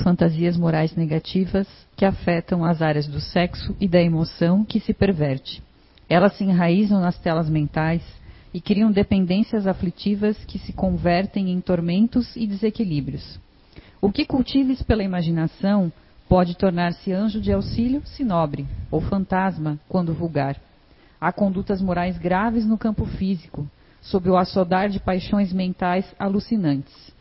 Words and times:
fantasias 0.00 0.56
morais 0.56 0.94
negativas 0.94 1.66
que 1.96 2.04
afetam 2.04 2.64
as 2.64 2.82
áreas 2.82 3.06
do 3.06 3.20
sexo 3.20 3.76
e 3.80 3.86
da 3.86 4.00
emoção 4.00 4.64
que 4.64 4.80
se 4.80 4.92
perverte. 4.92 5.62
Elas 6.08 6.36
se 6.36 6.44
enraizam 6.44 7.00
nas 7.00 7.18
telas 7.18 7.48
mentais 7.48 8.02
e 8.52 8.60
criam 8.60 8.90
dependências 8.90 9.66
aflitivas 9.66 10.36
que 10.44 10.58
se 10.58 10.72
convertem 10.72 11.50
em 11.50 11.60
tormentos 11.60 12.34
e 12.36 12.46
desequilíbrios. 12.46 13.38
O 14.00 14.10
que 14.10 14.24
cultives 14.24 14.82
pela 14.82 15.04
imaginação 15.04 15.92
pode 16.28 16.56
tornar-se 16.56 17.12
anjo 17.12 17.40
de 17.40 17.52
auxílio 17.52 18.02
se 18.04 18.24
nobre, 18.24 18.66
ou 18.90 19.00
fantasma 19.00 19.78
quando 19.88 20.14
vulgar. 20.14 20.56
Há 21.20 21.32
condutas 21.32 21.82
morais 21.82 22.16
graves 22.16 22.64
no 22.64 22.78
campo 22.78 23.04
físico, 23.04 23.68
sob 24.00 24.30
o 24.30 24.36
assodar 24.36 24.88
de 24.88 24.98
paixões 24.98 25.52
mentais 25.52 26.06
alucinantes. 26.18 27.12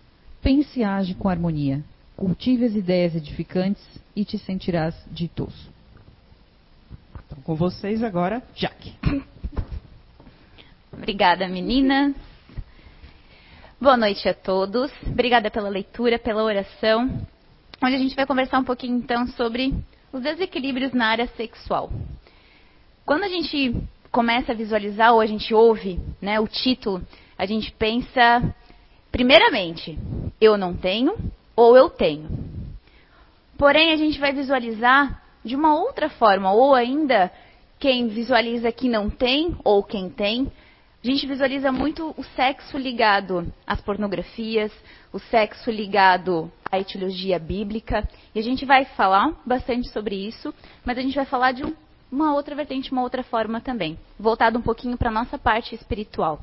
Pense 0.42 0.80
e 0.80 0.84
age 0.84 1.16
com 1.16 1.28
harmonia. 1.28 1.84
Cultive 2.20 2.66
as 2.66 2.76
ideias 2.76 3.16
edificantes 3.16 3.82
e 4.14 4.26
te 4.26 4.38
sentirás 4.38 4.94
ditoso. 5.10 5.70
Então, 7.26 7.42
com 7.42 7.56
vocês 7.56 8.04
agora, 8.04 8.44
Jaque. 8.54 8.94
Obrigada, 10.92 11.48
meninas. 11.48 12.14
Boa 13.80 13.96
noite 13.96 14.28
a 14.28 14.34
todos. 14.34 14.92
Obrigada 15.08 15.50
pela 15.50 15.70
leitura, 15.70 16.20
pela 16.20 16.44
oração. 16.44 17.26
Onde 17.82 17.96
a 17.96 18.00
gente 18.00 18.18
vai 18.18 18.26
conversar 18.26 18.60
um 18.60 18.66
pouquinho 18.66 18.98
então 18.98 19.26
sobre 19.28 19.74
os 20.12 20.22
desequilíbrios 20.22 20.92
na 20.92 21.08
área 21.08 21.28
sexual. 21.38 21.90
Quando 23.06 23.24
a 23.24 23.30
gente 23.30 23.82
começa 24.12 24.52
a 24.52 24.56
visualizar 24.56 25.14
ou 25.14 25.22
a 25.22 25.26
gente 25.26 25.54
ouve 25.54 25.98
né, 26.22 26.38
o 26.38 26.50
título, 26.50 27.02
a 27.38 27.46
gente 27.46 27.72
pensa, 27.72 28.54
primeiramente, 29.10 29.98
eu 30.42 30.58
não 30.58 30.76
tenho 30.76 31.16
ou 31.60 31.76
eu 31.76 31.90
tenho. 31.90 32.30
Porém, 33.58 33.92
a 33.92 33.98
gente 33.98 34.18
vai 34.18 34.32
visualizar 34.32 35.22
de 35.44 35.56
uma 35.58 35.76
outra 35.76 36.10
forma, 36.10 36.54
ou 36.54 36.74
ainda 36.74 37.30
quem 37.78 38.08
visualiza 38.08 38.72
que 38.72 38.88
não 38.88 39.10
tem 39.10 39.58
ou 39.64 39.84
quem 39.84 40.10
tem, 40.10 40.50
a 41.04 41.08
gente 41.08 41.28
visualiza 41.28 41.72
muito 41.72 42.14
o 42.18 42.24
sexo 42.36 42.78
ligado 42.78 43.52
às 43.68 43.82
pornografias, 43.82 44.72
o 45.12 45.20
sexo 45.20 45.70
ligado 45.70 46.52
à 46.72 46.80
etiologia 46.80 47.38
bíblica, 47.40 48.08
e 48.34 48.40
a 48.40 48.44
gente 48.44 48.66
vai 48.66 48.86
falar 48.86 49.34
bastante 49.46 49.90
sobre 49.90 50.16
isso, 50.16 50.54
mas 50.86 50.98
a 50.98 51.02
gente 51.02 51.16
vai 51.16 51.26
falar 51.26 51.52
de 51.52 51.64
uma 52.12 52.34
outra 52.34 52.56
vertente, 52.56 52.92
uma 52.92 53.02
outra 53.02 53.24
forma 53.24 53.60
também, 53.60 54.00
voltado 54.18 54.58
um 54.58 54.62
pouquinho 54.62 54.98
para 54.98 55.10
a 55.10 55.14
nossa 55.14 55.38
parte 55.38 55.76
espiritual. 55.76 56.40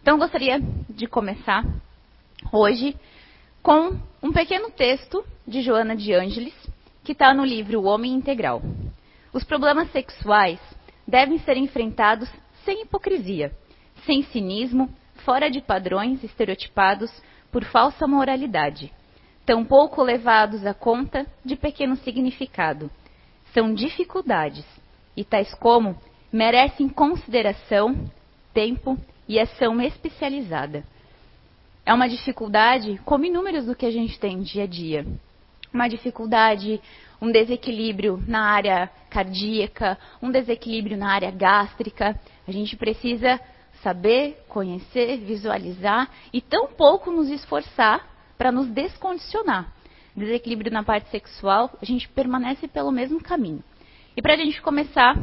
Então, 0.00 0.14
eu 0.14 0.18
gostaria 0.18 0.60
de 0.88 1.06
começar 1.06 1.64
hoje 2.52 2.94
com 3.66 3.98
um 4.22 4.32
pequeno 4.32 4.70
texto 4.70 5.24
de 5.44 5.60
Joana 5.60 5.96
de 5.96 6.14
Ângeles, 6.14 6.54
que 7.02 7.10
está 7.10 7.34
no 7.34 7.44
livro 7.44 7.80
O 7.80 7.86
Homem 7.86 8.14
Integral. 8.14 8.62
Os 9.32 9.42
problemas 9.42 9.90
sexuais 9.90 10.60
devem 11.04 11.40
ser 11.40 11.56
enfrentados 11.56 12.30
sem 12.64 12.82
hipocrisia 12.82 13.52
sem 14.04 14.22
cinismo, 14.22 14.88
fora 15.24 15.50
de 15.50 15.60
padrões 15.60 16.22
estereotipados 16.22 17.10
por 17.50 17.64
falsa 17.64 18.06
moralidade, 18.06 18.92
tampouco 19.44 20.00
levados 20.00 20.64
à 20.64 20.72
conta 20.72 21.26
de 21.44 21.56
pequeno 21.56 21.96
significado. 21.96 22.88
São 23.52 23.74
dificuldades, 23.74 24.64
e 25.16 25.24
tais 25.24 25.52
como 25.54 26.00
merecem 26.32 26.88
consideração, 26.88 28.08
tempo 28.54 28.96
e 29.26 29.40
ação 29.40 29.80
especializada. 29.80 30.84
É 31.86 31.94
uma 31.94 32.08
dificuldade 32.08 33.00
como 33.04 33.24
inúmeros 33.24 33.66
do 33.66 33.76
que 33.76 33.86
a 33.86 33.92
gente 33.92 34.18
tem 34.18 34.42
dia 34.42 34.64
a 34.64 34.66
dia. 34.66 35.06
Uma 35.72 35.86
dificuldade, 35.86 36.80
um 37.22 37.30
desequilíbrio 37.30 38.20
na 38.26 38.50
área 38.50 38.90
cardíaca, 39.08 39.96
um 40.20 40.28
desequilíbrio 40.28 40.96
na 40.96 41.12
área 41.12 41.30
gástrica. 41.30 42.18
A 42.46 42.50
gente 42.50 42.76
precisa 42.76 43.40
saber, 43.84 44.44
conhecer, 44.48 45.18
visualizar 45.18 46.10
e 46.32 46.40
tão 46.40 46.66
pouco 46.66 47.12
nos 47.12 47.30
esforçar 47.30 48.04
para 48.36 48.50
nos 48.50 48.66
descondicionar. 48.66 49.72
Desequilíbrio 50.16 50.72
na 50.72 50.82
parte 50.82 51.08
sexual, 51.10 51.70
a 51.80 51.84
gente 51.84 52.08
permanece 52.08 52.66
pelo 52.66 52.90
mesmo 52.90 53.22
caminho. 53.22 53.62
E 54.16 54.20
para 54.20 54.34
a 54.34 54.36
gente 54.36 54.60
começar 54.60 55.14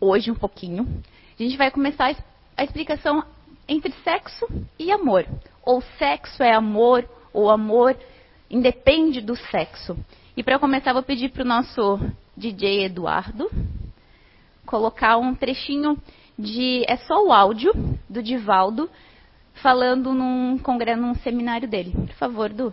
hoje 0.00 0.30
um 0.30 0.34
pouquinho, 0.36 1.02
a 1.36 1.42
gente 1.42 1.56
vai 1.56 1.72
começar 1.72 2.14
a 2.56 2.62
explicação 2.62 3.24
entre 3.70 3.92
sexo 4.02 4.46
e 4.76 4.90
amor. 4.90 5.24
Ou 5.62 5.80
sexo 5.96 6.42
é 6.42 6.52
amor, 6.52 7.08
ou 7.32 7.48
amor 7.48 7.96
independe 8.50 9.20
do 9.20 9.36
sexo. 9.36 9.96
E 10.36 10.42
para 10.42 10.58
começar, 10.58 10.92
vou 10.92 11.04
pedir 11.04 11.30
para 11.30 11.44
o 11.44 11.46
nosso 11.46 12.00
DJ 12.36 12.84
Eduardo 12.84 13.48
colocar 14.66 15.16
um 15.18 15.34
trechinho 15.34 15.96
de. 16.36 16.84
É 16.88 16.96
só 16.96 17.24
o 17.24 17.32
áudio 17.32 17.72
do 18.08 18.22
Divaldo 18.22 18.90
falando 19.54 20.12
num 20.12 20.58
congresso, 20.58 21.00
num 21.00 21.14
seminário 21.16 21.68
dele. 21.68 21.92
Por 21.92 22.14
favor, 22.14 22.50
Du. 22.50 22.72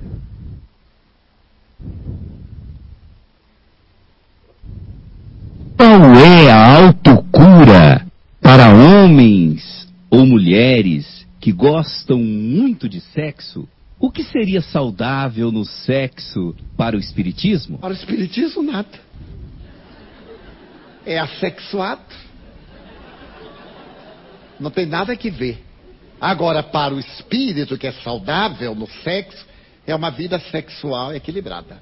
Qual 5.78 6.16
é 6.16 6.52
a 6.52 6.86
autocura 6.86 8.06
para 8.42 8.70
homens 8.70 9.77
ou 10.10 10.26
mulheres 10.26 11.28
que 11.40 11.52
gostam 11.52 12.20
muito 12.20 12.88
de 12.88 13.02
sexo? 13.02 13.68
O 14.00 14.12
que 14.12 14.24
seria 14.24 14.62
saudável 14.62 15.52
no 15.52 15.66
sexo 15.66 16.56
para 16.76 16.96
o 16.96 17.00
espiritismo? 17.00 17.80
Para 17.80 17.94
o 17.94 17.98
espiritismo, 17.98 18.62
nada. 18.62 19.00
É 21.06 21.18
assexuado 21.18 22.28
não 24.60 24.72
tem 24.72 24.86
nada 24.86 25.16
que 25.16 25.30
ver. 25.30 25.64
Agora, 26.20 26.64
para 26.64 26.94
o 26.94 27.00
espírito 27.00 27.78
que 27.78 27.88
é 27.88 27.92
saudável 27.92 28.74
no 28.74 28.88
sexo, 29.04 29.46
é 29.86 29.96
uma 29.96 30.10
vida 30.10 30.40
sexual 30.40 31.14
equilibrada. 31.14 31.82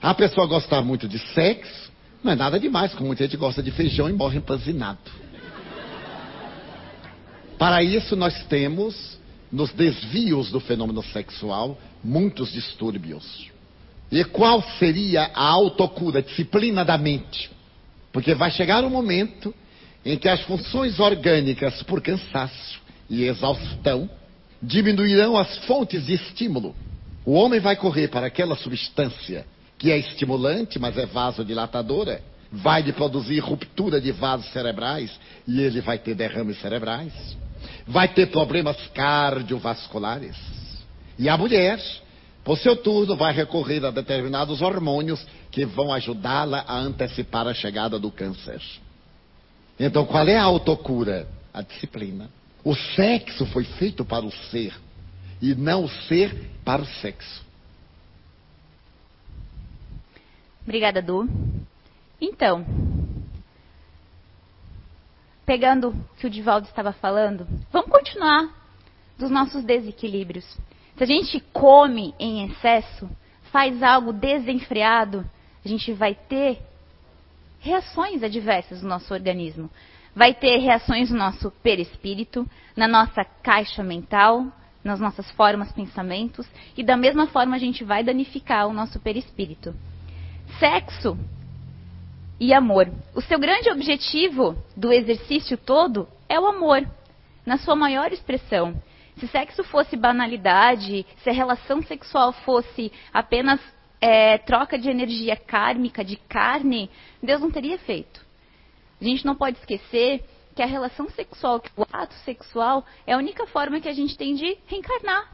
A 0.00 0.14
pessoa 0.14 0.46
gostar 0.46 0.82
muito 0.82 1.06
de 1.06 1.18
sexo, 1.18 1.92
não 2.22 2.32
é 2.32 2.34
nada 2.34 2.58
demais, 2.58 2.92
como 2.94 3.06
muita 3.06 3.24
gente 3.24 3.36
gosta 3.36 3.62
de 3.62 3.70
feijão 3.70 4.08
e 4.08 4.12
morre 4.12 4.38
empanzinado. 4.38 4.98
Para 7.64 7.82
isso, 7.82 8.14
nós 8.14 8.44
temos, 8.44 9.18
nos 9.50 9.72
desvios 9.72 10.50
do 10.50 10.60
fenômeno 10.60 11.02
sexual, 11.02 11.80
muitos 12.04 12.52
distúrbios. 12.52 13.50
E 14.12 14.22
qual 14.22 14.62
seria 14.78 15.30
a 15.34 15.48
autocura, 15.48 16.18
a 16.18 16.22
disciplina 16.22 16.84
da 16.84 16.98
mente? 16.98 17.50
Porque 18.12 18.34
vai 18.34 18.50
chegar 18.50 18.84
um 18.84 18.90
momento 18.90 19.54
em 20.04 20.18
que 20.18 20.28
as 20.28 20.42
funções 20.42 21.00
orgânicas, 21.00 21.82
por 21.84 22.02
cansaço 22.02 22.82
e 23.08 23.24
exaustão, 23.24 24.10
diminuirão 24.62 25.34
as 25.34 25.56
fontes 25.64 26.04
de 26.04 26.12
estímulo. 26.12 26.76
O 27.24 27.32
homem 27.32 27.60
vai 27.60 27.76
correr 27.76 28.08
para 28.08 28.26
aquela 28.26 28.56
substância 28.56 29.46
que 29.78 29.90
é 29.90 29.96
estimulante, 29.96 30.78
mas 30.78 30.98
é 30.98 31.06
vasodilatadora, 31.06 32.20
vai 32.52 32.82
lhe 32.82 32.92
produzir 32.92 33.38
ruptura 33.38 34.02
de 34.02 34.12
vasos 34.12 34.52
cerebrais 34.52 35.18
e 35.48 35.62
ele 35.62 35.80
vai 35.80 35.98
ter 35.98 36.14
derrames 36.14 36.60
cerebrais, 36.60 37.10
vai 37.86 38.08
ter 38.08 38.30
problemas 38.30 38.76
cardiovasculares. 38.88 40.36
E 41.18 41.28
a 41.28 41.36
mulher, 41.36 41.80
por 42.42 42.58
seu 42.58 42.76
turno, 42.76 43.16
vai 43.16 43.32
recorrer 43.32 43.84
a 43.84 43.90
determinados 43.90 44.62
hormônios 44.62 45.24
que 45.50 45.64
vão 45.64 45.92
ajudá-la 45.92 46.64
a 46.66 46.76
antecipar 46.76 47.46
a 47.46 47.54
chegada 47.54 47.98
do 47.98 48.10
câncer. 48.10 48.60
Então, 49.78 50.04
qual 50.04 50.26
é 50.26 50.36
a 50.36 50.42
autocura? 50.42 51.28
A 51.52 51.62
disciplina. 51.62 52.28
O 52.64 52.74
sexo 52.74 53.46
foi 53.46 53.64
feito 53.64 54.04
para 54.04 54.24
o 54.24 54.32
ser 54.50 54.74
e 55.40 55.54
não 55.54 55.84
o 55.84 55.88
ser 55.88 56.50
para 56.64 56.82
o 56.82 56.86
sexo. 56.86 57.44
Obrigada, 60.62 61.02
Du. 61.02 61.28
Então, 62.20 62.64
pegando 65.44 65.90
o 65.90 65.94
que 66.16 66.26
o 66.26 66.30
Divaldo 66.30 66.66
estava 66.66 66.92
falando, 66.92 67.46
vamos 67.72 67.90
continuar 67.90 68.48
dos 69.18 69.30
nossos 69.30 69.64
desequilíbrios. 69.64 70.44
Se 70.96 71.02
a 71.02 71.06
gente 71.06 71.40
come 71.52 72.14
em 72.18 72.44
excesso, 72.44 73.08
faz 73.50 73.82
algo 73.82 74.12
desenfreado, 74.12 75.24
a 75.64 75.68
gente 75.68 75.92
vai 75.92 76.14
ter 76.14 76.60
reações 77.60 78.22
adversas 78.22 78.82
no 78.82 78.88
nosso 78.88 79.12
organismo. 79.12 79.70
Vai 80.14 80.32
ter 80.32 80.58
reações 80.58 81.10
no 81.10 81.16
nosso 81.16 81.50
perispírito, 81.62 82.48
na 82.76 82.86
nossa 82.86 83.24
caixa 83.24 83.82
mental, 83.82 84.46
nas 84.84 85.00
nossas 85.00 85.28
formas, 85.32 85.72
pensamentos, 85.72 86.46
e 86.76 86.84
da 86.84 86.96
mesma 86.96 87.26
forma 87.26 87.56
a 87.56 87.58
gente 87.58 87.82
vai 87.82 88.04
danificar 88.04 88.68
o 88.68 88.72
nosso 88.72 89.00
perispírito. 89.00 89.74
Sexo 90.58 91.18
e 92.38 92.52
amor. 92.52 92.90
O 93.14 93.20
seu 93.20 93.38
grande 93.38 93.70
objetivo 93.70 94.56
do 94.76 94.92
exercício 94.92 95.56
todo 95.56 96.08
é 96.28 96.38
o 96.38 96.46
amor, 96.46 96.86
na 97.44 97.58
sua 97.58 97.76
maior 97.76 98.12
expressão. 98.12 98.74
Se 99.18 99.28
sexo 99.28 99.62
fosse 99.64 99.96
banalidade, 99.96 101.06
se 101.22 101.30
a 101.30 101.32
relação 101.32 101.82
sexual 101.82 102.32
fosse 102.32 102.90
apenas 103.12 103.60
é, 104.00 104.38
troca 104.38 104.78
de 104.78 104.90
energia 104.90 105.36
kármica, 105.36 106.04
de 106.04 106.16
carne, 106.16 106.90
Deus 107.22 107.40
não 107.40 107.50
teria 107.50 107.78
feito. 107.78 108.24
A 109.00 109.04
gente 109.04 109.24
não 109.24 109.34
pode 109.34 109.58
esquecer 109.58 110.24
que 110.54 110.62
a 110.62 110.66
relação 110.66 111.08
sexual, 111.10 111.60
que 111.60 111.70
o 111.76 111.86
ato 111.92 112.14
sexual, 112.24 112.84
é 113.06 113.12
a 113.12 113.18
única 113.18 113.46
forma 113.46 113.80
que 113.80 113.88
a 113.88 113.92
gente 113.92 114.16
tem 114.16 114.34
de 114.34 114.56
reencarnar, 114.66 115.30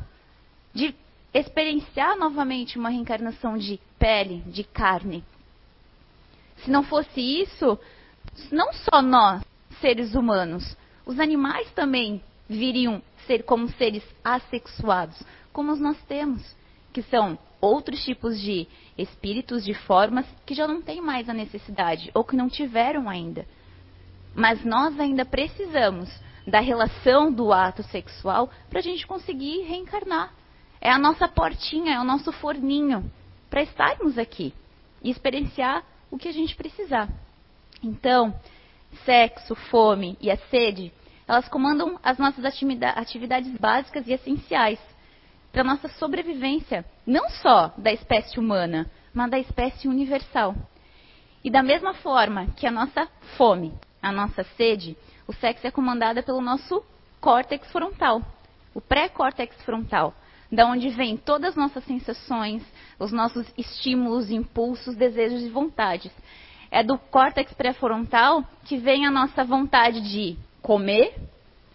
de 0.74 0.94
experienciar 1.32 2.16
novamente 2.16 2.78
uma 2.78 2.90
reencarnação 2.90 3.56
de 3.56 3.78
pele, 3.98 4.42
de 4.46 4.64
carne. 4.64 5.24
Se 6.64 6.70
não 6.70 6.82
fosse 6.82 7.20
isso, 7.20 7.78
não 8.50 8.72
só 8.72 9.00
nós, 9.02 9.42
seres 9.80 10.14
humanos, 10.14 10.76
os 11.06 11.18
animais 11.18 11.70
também 11.72 12.22
viriam 12.48 13.02
ser 13.26 13.44
como 13.44 13.68
seres 13.68 14.04
assexuados, 14.24 15.22
como 15.52 15.74
nós 15.76 16.00
temos, 16.04 16.42
que 16.92 17.02
são 17.02 17.38
outros 17.60 18.02
tipos 18.04 18.40
de 18.40 18.66
espíritos, 18.96 19.64
de 19.64 19.74
formas 19.74 20.26
que 20.44 20.54
já 20.54 20.66
não 20.66 20.82
têm 20.82 21.00
mais 21.00 21.28
a 21.28 21.34
necessidade 21.34 22.10
ou 22.14 22.24
que 22.24 22.36
não 22.36 22.48
tiveram 22.48 23.08
ainda. 23.08 23.46
Mas 24.34 24.64
nós 24.64 24.98
ainda 24.98 25.24
precisamos 25.24 26.08
da 26.46 26.60
relação 26.60 27.32
do 27.32 27.52
ato 27.52 27.82
sexual 27.84 28.50
para 28.68 28.80
a 28.80 28.82
gente 28.82 29.06
conseguir 29.06 29.62
reencarnar. 29.62 30.32
É 30.80 30.90
a 30.90 30.98
nossa 30.98 31.28
portinha, 31.28 31.94
é 31.94 32.00
o 32.00 32.04
nosso 32.04 32.32
forninho 32.32 33.10
para 33.48 33.62
estarmos 33.62 34.16
aqui 34.18 34.54
e 35.02 35.10
experienciar 35.10 35.84
o 36.10 36.18
que 36.18 36.28
a 36.28 36.32
gente 36.32 36.56
precisar. 36.56 37.08
Então, 37.82 38.34
sexo, 39.04 39.54
fome 39.54 40.16
e 40.20 40.30
a 40.30 40.36
sede, 40.36 40.92
elas 41.26 41.48
comandam 41.48 41.98
as 42.02 42.18
nossas 42.18 42.44
atividades 42.44 43.56
básicas 43.58 44.06
e 44.06 44.12
essenciais 44.12 44.80
para 45.52 45.64
nossa 45.64 45.88
sobrevivência, 45.88 46.84
não 47.06 47.28
só 47.30 47.72
da 47.76 47.92
espécie 47.92 48.38
humana, 48.38 48.90
mas 49.12 49.30
da 49.30 49.38
espécie 49.38 49.88
universal. 49.88 50.54
E 51.42 51.50
da 51.50 51.62
mesma 51.62 51.94
forma 51.94 52.48
que 52.56 52.66
a 52.66 52.70
nossa 52.70 53.08
fome, 53.36 53.72
a 54.02 54.12
nossa 54.12 54.44
sede, 54.56 54.96
o 55.26 55.32
sexo 55.32 55.66
é 55.66 55.70
comandada 55.70 56.22
pelo 56.22 56.40
nosso 56.40 56.84
córtex 57.20 57.70
frontal, 57.70 58.22
o 58.74 58.80
pré-córtex 58.80 59.62
frontal, 59.62 60.14
da 60.50 60.66
onde 60.66 60.90
vem 60.90 61.16
todas 61.16 61.50
as 61.50 61.56
nossas 61.56 61.84
sensações, 61.84 62.62
os 63.00 63.10
nossos 63.10 63.50
estímulos, 63.56 64.30
impulsos, 64.30 64.94
desejos 64.94 65.42
e 65.42 65.48
vontades. 65.48 66.12
É 66.70 66.84
do 66.84 66.98
córtex 66.98 67.52
pré-frontal 67.54 68.44
que 68.64 68.76
vem 68.76 69.06
a 69.06 69.10
nossa 69.10 69.42
vontade 69.42 70.02
de 70.02 70.36
comer. 70.62 71.16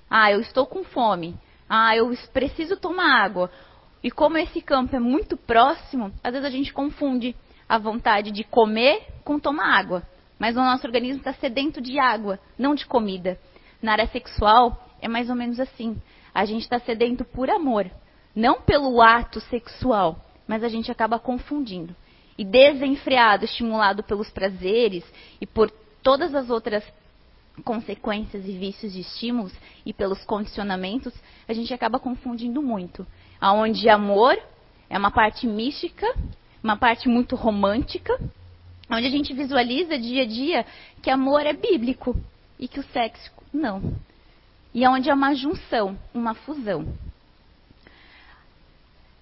Ah, 0.10 0.32
eu 0.32 0.40
estou 0.40 0.68
com 0.68 0.84
fome. 0.84 1.36
Ah, 1.68 1.98
eu 1.98 2.16
preciso 2.32 2.78
tomar 2.78 3.24
água. 3.24 3.52
E 4.04 4.12
como 4.12 4.38
esse 4.38 4.62
campo 4.62 4.96
é 4.96 5.00
muito 5.00 5.36
próximo, 5.36 6.14
às 6.24 6.32
vezes 6.32 6.46
a 6.46 6.52
gente 6.52 6.72
confunde 6.72 7.36
a 7.68 7.80
vontade 7.80 8.32
de 8.32 8.44
comer 8.44 9.02
com 9.24 9.40
tomar 9.40 9.80
água. 9.80 10.04
Mas 10.38 10.56
o 10.56 10.62
nosso 10.62 10.86
organismo 10.86 11.18
está 11.18 11.34
sedento 11.34 11.82
de 11.82 12.00
água, 12.00 12.40
não 12.58 12.76
de 12.76 12.86
comida. 12.86 13.40
Na 13.82 13.94
área 13.94 14.08
sexual, 14.08 14.88
é 15.02 15.08
mais 15.08 15.30
ou 15.30 15.36
menos 15.36 15.60
assim. 15.60 16.00
A 16.34 16.46
gente 16.46 16.62
está 16.62 16.78
sedento 16.80 17.26
por 17.26 17.50
amor, 17.50 17.90
não 18.36 18.62
pelo 18.62 19.02
ato 19.02 19.40
sexual, 19.40 20.25
mas 20.48 20.64
a 20.64 20.70
gente 20.70 20.92
acaba 20.92 21.20
confundindo. 21.20 21.96
E 22.38 22.44
desenfreado, 22.44 23.46
estimulado 23.46 24.04
pelos 24.04 24.30
prazeres 24.30 25.04
e 25.40 25.46
por 25.46 25.72
todas 26.04 26.36
as 26.36 26.50
outras 26.50 26.84
consequências 27.64 28.46
e 28.46 28.52
vícios 28.52 28.94
de 28.94 29.00
estímulos 29.00 29.54
e 29.86 29.94
pelos 29.94 30.24
condicionamentos, 30.26 31.14
a 31.48 31.54
gente 31.54 31.74
acaba 31.74 32.00
confundindo 32.00 32.62
muito. 32.62 33.08
Aonde 33.40 33.88
amor 33.88 34.38
é 34.90 34.98
uma 34.98 35.12
parte 35.12 35.48
mística, 35.48 36.06
uma 36.64 36.76
parte 36.76 37.08
muito 37.08 37.36
romântica, 37.36 38.20
onde 38.90 39.08
a 39.08 39.10
gente 39.10 39.34
visualiza 39.34 39.98
dia 39.98 40.24
a 40.24 40.26
dia 40.26 40.66
que 41.02 41.10
amor 41.10 41.46
é 41.46 41.54
bíblico 41.54 42.16
e 42.60 42.68
que 42.68 42.80
o 42.80 42.84
sexo 42.84 43.32
não. 43.54 43.96
E 44.74 44.84
é 44.84 44.90
onde 44.90 45.10
é 45.10 45.14
uma 45.14 45.34
junção, 45.34 45.98
uma 46.14 46.34
fusão. 46.34 46.86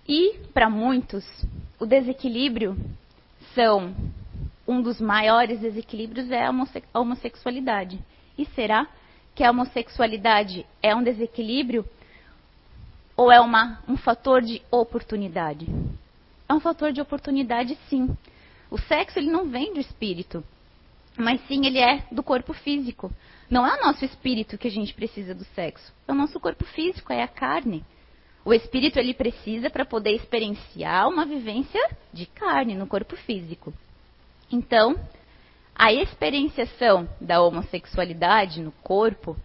E, 0.07 0.37
para 0.53 0.69
muitos, 0.69 1.25
o 1.79 1.85
desequilíbrio 1.85 2.77
são 3.55 3.95
um 4.67 4.81
dos 4.81 4.99
maiores 4.99 5.59
desequilíbrios 5.59 6.31
é 6.31 6.45
a 6.45 6.99
homossexualidade. 6.99 7.99
E 8.37 8.45
será 8.47 8.87
que 9.35 9.43
a 9.43 9.51
homossexualidade 9.51 10.65
é 10.81 10.95
um 10.95 11.03
desequilíbrio 11.03 11.85
ou 13.15 13.31
é 13.31 13.39
uma, 13.39 13.79
um 13.87 13.95
fator 13.95 14.41
de 14.41 14.61
oportunidade? 14.71 15.67
É 16.47 16.53
um 16.53 16.59
fator 16.59 16.91
de 16.91 17.01
oportunidade, 17.01 17.77
sim. 17.89 18.15
O 18.69 18.77
sexo 18.77 19.19
ele 19.19 19.31
não 19.31 19.49
vem 19.49 19.73
do 19.73 19.79
espírito, 19.79 20.43
mas 21.17 21.39
sim 21.47 21.65
ele 21.65 21.79
é 21.79 22.05
do 22.11 22.23
corpo 22.23 22.53
físico. 22.53 23.11
Não 23.49 23.67
é 23.67 23.79
o 23.79 23.85
nosso 23.85 24.03
espírito 24.03 24.57
que 24.57 24.67
a 24.67 24.71
gente 24.71 24.93
precisa 24.93 25.35
do 25.35 25.45
sexo, 25.45 25.93
é 26.07 26.11
o 26.11 26.15
nosso 26.15 26.39
corpo 26.39 26.65
físico, 26.65 27.13
é 27.13 27.21
a 27.21 27.27
carne. 27.27 27.85
O 28.45 28.53
espírito 28.53 28.99
ele 28.99 29.13
precisa 29.13 29.69
para 29.69 29.85
poder 29.85 30.11
experienciar 30.11 31.07
uma 31.07 31.25
vivência 31.25 31.81
de 32.11 32.25
carne 32.25 32.75
no 32.75 32.85
corpo 32.85 33.15
físico. 33.15 33.73
Então, 34.51 34.99
a 35.75 35.93
experienciação 35.93 37.07
da 37.19 37.41
homossexualidade 37.41 38.61
no 38.61 38.71
corpo 38.83 39.35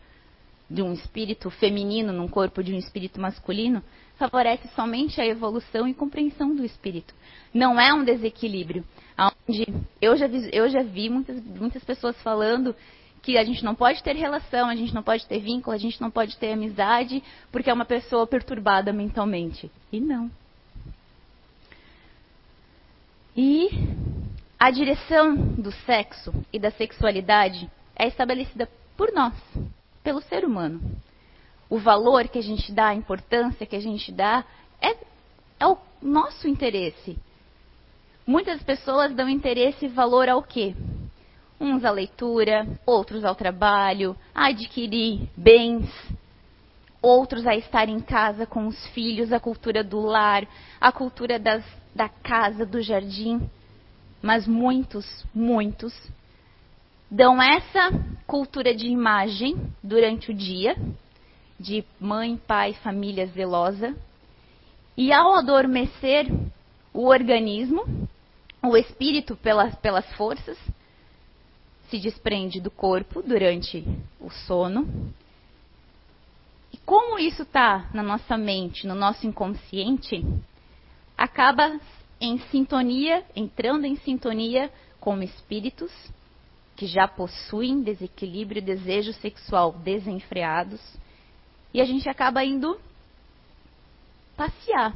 de 0.71 0.83
um 0.83 0.93
espírito 0.93 1.49
feminino 1.49 2.13
num 2.13 2.29
corpo 2.29 2.63
de 2.63 2.75
um 2.75 2.77
espírito 2.77 3.21
masculino 3.21 3.83
favorece 4.17 4.69
somente 4.75 5.21
a 5.21 5.27
evolução 5.27 5.87
e 5.89 5.95
compreensão 5.95 6.55
do 6.55 6.65
espírito. 6.65 7.15
Não 7.55 7.81
é 7.81 7.95
um 7.95 8.05
desequilíbrio. 8.05 8.85
Onde 9.49 9.67
eu 10.03 10.17
já 10.17 10.27
vi, 10.27 10.51
eu 10.53 10.69
já 10.69 10.83
vi 10.83 11.09
muitas, 11.09 11.43
muitas 11.45 11.85
pessoas 11.85 12.21
falando 12.21 12.75
que 13.23 13.37
a 13.37 13.45
gente 13.45 13.65
não 13.65 13.75
pode 13.75 14.03
ter 14.03 14.17
relação, 14.17 14.69
a 14.69 14.77
gente 14.77 14.95
não 14.95 15.03
pode 15.03 15.27
ter 15.27 15.41
vínculo, 15.41 15.75
a 15.75 15.79
gente 15.79 16.01
não 16.01 16.11
pode 16.11 16.37
ter 16.37 16.53
amizade 16.53 17.23
porque 17.51 17.71
é 17.71 17.73
uma 17.75 17.85
pessoa 17.85 18.27
perturbada 18.27 18.93
mentalmente. 18.93 19.71
E 19.93 20.01
não. 20.01 20.31
E 23.37 23.69
a 24.59 24.71
direção 24.71 25.37
do 25.37 25.71
sexo 25.71 26.33
e 26.53 26.59
da 26.59 26.71
sexualidade 26.73 27.71
é 27.95 28.09
estabelecida 28.09 28.69
por 28.97 29.13
nós, 29.13 29.35
pelo 30.03 30.21
ser 30.23 30.45
humano. 30.45 30.81
O 31.71 31.79
valor 31.79 32.27
que 32.29 32.39
a 32.39 32.43
gente 32.43 32.73
dá, 32.73 32.89
a 32.89 32.95
importância 32.95 33.67
que 33.67 33.77
a 33.77 33.81
gente 33.81 34.11
dá, 34.11 34.45
é, 34.81 34.97
é 35.61 35.67
o 35.67 35.79
nosso 36.03 36.49
interesse. 36.49 37.17
Muitas 38.27 38.63
pessoas 38.63 39.15
dão 39.15 39.29
interesse 39.29 39.87
e 39.87 39.89
valor 39.89 40.29
ao 40.29 40.43
quê? 40.43 40.75
Uns 41.61 41.85
à 41.85 41.91
leitura, 41.91 42.67
outros 42.87 43.25
ao 43.25 43.35
trabalho, 43.35 44.17
a 44.35 44.47
adquirir 44.47 45.29
bens, 45.37 45.91
outros 47.03 47.47
a 47.47 47.57
estar 47.57 47.89
em 47.89 48.01
casa 48.01 48.47
com 48.47 48.67
os 48.67 48.87
filhos, 48.89 49.33
a 49.33 49.41
cultura 49.41 49.83
do 49.83 50.01
lar, 50.01 50.47
a 50.81 50.93
cultura 50.93 51.39
das, 51.39 51.65
da 51.95 52.09
casa, 52.09 52.65
do 52.65 52.81
jardim. 52.81 53.49
Mas 54.23 54.47
muitos, 54.47 55.25
muitos, 55.35 55.95
dão 57.11 57.41
essa 57.41 57.91
cultura 58.27 58.75
de 58.75 58.87
imagem 58.87 59.57
durante 59.83 60.31
o 60.31 60.35
dia, 60.35 60.77
de 61.59 61.85
mãe, 61.99 62.37
pai, 62.37 62.75
família 62.75 63.27
zelosa, 63.27 63.97
e 64.97 65.13
ao 65.13 65.35
adormecer 65.35 66.27
o 66.93 67.07
organismo, 67.07 67.85
o 68.63 68.77
espírito 68.77 69.37
pelas, 69.37 69.75
pelas 69.77 70.05
forças, 70.15 70.59
se 71.91 71.99
desprende 71.99 72.61
do 72.61 72.71
corpo 72.71 73.23
durante 73.23 73.85
o 74.21 74.31
sono. 74.31 75.13
E 76.73 76.77
como 76.79 77.19
isso 77.19 77.43
está 77.43 77.89
na 77.93 78.03
nossa 78.03 78.37
mente, 78.37 78.87
no 78.87 78.95
nosso 78.95 79.27
inconsciente, 79.27 80.25
acaba 81.17 81.81
em 82.21 82.39
sintonia, 82.51 83.25
entrando 83.35 83.87
em 83.87 83.97
sintonia 83.97 84.71
com 85.01 85.23
espíritos 85.23 85.93
que 86.77 86.87
já 86.87 87.09
possuem 87.09 87.83
desequilíbrio 87.83 88.61
e 88.61 88.65
desejo 88.65 89.13
sexual 89.15 89.73
desenfreados. 89.73 90.81
E 91.73 91.81
a 91.81 91.85
gente 91.85 92.09
acaba 92.09 92.45
indo 92.45 92.79
passear 94.37 94.95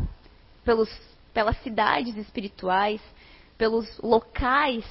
pelos, 0.64 0.88
pelas 1.34 1.60
cidades 1.62 2.16
espirituais, 2.16 3.00
pelos 3.58 3.98
locais, 3.98 4.84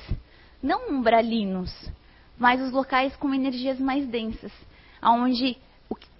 não 0.62 0.89
umbralinos, 0.89 1.72
mas 2.38 2.62
os 2.62 2.72
locais 2.72 3.15
com 3.15 3.34
energias 3.34 3.80
mais 3.80 4.06
densas, 4.08 4.51
onde 5.01 5.58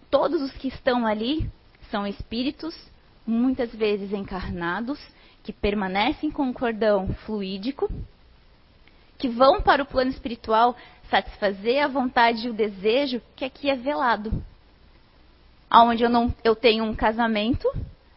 todos 0.10 0.42
os 0.42 0.52
que 0.52 0.68
estão 0.68 1.08
ali 1.08 1.50
são 1.90 2.06
espíritos, 2.06 2.76
muitas 3.26 3.74
vezes 3.74 4.12
encarnados, 4.12 5.00
que 5.42 5.54
permanecem 5.54 6.30
com 6.30 6.50
o 6.50 6.54
cordão 6.54 7.14
fluídico, 7.26 7.90
que 9.18 9.30
vão 9.30 9.62
para 9.62 9.84
o 9.84 9.86
plano 9.86 10.12
espiritual 10.12 10.76
satisfazer 11.10 11.84
a 11.84 11.88
vontade 11.88 12.48
e 12.48 12.50
o 12.50 12.54
desejo 12.54 13.22
que 13.36 13.46
aqui 13.46 13.70
é 13.70 13.76
velado. 13.76 14.44
Onde 15.74 16.04
eu, 16.04 16.10
não, 16.10 16.34
eu 16.44 16.56
tenho 16.56 16.84
um 16.84 16.94
casamento 16.94 17.72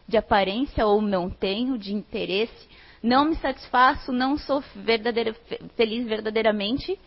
de 0.07 0.17
aparência 0.17 0.85
ou 0.85 1.01
não 1.01 1.29
tenho, 1.29 1.77
de 1.77 1.93
interesse, 1.93 2.67
não 3.05 3.25
me 3.25 3.35
satisfaço, 3.35 4.11
não 4.11 4.35
sou 4.35 4.63
verdadeira, 4.75 5.33
feliz 5.75 6.07
verdadeiramente, 6.07 6.99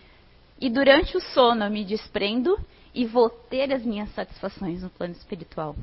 e 0.61 0.71
durante 0.71 1.17
o 1.17 1.21
sono 1.21 1.65
eu 1.65 1.71
me 1.71 1.85
desprendo 1.85 2.57
e 2.95 3.05
vou 3.05 3.29
ter 3.29 3.73
as 3.73 3.85
minhas 3.85 4.09
satisfações 4.15 4.83
no 4.83 4.91
plano 4.91 5.13
espiritual. 5.13 5.75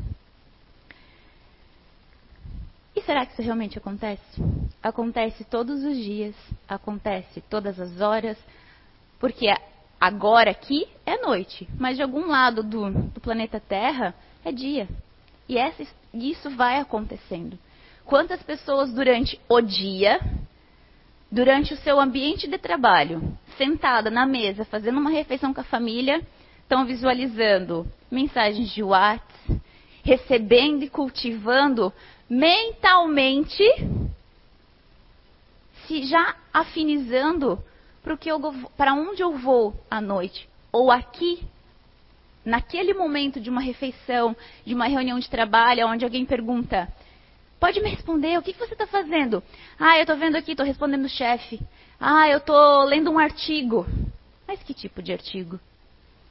E 2.95 3.01
será 3.01 3.25
que 3.25 3.33
isso 3.33 3.41
realmente 3.41 3.77
acontece? 3.77 4.23
Acontece 4.81 5.43
todos 5.43 5.83
os 5.83 5.97
dias, 5.97 6.33
acontece 6.65 7.41
todas 7.49 7.77
as 7.77 7.99
horas, 7.99 8.37
porque 9.19 9.47
agora 9.99 10.51
aqui 10.51 10.87
é 11.05 11.17
noite, 11.17 11.67
mas 11.77 11.97
de 11.97 12.03
algum 12.03 12.25
lado 12.27 12.63
do, 12.63 12.89
do 12.89 13.19
planeta 13.19 13.59
Terra 13.59 14.15
é 14.45 14.51
dia. 14.53 14.87
E 15.49 15.57
essa, 15.57 15.85
isso 16.13 16.49
vai 16.51 16.79
acontecendo. 16.79 17.59
Quantas 18.05 18.41
pessoas 18.43 18.93
durante 18.93 19.39
o 19.49 19.59
dia, 19.61 20.19
durante 21.31 21.73
o 21.73 21.77
seu 21.77 21.99
ambiente 21.99 22.47
de 22.47 22.57
trabalho, 22.57 23.35
sentada 23.57 24.11
na 24.11 24.27
mesa, 24.27 24.63
fazendo 24.63 24.99
uma 24.99 25.09
refeição 25.09 25.51
com 25.51 25.61
a 25.61 25.65
família, 25.65 26.21
estão 26.61 26.85
visualizando 26.85 27.85
mensagens 28.11 28.69
de 28.69 28.83
WhatsApp, 28.83 29.61
recebendo 30.03 30.83
e 30.83 30.89
cultivando 30.89 31.91
mentalmente, 32.29 33.63
se 35.87 36.03
já 36.03 36.35
afinizando 36.53 37.59
para 38.77 38.93
onde 38.93 39.23
eu 39.23 39.35
vou 39.35 39.73
à 39.89 39.99
noite, 39.99 40.47
ou 40.71 40.91
aqui, 40.91 41.43
naquele 42.43 42.93
momento 42.93 43.39
de 43.39 43.49
uma 43.49 43.61
refeição, 43.61 44.35
de 44.63 44.75
uma 44.75 44.85
reunião 44.85 45.17
de 45.17 45.27
trabalho, 45.27 45.87
onde 45.87 46.05
alguém 46.05 46.23
pergunta: 46.23 46.87
Pode 47.65 47.81
me 47.81 47.89
responder, 47.89 48.37
o 48.37 48.43
que, 48.43 48.53
você 48.53 48.73
está 48.73 48.85
fazendo? 48.85 49.41
Ah, 49.79 49.97
eu 49.97 50.03
estou 50.03 50.15
vendo 50.15 50.35
aqui, 50.35 50.51
estou 50.51 50.63
respondendo 50.63 51.05
o 51.05 51.09
chefe. 51.09 51.59
Ah, 51.99 52.29
eu 52.29 52.37
estou 52.37 52.83
lendo 52.83 53.09
um 53.09 53.17
artigo. 53.17 53.87
Mas 54.47 54.61
que 54.61 54.71
tipo 54.71 55.01
de 55.01 55.11
artigo? 55.11 55.59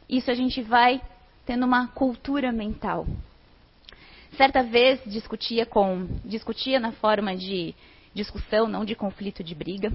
Isso 0.09 0.31
a 0.31 0.35
gente 0.35 0.63
vai 0.63 1.03
tendo 1.45 1.67
uma 1.67 1.89
cultura 1.89 2.53
mental. 2.53 3.05
Certa 4.37 4.63
vez 4.63 5.01
discutia 5.07 5.67
com 5.67 6.07
discutia 6.25 6.79
na 6.79 6.93
forma 6.93 7.37
de 7.37 7.75
discussão, 8.15 8.69
não 8.69 8.85
de 8.85 8.95
conflito, 8.95 9.43
de 9.43 9.57
briga, 9.57 9.93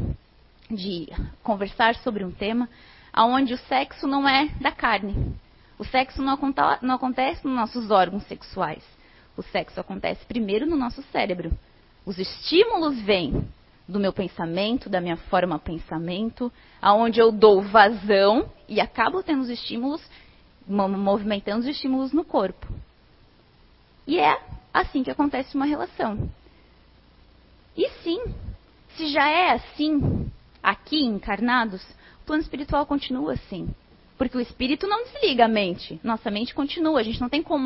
de 0.70 1.08
conversar 1.42 1.96
sobre 1.96 2.26
um 2.26 2.32
tema, 2.32 2.68
aonde 3.14 3.54
o 3.54 3.58
sexo 3.60 4.06
não 4.06 4.28
é 4.28 4.50
da 4.60 4.74
carne. 4.74 5.34
O 5.78 5.86
sexo 5.86 6.22
não, 6.22 6.38
não 6.82 6.96
acontece 6.96 7.48
nos 7.48 7.56
nossos 7.56 7.92
órgãos 7.92 8.24
sexuais. 8.24 8.99
O 9.40 9.42
sexo 9.42 9.80
acontece 9.80 10.26
primeiro 10.26 10.66
no 10.66 10.76
nosso 10.76 11.02
cérebro. 11.14 11.50
Os 12.06 12.20
estímulos 12.20 13.00
vêm 13.04 13.48
do 13.88 13.98
meu 13.98 14.12
pensamento, 14.12 14.90
da 14.90 15.00
minha 15.00 15.16
forma 15.16 15.58
pensamento, 15.58 16.52
aonde 16.82 17.22
eu 17.22 17.32
dou 17.32 17.62
vazão 17.62 18.50
e 18.68 18.82
acabo 18.82 19.24
tendo 19.24 19.44
os 19.44 19.50
estímulos, 19.50 20.02
movimentando 20.68 21.62
os 21.62 21.68
estímulos 21.68 22.12
no 22.12 22.26
corpo. 22.26 22.68
E 24.06 24.20
é 24.20 24.42
assim 24.74 25.04
que 25.04 25.12
acontece 25.12 25.56
uma 25.56 25.66
relação. 25.66 26.30
E 27.78 27.88
sim, 28.04 28.22
se 28.98 29.08
já 29.08 29.30
é 29.30 29.52
assim, 29.52 30.30
aqui 30.62 31.06
encarnados, 31.06 31.82
o 32.22 32.26
plano 32.26 32.42
espiritual 32.42 32.86
continua 32.86 33.36
assim. 33.36 33.70
Porque 34.18 34.36
o 34.36 34.42
espírito 34.42 34.86
não 34.86 35.06
desliga 35.06 35.46
a 35.46 35.48
mente. 35.48 35.98
Nossa 36.04 36.30
mente 36.30 36.54
continua. 36.54 37.00
A 37.00 37.04
gente 37.04 37.22
não 37.22 37.30
tem 37.30 37.42
como 37.42 37.64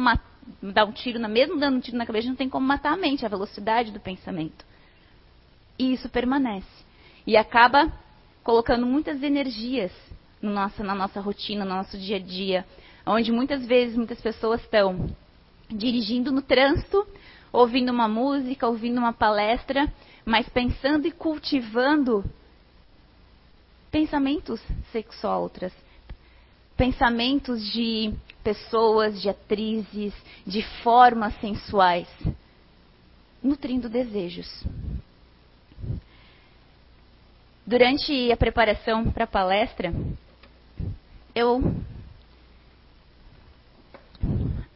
dar 0.62 0.85
um 0.85 0.91
tiro, 0.91 1.19
na, 1.19 1.27
mesmo 1.27 1.59
dando 1.59 1.77
um 1.77 1.79
tiro 1.79 1.97
na 1.97 2.05
cabeça, 2.05 2.27
não 2.27 2.35
tem 2.35 2.50
como 2.50 2.65
matar 2.65 2.93
a 2.93 2.97
mente, 2.97 3.25
a 3.25 3.29
velocidade 3.29 3.91
do 3.91 4.00
pensamento. 4.00 4.65
E 5.77 5.93
isso 5.93 6.09
permanece. 6.09 6.67
E 7.25 7.35
acaba 7.38 7.91
colocando 8.43 8.85
muitas 8.85 9.23
energias 9.23 9.91
no 10.41 10.51
nossa, 10.51 10.83
na 10.83 10.93
nossa 10.93 11.21
rotina, 11.21 11.63
no 11.63 11.75
nosso 11.75 11.97
dia 11.97 12.17
a 12.17 12.19
dia. 12.19 12.65
Onde 13.05 13.31
muitas 13.31 13.65
vezes 13.65 13.95
muitas 13.95 14.21
pessoas 14.21 14.62
estão 14.62 15.09
dirigindo 15.69 16.31
no 16.31 16.41
trânsito, 16.41 17.05
ouvindo 17.51 17.91
uma 17.91 18.07
música, 18.07 18.67
ouvindo 18.67 18.97
uma 18.97 19.13
palestra, 19.13 19.91
mas 20.25 20.47
pensando 20.50 21.07
e 21.07 21.12
cultivando 21.12 22.23
pensamentos 23.91 24.59
sexólatras, 24.91 25.71
pensamentos 26.75 27.63
de 27.71 28.13
pessoas, 28.43 29.21
de 29.21 29.29
atrizes, 29.29 30.13
de 30.45 30.62
formas 30.83 31.33
sensuais, 31.39 32.07
nutrindo 33.41 33.89
desejos. 33.89 34.63
Durante 37.65 38.31
a 38.31 38.38
preparação 38.38 39.09
para 39.09 39.23
a 39.23 39.27
palestra, 39.27 39.93
eu 41.33 41.62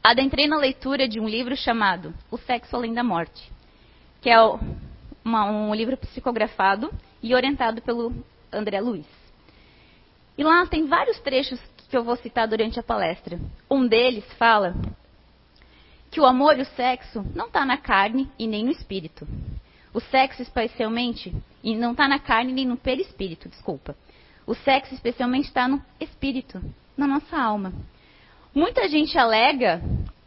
adentrei 0.01 0.47
na 0.47 0.57
leitura 0.57 1.07
de 1.07 1.19
um 1.19 1.27
livro 1.27 1.55
chamado 1.55 2.13
O 2.31 2.37
Sexo 2.37 2.75
Além 2.75 2.93
da 2.93 3.03
Morte, 3.03 3.51
que 4.21 4.29
é 4.29 4.37
uma, 5.23 5.45
um 5.45 5.75
livro 5.75 5.97
psicografado 5.97 6.89
e 7.21 7.35
orientado 7.35 7.81
pelo 7.81 8.13
André 8.51 8.79
Luiz. 8.79 9.05
E 10.37 10.43
lá 10.43 10.65
tem 10.65 10.87
vários 10.87 11.19
trechos 11.19 11.59
que 11.89 11.97
eu 11.97 12.03
vou 12.03 12.15
citar 12.17 12.47
durante 12.47 12.79
a 12.79 12.83
palestra. 12.83 13.39
Um 13.69 13.87
deles 13.87 14.25
fala 14.33 14.75
que 16.11 16.19
o 16.19 16.25
amor 16.25 16.57
e 16.57 16.61
o 16.61 16.65
sexo 16.65 17.25
não 17.35 17.47
está 17.47 17.65
na 17.65 17.77
carne 17.77 18.29
e 18.37 18.47
nem 18.47 18.63
no 18.63 18.71
espírito. 18.71 19.27
O 19.93 19.99
sexo, 19.99 20.41
especialmente, 20.41 21.35
e 21.63 21.75
não 21.75 21.91
está 21.91 22.07
na 22.07 22.19
carne 22.19 22.53
nem 22.53 22.65
no 22.65 22.77
perispírito, 22.77 23.49
desculpa. 23.49 23.95
O 24.45 24.53
sexo, 24.53 24.93
especialmente, 24.93 25.45
está 25.45 25.67
no 25.67 25.81
espírito, 25.99 26.61
na 26.95 27.07
nossa 27.07 27.37
alma. 27.37 27.73
Muita 28.53 28.87
gente 28.87 29.17
alega, 29.17 29.81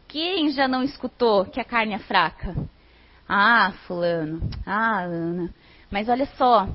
quem 0.07 0.51
já 0.51 0.67
não 0.67 0.83
escutou 0.83 1.45
que 1.45 1.59
a 1.59 1.65
carne 1.65 1.93
é 1.93 1.99
fraca? 1.99 2.55
Ah, 3.27 3.73
fulano, 3.87 4.41
ah, 4.65 5.03
Ana, 5.03 5.53
mas 5.89 6.09
olha 6.09 6.25
só, 6.37 6.67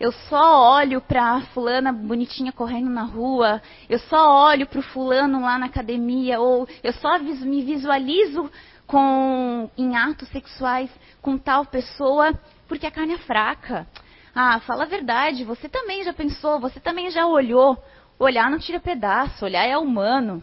eu 0.00 0.10
só 0.12 0.76
olho 0.78 1.02
para 1.02 1.34
a 1.34 1.40
fulana 1.48 1.92
bonitinha 1.92 2.50
correndo 2.52 2.88
na 2.88 3.02
rua, 3.02 3.60
eu 3.86 3.98
só 3.98 4.48
olho 4.48 4.66
para 4.66 4.80
o 4.80 4.82
fulano 4.82 5.42
lá 5.42 5.58
na 5.58 5.66
academia, 5.66 6.40
ou 6.40 6.66
eu 6.82 6.92
só 6.94 7.18
me 7.18 7.62
visualizo 7.62 8.50
com, 8.86 9.70
em 9.76 9.94
atos 9.94 10.26
sexuais 10.30 10.90
com 11.20 11.36
tal 11.36 11.66
pessoa 11.66 12.32
porque 12.66 12.86
a 12.86 12.90
carne 12.90 13.12
é 13.14 13.18
fraca. 13.18 13.86
Ah, 14.34 14.58
fala 14.60 14.84
a 14.84 14.88
verdade, 14.88 15.44
você 15.44 15.68
também 15.68 16.02
já 16.02 16.14
pensou, 16.14 16.58
você 16.58 16.80
também 16.80 17.10
já 17.10 17.26
olhou. 17.26 17.76
Olhar 18.18 18.50
não 18.50 18.58
tira 18.58 18.80
pedaço, 18.80 19.44
olhar 19.44 19.66
é 19.66 19.76
humano. 19.76 20.42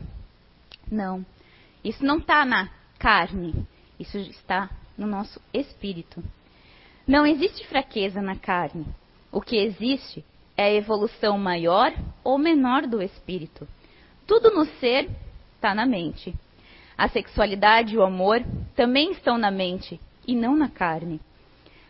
Não. 0.91 1.25
Isso 1.83 2.05
não 2.05 2.17
está 2.17 2.45
na 2.45 2.69
carne. 2.99 3.65
Isso 3.99 4.17
está 4.17 4.69
no 4.97 5.07
nosso 5.07 5.41
espírito. 5.53 6.23
Não 7.07 7.25
existe 7.25 7.65
fraqueza 7.67 8.21
na 8.21 8.35
carne. 8.35 8.85
O 9.31 9.41
que 9.41 9.57
existe 9.57 10.23
é 10.55 10.63
a 10.65 10.73
evolução 10.73 11.37
maior 11.37 11.93
ou 12.23 12.37
menor 12.37 12.87
do 12.87 13.01
espírito. 13.01 13.67
Tudo 14.25 14.51
no 14.51 14.65
ser 14.79 15.09
está 15.55 15.75
na 15.75 15.85
mente. 15.85 16.33
A 16.97 17.07
sexualidade 17.07 17.93
e 17.93 17.97
o 17.97 18.03
amor 18.03 18.43
também 18.75 19.11
estão 19.11 19.37
na 19.37 19.51
mente 19.51 19.99
e 20.27 20.35
não 20.35 20.55
na 20.55 20.69
carne. 20.69 21.21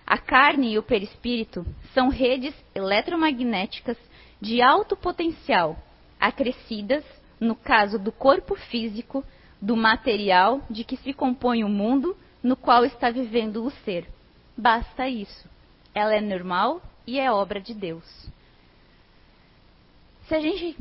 A 0.06 0.18
carne 0.18 0.74
e 0.74 0.78
o 0.78 0.84
perispírito 0.84 1.66
são 1.94 2.10
redes 2.10 2.54
eletromagnéticas 2.74 3.98
de 4.42 4.62
alto 4.62 4.96
potencial, 4.96 5.78
acrescidas 6.20 7.04
no 7.40 7.56
caso 7.56 8.00
do 8.00 8.12
corpo 8.12 8.56
físico, 8.56 9.24
do 9.62 9.76
material 9.76 10.62
de 10.70 10.84
que 10.84 10.98
se 10.98 11.14
compõe 11.14 11.64
o 11.64 11.70
mundo 11.70 12.16
no 12.44 12.56
qual 12.56 12.86
está 12.86 13.10
vivendo 13.10 13.64
o 13.64 13.72
ser. 13.72 14.08
Basta 14.56 15.08
isso. 15.08 15.50
Ela 15.94 16.16
é 16.16 16.22
normal 16.22 16.82
e 17.08 17.20
é 17.20 17.32
obra 17.32 17.62
de 17.62 17.74
Deus. 17.74 18.04
Se 20.28 20.36
a 20.36 20.42
gente 20.42 20.78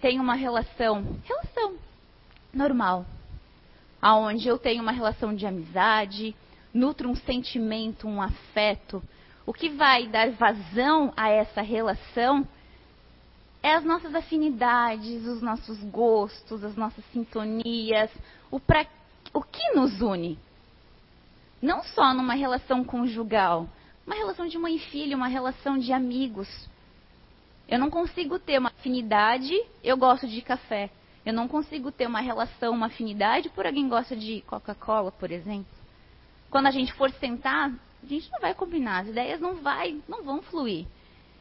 tem 0.00 0.18
uma 0.18 0.34
relação, 0.34 1.20
relação 1.24 1.76
normal, 2.52 3.04
aonde 4.00 4.48
eu 4.48 4.58
tenho 4.58 4.82
uma 4.82 4.92
relação 4.92 5.34
de 5.34 5.46
amizade, 5.46 6.34
nutro 6.72 7.08
um 7.08 7.14
sentimento, 7.14 8.08
um 8.08 8.20
afeto, 8.20 9.02
o 9.46 9.52
que 9.52 9.68
vai 9.68 10.06
dar 10.06 10.30
vazão 10.30 11.12
a 11.14 11.28
essa 11.28 11.60
relação 11.60 12.48
é 13.62 13.74
as 13.74 13.84
nossas 13.84 14.14
afinidades, 14.14 15.26
os 15.26 15.42
nossos 15.42 15.78
gostos, 15.84 16.64
as 16.64 16.76
nossas 16.76 17.04
sintonias, 17.12 18.10
o, 18.50 18.58
pra, 18.58 18.86
o 19.32 19.42
que 19.42 19.72
nos 19.74 20.00
une. 20.00 20.38
Não 21.62 21.82
só 21.82 22.12
numa 22.12 22.34
relação 22.34 22.84
conjugal, 22.84 23.68
uma 24.06 24.14
relação 24.14 24.46
de 24.46 24.58
mãe 24.58 24.76
e 24.76 24.80
filho, 24.80 25.16
uma 25.16 25.28
relação 25.28 25.78
de 25.78 25.92
amigos. 25.92 26.48
Eu 27.68 27.78
não 27.78 27.90
consigo 27.90 28.38
ter 28.38 28.58
uma 28.58 28.68
afinidade, 28.68 29.54
eu 29.82 29.96
gosto 29.96 30.26
de 30.26 30.42
café. 30.42 30.90
Eu 31.24 31.32
não 31.32 31.48
consigo 31.48 31.90
ter 31.90 32.06
uma 32.06 32.20
relação, 32.20 32.74
uma 32.74 32.86
afinidade 32.86 33.48
por 33.48 33.66
alguém 33.66 33.88
gosta 33.88 34.14
de 34.14 34.42
Coca-Cola, 34.42 35.10
por 35.10 35.30
exemplo. 35.30 35.72
Quando 36.50 36.66
a 36.66 36.70
gente 36.70 36.92
for 36.92 37.10
sentar 37.12 37.72
a 38.04 38.06
gente 38.06 38.30
não 38.30 38.38
vai 38.38 38.54
combinar, 38.54 39.00
as 39.00 39.08
ideias 39.08 39.40
não 39.40 39.54
vai, 39.56 39.98
não 40.06 40.22
vão 40.22 40.42
fluir. 40.42 40.86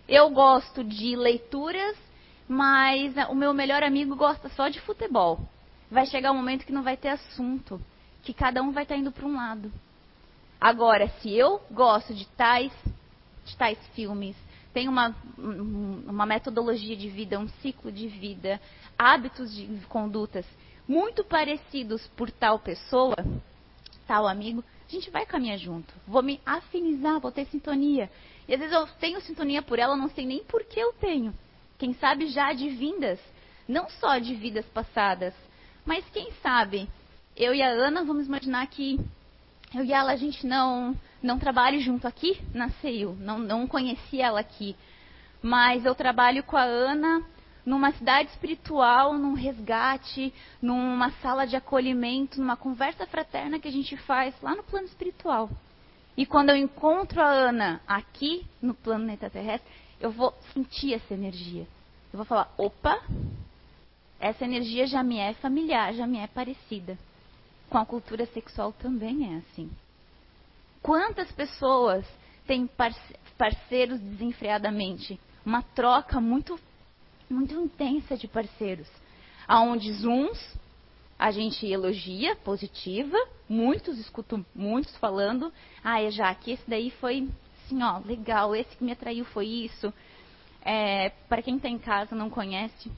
Eu 0.07 0.29
gosto 0.29 0.81
de 0.81 1.13
leituras, 1.13 1.97
mas 2.47 3.13
o 3.29 3.35
meu 3.35 3.53
melhor 3.53 3.83
amigo 3.83 4.15
gosta 4.15 4.47
só 4.49 4.69
de 4.69 4.79
futebol. 4.79 5.41
Vai 5.91 6.05
chegar 6.05 6.31
um 6.31 6.37
momento 6.37 6.65
que 6.65 6.71
não 6.71 6.81
vai 6.81 6.95
ter 6.95 7.09
assunto, 7.09 7.81
que 8.21 8.33
cada 8.33 8.63
um 8.63 8.71
vai 8.71 8.83
estar 8.83 8.95
indo 8.95 9.11
para 9.11 9.25
um 9.25 9.35
lado. 9.35 9.69
Agora, 10.63 11.09
se 11.19 11.29
eu 11.29 11.59
gosto 11.69 12.13
de 12.13 12.25
tais, 12.25 12.71
de 13.43 13.57
tais 13.57 13.77
filmes, 13.87 14.33
tenho 14.73 14.89
uma, 14.89 15.13
uma 15.37 16.25
metodologia 16.25 16.95
de 16.95 17.09
vida, 17.09 17.37
um 17.37 17.49
ciclo 17.61 17.91
de 17.91 18.07
vida, 18.07 18.61
hábitos 18.97 19.53
de 19.53 19.67
condutas 19.89 20.45
muito 20.87 21.21
parecidos 21.21 22.07
por 22.15 22.31
tal 22.31 22.59
pessoa, 22.59 23.17
tal 24.07 24.25
amigo, 24.25 24.63
a 24.87 24.89
gente 24.89 25.09
vai 25.09 25.25
caminhar 25.25 25.57
junto. 25.57 25.93
Vou 26.07 26.23
me 26.23 26.39
afinizar, 26.45 27.19
vou 27.19 27.29
ter 27.29 27.45
sintonia. 27.47 28.09
E 28.47 28.53
às 28.53 28.59
vezes 28.61 28.73
eu 28.73 28.87
tenho 29.01 29.19
sintonia 29.19 29.61
por 29.61 29.79
ela, 29.79 29.97
não 29.97 30.09
sei 30.11 30.25
nem 30.25 30.45
por 30.45 30.63
que 30.63 30.79
eu 30.79 30.93
tenho. 30.93 31.33
Quem 31.77 31.93
sabe 31.95 32.27
já 32.27 32.53
de 32.53 32.69
vindas, 32.69 33.19
não 33.67 33.89
só 33.89 34.17
de 34.17 34.33
vidas 34.33 34.65
passadas, 34.67 35.33
mas 35.85 36.05
quem 36.13 36.31
sabe 36.41 36.87
eu 37.35 37.53
e 37.53 37.61
a 37.61 37.67
Ana 37.67 38.05
vamos 38.05 38.27
imaginar 38.27 38.65
que 38.67 38.97
eu 39.73 39.83
e 39.83 39.91
ela 39.91 40.11
a 40.11 40.15
gente 40.15 40.45
não 40.45 40.95
não 41.21 41.39
trabalhe 41.39 41.79
junto 41.79 42.07
aqui 42.07 42.39
na 42.53 42.69
CEU, 42.69 43.15
não 43.19 43.39
não 43.39 43.67
conheci 43.67 44.21
ela 44.21 44.39
aqui, 44.39 44.75
mas 45.41 45.85
eu 45.85 45.95
trabalho 45.95 46.43
com 46.43 46.57
a 46.57 46.63
Ana 46.63 47.23
numa 47.65 47.91
cidade 47.93 48.29
espiritual, 48.29 49.17
num 49.17 49.33
resgate, 49.33 50.33
numa 50.61 51.11
sala 51.21 51.47
de 51.47 51.55
acolhimento, 51.55 52.39
numa 52.39 52.57
conversa 52.57 53.07
fraterna 53.07 53.59
que 53.59 53.67
a 53.67 53.71
gente 53.71 53.95
faz 53.97 54.35
lá 54.41 54.53
no 54.55 54.63
plano 54.63 54.85
espiritual. 54.85 55.49
E 56.15 56.25
quando 56.25 56.49
eu 56.49 56.55
encontro 56.55 57.21
a 57.21 57.27
Ana 57.27 57.81
aqui 57.87 58.45
no 58.61 58.73
planeta 58.73 59.29
terrestre, 59.29 59.71
eu 59.99 60.11
vou 60.11 60.33
sentir 60.53 60.93
essa 60.93 61.13
energia. 61.13 61.65
Eu 62.11 62.17
vou 62.17 62.25
falar: 62.25 62.53
opa, 62.57 63.01
essa 64.19 64.43
energia 64.43 64.85
já 64.85 65.01
me 65.01 65.17
é 65.17 65.33
familiar, 65.33 65.93
já 65.93 66.05
me 66.05 66.19
é 66.19 66.27
parecida. 66.27 66.97
Com 67.73 67.79
a 67.79 67.85
cultura 67.87 68.27
sexual 68.27 68.71
também 68.71 69.33
é 69.33 69.37
assim. 69.37 69.67
Quantas 70.79 71.31
pessoas 71.31 72.05
têm 72.45 72.69
parceiros 73.35 73.99
desenfreadamente? 73.99 75.19
Uma 75.43 75.63
troca 75.63 76.21
muito 76.21 76.59
muito 77.27 77.51
intensa 77.55 78.15
de 78.15 78.27
parceiros, 78.27 78.87
aonde 79.47 79.91
uns 80.07 80.55
a 81.17 81.31
gente 81.31 81.65
elogia, 81.65 82.35
positiva, 82.35 83.17
muitos 83.49 83.97
escuto 83.97 84.45
muitos 84.53 84.95
falando, 84.97 85.51
ah, 85.83 85.99
é 85.99 86.11
já 86.11 86.35
que 86.35 86.51
esse 86.51 86.69
daí 86.69 86.91
foi 86.91 87.27
assim, 87.65 87.81
ó, 87.81 87.97
legal, 88.05 88.55
esse 88.55 88.77
que 88.77 88.83
me 88.83 88.91
atraiu 88.91 89.25
foi 89.25 89.47
isso. 89.47 89.91
É, 90.63 91.09
para 91.27 91.41
quem 91.41 91.55
está 91.55 91.69
em 91.69 91.79
casa 91.79 92.15
não 92.15 92.29
conhece, 92.29 92.91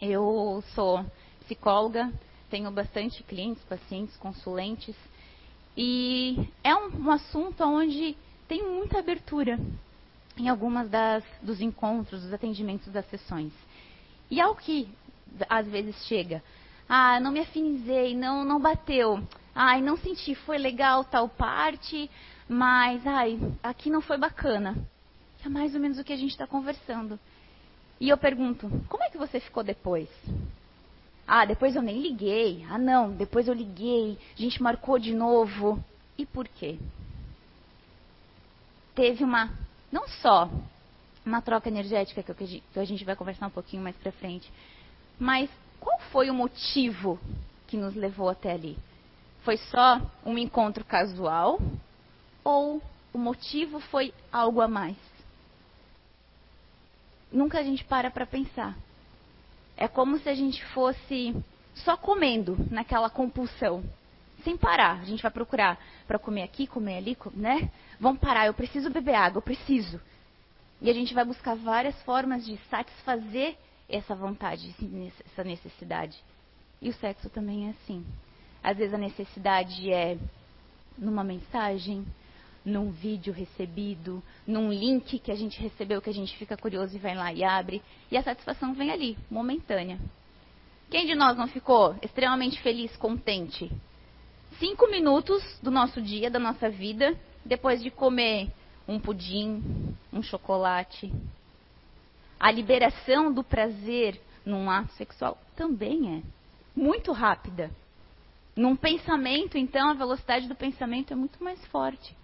eu 0.00 0.62
sou 0.76 1.04
psicóloga, 1.40 2.12
tenho 2.50 2.70
bastante 2.70 3.22
clientes, 3.22 3.62
pacientes, 3.64 4.16
consulentes, 4.16 4.94
e 5.76 6.48
é 6.64 6.74
um, 6.74 7.06
um 7.06 7.10
assunto 7.10 7.62
onde 7.62 8.16
tem 8.48 8.62
muita 8.62 8.98
abertura 8.98 9.58
em 10.36 10.48
algumas 10.48 10.88
das, 10.88 11.24
dos 11.42 11.60
encontros, 11.60 12.22
dos 12.22 12.32
atendimentos 12.32 12.92
das 12.92 13.08
sessões. 13.10 13.52
E 14.30 14.40
ao 14.40 14.54
que 14.54 14.88
às 15.48 15.66
vezes 15.66 15.96
chega, 16.06 16.42
ah, 16.88 17.18
não 17.20 17.32
me 17.32 17.40
afinizei, 17.40 18.14
não, 18.14 18.44
não 18.44 18.60
bateu, 18.60 19.20
ai, 19.54 19.80
não 19.80 19.96
senti, 19.96 20.34
foi 20.34 20.58
legal 20.58 21.04
tal 21.04 21.28
parte, 21.28 22.10
mas, 22.48 23.06
ai, 23.06 23.38
aqui 23.62 23.90
não 23.90 24.00
foi 24.00 24.18
bacana. 24.18 24.76
É 25.44 25.48
mais 25.48 25.74
ou 25.74 25.80
menos 25.80 25.98
o 25.98 26.04
que 26.04 26.12
a 26.12 26.16
gente 26.16 26.30
está 26.30 26.46
conversando. 26.46 27.18
E 28.00 28.08
eu 28.08 28.18
pergunto, 28.18 28.68
como 28.88 29.02
é 29.02 29.10
que 29.10 29.18
você 29.18 29.40
ficou 29.40 29.62
depois? 29.62 30.08
Ah, 31.26 31.44
depois 31.44 31.74
eu 31.74 31.82
nem 31.82 32.00
liguei. 32.00 32.64
Ah, 32.70 32.78
não, 32.78 33.10
depois 33.10 33.48
eu 33.48 33.54
liguei, 33.54 34.18
a 34.38 34.40
gente 34.40 34.62
marcou 34.62 34.98
de 34.98 35.12
novo. 35.12 35.82
E 36.16 36.24
por 36.24 36.46
quê? 36.46 36.78
Teve 38.94 39.24
uma 39.24 39.50
não 39.90 40.08
só 40.08 40.48
uma 41.24 41.42
troca 41.42 41.68
energética 41.68 42.22
que 42.22 42.62
a 42.76 42.84
gente 42.84 43.04
vai 43.04 43.16
conversar 43.16 43.48
um 43.48 43.50
pouquinho 43.50 43.82
mais 43.82 43.96
para 43.96 44.12
frente, 44.12 44.50
mas 45.18 45.50
qual 45.80 45.98
foi 46.12 46.30
o 46.30 46.34
motivo 46.34 47.18
que 47.66 47.76
nos 47.76 47.94
levou 47.94 48.28
até 48.28 48.52
ali? 48.52 48.78
Foi 49.42 49.56
só 49.56 50.00
um 50.24 50.38
encontro 50.38 50.84
casual 50.84 51.58
ou 52.44 52.80
o 53.12 53.18
motivo 53.18 53.80
foi 53.80 54.14
algo 54.32 54.60
a 54.60 54.68
mais? 54.68 54.96
Nunca 57.32 57.58
a 57.58 57.62
gente 57.62 57.84
para 57.84 58.10
para 58.10 58.24
pensar. 58.24 58.76
É 59.76 59.86
como 59.86 60.18
se 60.18 60.28
a 60.28 60.34
gente 60.34 60.64
fosse 60.66 61.34
só 61.74 61.96
comendo 61.96 62.56
naquela 62.70 63.10
compulsão, 63.10 63.84
sem 64.42 64.56
parar. 64.56 65.00
A 65.00 65.04
gente 65.04 65.22
vai 65.22 65.30
procurar 65.30 65.78
para 66.06 66.18
comer 66.18 66.42
aqui, 66.42 66.66
comer 66.66 66.98
ali, 66.98 67.16
né? 67.34 67.70
Vamos 68.00 68.20
parar, 68.20 68.46
eu 68.46 68.54
preciso 68.54 68.90
beber 68.90 69.14
água, 69.14 69.38
eu 69.38 69.42
preciso. 69.42 70.00
E 70.80 70.90
a 70.90 70.94
gente 70.94 71.14
vai 71.14 71.24
buscar 71.24 71.54
várias 71.54 72.00
formas 72.02 72.44
de 72.44 72.56
satisfazer 72.70 73.56
essa 73.88 74.14
vontade, 74.14 74.74
essa 75.24 75.44
necessidade. 75.44 76.16
E 76.80 76.88
o 76.88 76.94
sexo 76.94 77.30
também 77.30 77.68
é 77.68 77.70
assim. 77.70 78.04
Às 78.62 78.76
vezes 78.76 78.94
a 78.94 78.98
necessidade 78.98 79.92
é 79.92 80.18
numa 80.98 81.22
mensagem, 81.22 82.04
num 82.66 82.90
vídeo 82.90 83.32
recebido, 83.32 84.20
num 84.44 84.72
link 84.72 85.20
que 85.20 85.30
a 85.30 85.36
gente 85.36 85.60
recebeu 85.60 86.02
que 86.02 86.10
a 86.10 86.12
gente 86.12 86.36
fica 86.36 86.56
curioso 86.56 86.96
e 86.96 86.98
vai 86.98 87.14
lá 87.14 87.32
e 87.32 87.44
abre. 87.44 87.80
E 88.10 88.16
a 88.16 88.22
satisfação 88.24 88.74
vem 88.74 88.90
ali, 88.90 89.16
momentânea. 89.30 89.98
Quem 90.90 91.06
de 91.06 91.14
nós 91.14 91.36
não 91.36 91.46
ficou 91.46 91.94
extremamente 92.02 92.60
feliz, 92.60 92.94
contente? 92.96 93.70
Cinco 94.58 94.90
minutos 94.90 95.42
do 95.62 95.70
nosso 95.70 96.02
dia, 96.02 96.28
da 96.28 96.40
nossa 96.40 96.68
vida, 96.68 97.16
depois 97.44 97.80
de 97.80 97.90
comer 97.90 98.50
um 98.88 98.98
pudim, 98.98 99.62
um 100.12 100.22
chocolate. 100.22 101.12
A 102.38 102.50
liberação 102.50 103.32
do 103.32 103.44
prazer 103.44 104.20
num 104.44 104.68
ato 104.68 104.92
sexual 104.94 105.38
também 105.54 106.18
é 106.18 106.22
muito 106.78 107.12
rápida. 107.12 107.70
Num 108.56 108.74
pensamento, 108.74 109.56
então, 109.56 109.90
a 109.90 109.94
velocidade 109.94 110.48
do 110.48 110.54
pensamento 110.54 111.12
é 111.12 111.16
muito 111.16 111.42
mais 111.44 111.64
forte. 111.66 112.16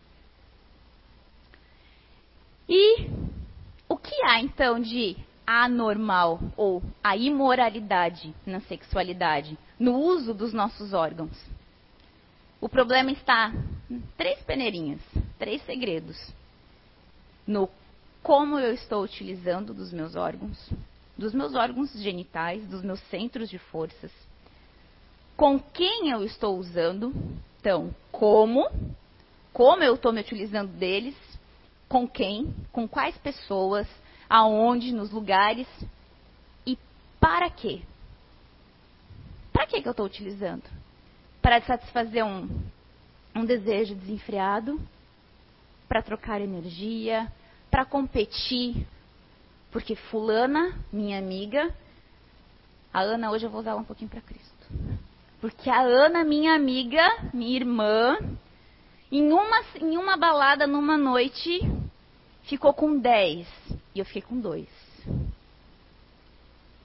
E 2.74 3.06
o 3.86 3.98
que 3.98 4.14
há, 4.24 4.40
então, 4.40 4.80
de 4.80 5.14
anormal 5.46 6.40
ou 6.56 6.82
a 7.04 7.14
imoralidade 7.14 8.34
na 8.46 8.60
sexualidade, 8.60 9.58
no 9.78 9.98
uso 9.98 10.32
dos 10.32 10.54
nossos 10.54 10.94
órgãos? 10.94 11.36
O 12.62 12.70
problema 12.70 13.12
está 13.12 13.52
em 13.90 14.00
três 14.16 14.40
peneirinhas, 14.44 15.02
três 15.38 15.62
segredos. 15.66 16.16
No 17.46 17.68
como 18.22 18.58
eu 18.58 18.72
estou 18.72 19.02
utilizando 19.02 19.74
dos 19.74 19.92
meus 19.92 20.16
órgãos, 20.16 20.70
dos 21.18 21.34
meus 21.34 21.54
órgãos 21.54 21.92
genitais, 22.00 22.66
dos 22.68 22.82
meus 22.82 23.00
centros 23.10 23.50
de 23.50 23.58
forças, 23.58 24.10
com 25.36 25.60
quem 25.60 26.08
eu 26.08 26.24
estou 26.24 26.56
usando, 26.56 27.12
então, 27.60 27.94
como, 28.10 28.66
como 29.52 29.82
eu 29.82 29.94
estou 29.94 30.10
me 30.10 30.22
utilizando 30.22 30.70
deles, 30.78 31.14
com 31.92 32.08
quem, 32.08 32.54
com 32.72 32.88
quais 32.88 33.16
pessoas, 33.18 33.86
aonde, 34.28 34.92
nos 34.92 35.10
lugares 35.10 35.68
e 36.66 36.78
para 37.20 37.50
quê? 37.50 37.82
Para 39.52 39.66
que, 39.66 39.76
eu 39.86 39.90
estou 39.90 40.06
utilizando? 40.06 40.64
para 41.42 41.60
satisfazer 41.62 42.24
um, 42.24 42.48
um 43.34 43.44
desejo 43.44 43.96
desenfreado, 43.96 44.80
para 45.88 46.00
trocar 46.00 46.40
energia, 46.40 47.30
para 47.68 47.84
competir, 47.84 48.86
porque 49.72 49.96
fulana, 49.96 50.78
minha 50.92 51.18
amiga, 51.18 51.74
a 52.94 53.00
Ana 53.00 53.32
hoje 53.32 53.44
eu 53.44 53.50
vou 53.50 53.60
usar 53.60 53.72
ela 53.72 53.80
um 53.80 53.84
pouquinho 53.84 54.08
para 54.08 54.20
Cristo. 54.20 54.52
Porque 55.40 55.68
a 55.68 55.82
Ana, 55.82 56.22
minha 56.22 56.54
amiga, 56.54 57.02
minha 57.34 57.56
irmã, 57.56 58.16
em 59.10 59.32
uma, 59.32 59.60
em 59.80 59.98
uma 59.98 60.16
balada 60.16 60.66
numa 60.66 60.96
noite, 60.96 61.60
ficou 62.44 62.72
com 62.72 62.98
10 62.98 63.46
e 63.94 63.98
eu 63.98 64.04
fiquei 64.04 64.22
com 64.22 64.40
2. 64.40 64.68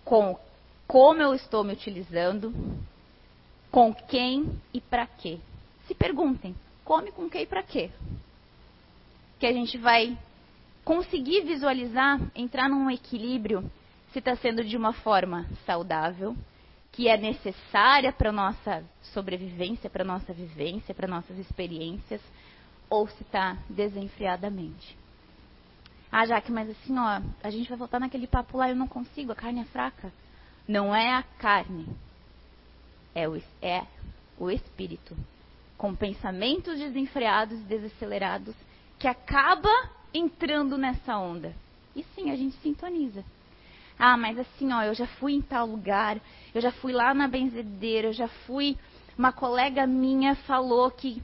Com 0.03 0.39
como 0.87 1.21
eu 1.21 1.33
estou 1.33 1.63
me 1.63 1.73
utilizando, 1.73 2.53
com 3.69 3.93
quem 3.93 4.49
e 4.73 4.79
para 4.79 5.05
quê. 5.05 5.37
Se 5.85 5.93
perguntem, 5.93 6.55
come 6.85 7.11
com 7.11 7.29
quem 7.29 7.43
e 7.43 7.45
para 7.45 7.61
quê? 7.61 7.91
Que 9.39 9.45
a 9.45 9.53
gente 9.53 9.77
vai 9.77 10.17
conseguir 10.83 11.41
visualizar, 11.41 12.19
entrar 12.33 12.69
num 12.69 12.89
equilíbrio, 12.89 13.69
se 14.13 14.19
está 14.19 14.35
sendo 14.37 14.63
de 14.63 14.77
uma 14.77 14.93
forma 14.93 15.45
saudável, 15.65 16.35
que 16.93 17.09
é 17.09 17.17
necessária 17.17 18.13
para 18.13 18.31
nossa 18.31 18.83
sobrevivência, 19.13 19.89
para 19.89 20.05
nossa 20.05 20.33
vivência, 20.33 20.95
para 20.95 21.07
nossas 21.07 21.37
experiências, 21.37 22.21
ou 22.89 23.07
se 23.07 23.21
está 23.21 23.57
desenfreadamente. 23.69 24.97
Ah, 26.11 26.25
Jaque, 26.25 26.51
mas 26.51 26.69
assim, 26.69 26.97
ó, 26.97 27.21
a 27.43 27.49
gente 27.49 27.67
vai 27.67 27.77
voltar 27.77 27.99
naquele 27.99 28.27
papo 28.27 28.57
lá, 28.57 28.69
eu 28.69 28.75
não 28.75 28.87
consigo, 28.87 29.31
a 29.31 29.35
carne 29.35 29.61
é 29.61 29.65
fraca. 29.65 30.11
Não 30.67 30.93
é 30.93 31.13
a 31.13 31.23
carne, 31.23 31.87
é 33.15 33.27
o, 33.27 33.41
é 33.61 33.83
o 34.37 34.51
espírito. 34.51 35.15
Com 35.77 35.95
pensamentos 35.95 36.77
desenfreados 36.77 37.59
e 37.59 37.63
desacelerados, 37.63 38.55
que 38.99 39.07
acaba 39.07 39.69
entrando 40.13 40.77
nessa 40.77 41.17
onda. 41.17 41.55
E 41.95 42.03
sim, 42.15 42.31
a 42.31 42.35
gente 42.35 42.55
sintoniza. 42.57 43.23
Ah, 43.97 44.17
mas 44.17 44.37
assim, 44.37 44.71
ó, 44.71 44.83
eu 44.83 44.93
já 44.93 45.07
fui 45.07 45.33
em 45.33 45.41
tal 45.41 45.65
lugar, 45.65 46.19
eu 46.53 46.61
já 46.61 46.71
fui 46.71 46.93
lá 46.93 47.13
na 47.13 47.27
benzedeira, 47.27 48.09
eu 48.09 48.13
já 48.13 48.27
fui. 48.27 48.77
Uma 49.17 49.31
colega 49.31 49.87
minha 49.87 50.35
falou 50.35 50.91
que 50.91 51.21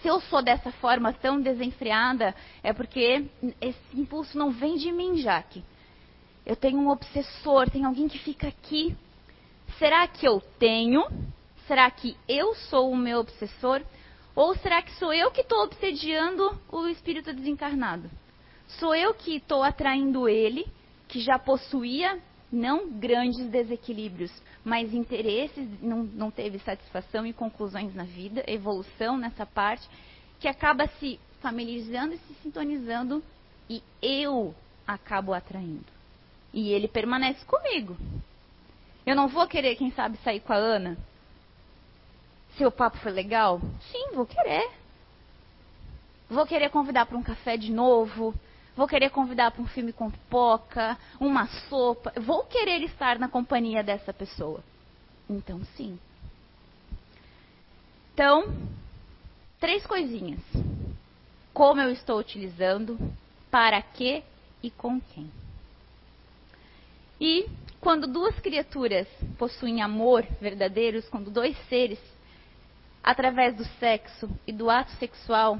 se 0.00 0.08
eu 0.08 0.20
sou 0.22 0.42
dessa 0.42 0.70
forma 0.72 1.12
tão 1.12 1.40
desenfreada, 1.40 2.34
é 2.62 2.72
porque 2.72 3.26
esse 3.60 3.78
impulso 3.94 4.36
não 4.38 4.50
vem 4.50 4.76
de 4.76 4.90
mim, 4.90 5.16
Jaque. 5.18 5.62
Eu 6.44 6.56
tenho 6.56 6.78
um 6.78 6.88
obsessor, 6.88 7.68
tem 7.70 7.84
alguém 7.84 8.08
que 8.08 8.18
fica 8.18 8.48
aqui. 8.48 8.96
Será 9.78 10.06
que 10.08 10.26
eu 10.26 10.40
tenho? 10.58 11.04
Será 11.66 11.90
que 11.90 12.16
eu 12.28 12.54
sou 12.54 12.90
o 12.90 12.96
meu 12.96 13.20
obsessor? 13.20 13.82
Ou 14.34 14.56
será 14.56 14.80
que 14.80 14.92
sou 14.92 15.12
eu 15.12 15.30
que 15.30 15.42
estou 15.42 15.62
obsediando 15.64 16.58
o 16.70 16.86
espírito 16.86 17.32
desencarnado? 17.32 18.10
Sou 18.66 18.94
eu 18.94 19.12
que 19.12 19.36
estou 19.36 19.62
atraindo 19.62 20.28
ele 20.28 20.66
que 21.08 21.20
já 21.20 21.38
possuía 21.38 22.18
não 22.52 22.90
grandes 22.90 23.46
desequilíbrios, 23.48 24.32
mas 24.64 24.92
interesses, 24.92 25.68
não, 25.80 26.02
não 26.02 26.30
teve 26.30 26.58
satisfação 26.60 27.26
e 27.26 27.32
conclusões 27.32 27.94
na 27.94 28.04
vida, 28.04 28.44
evolução 28.46 29.16
nessa 29.16 29.46
parte, 29.46 29.88
que 30.38 30.48
acaba 30.48 30.86
se 30.98 31.20
familiarizando 31.40 32.14
e 32.14 32.18
se 32.18 32.34
sintonizando 32.42 33.22
e 33.68 33.82
eu 34.02 34.54
acabo 34.86 35.32
atraindo. 35.32 35.86
E 36.52 36.72
ele 36.72 36.88
permanece 36.88 37.44
comigo. 37.44 37.96
Eu 39.06 39.14
não 39.14 39.28
vou 39.28 39.46
querer, 39.46 39.76
quem 39.76 39.92
sabe, 39.92 40.18
sair 40.18 40.40
com 40.40 40.52
a 40.52 40.56
Ana? 40.56 40.98
Se 42.56 42.66
o 42.66 42.70
papo 42.70 42.98
foi 42.98 43.12
legal? 43.12 43.60
Sim, 43.92 44.14
vou 44.14 44.26
querer. 44.26 44.68
Vou 46.28 46.46
querer 46.46 46.68
convidar 46.70 47.06
para 47.06 47.16
um 47.16 47.22
café 47.22 47.56
de 47.56 47.72
novo 47.72 48.34
vou 48.80 48.88
querer 48.88 49.10
convidar 49.10 49.50
para 49.50 49.60
um 49.60 49.66
filme 49.66 49.92
com 49.92 50.10
pipoca, 50.10 50.96
uma 51.20 51.46
sopa, 51.68 52.14
vou 52.18 52.44
querer 52.44 52.82
estar 52.82 53.18
na 53.18 53.28
companhia 53.28 53.82
dessa 53.84 54.10
pessoa. 54.10 54.64
Então, 55.28 55.62
sim. 55.76 55.98
Então, 58.14 58.56
três 59.60 59.84
coisinhas. 59.84 60.40
Como 61.52 61.78
eu 61.78 61.90
estou 61.90 62.18
utilizando, 62.18 62.98
para 63.50 63.82
que 63.82 64.22
e 64.62 64.70
com 64.70 64.98
quem. 64.98 65.30
E 67.20 67.50
quando 67.82 68.06
duas 68.06 68.40
criaturas 68.40 69.06
possuem 69.36 69.82
amor 69.82 70.26
verdadeiros, 70.40 71.06
quando 71.10 71.30
dois 71.30 71.54
seres, 71.68 72.00
através 73.04 73.54
do 73.54 73.64
sexo 73.78 74.30
e 74.46 74.54
do 74.54 74.70
ato 74.70 74.92
sexual, 74.92 75.58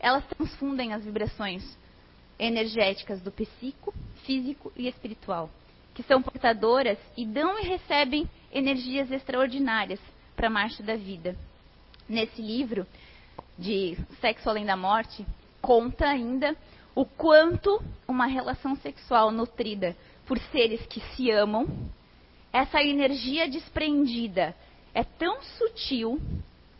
elas 0.00 0.24
transfundem 0.24 0.94
as 0.94 1.04
vibrações 1.04 1.81
energéticas 2.42 3.20
do 3.22 3.30
psíquico, 3.30 3.94
físico 4.24 4.72
e 4.76 4.88
espiritual, 4.88 5.48
que 5.94 6.02
são 6.02 6.20
portadoras 6.20 6.98
e 7.16 7.24
dão 7.24 7.58
e 7.60 7.62
recebem 7.62 8.28
energias 8.52 9.10
extraordinárias 9.12 10.00
para 10.34 10.48
a 10.48 10.50
marcha 10.50 10.82
da 10.82 10.96
vida. 10.96 11.36
Nesse 12.08 12.42
livro 12.42 12.84
de 13.56 13.96
Sexo 14.20 14.50
Além 14.50 14.66
da 14.66 14.76
Morte, 14.76 15.24
conta 15.60 16.08
ainda 16.08 16.56
o 16.96 17.04
quanto 17.04 17.80
uma 18.08 18.26
relação 18.26 18.74
sexual 18.76 19.30
nutrida 19.30 19.96
por 20.26 20.38
seres 20.38 20.84
que 20.86 21.00
se 21.14 21.30
amam, 21.30 21.66
essa 22.52 22.82
energia 22.82 23.48
desprendida 23.48 24.54
é 24.92 25.04
tão 25.04 25.40
sutil, 25.42 26.20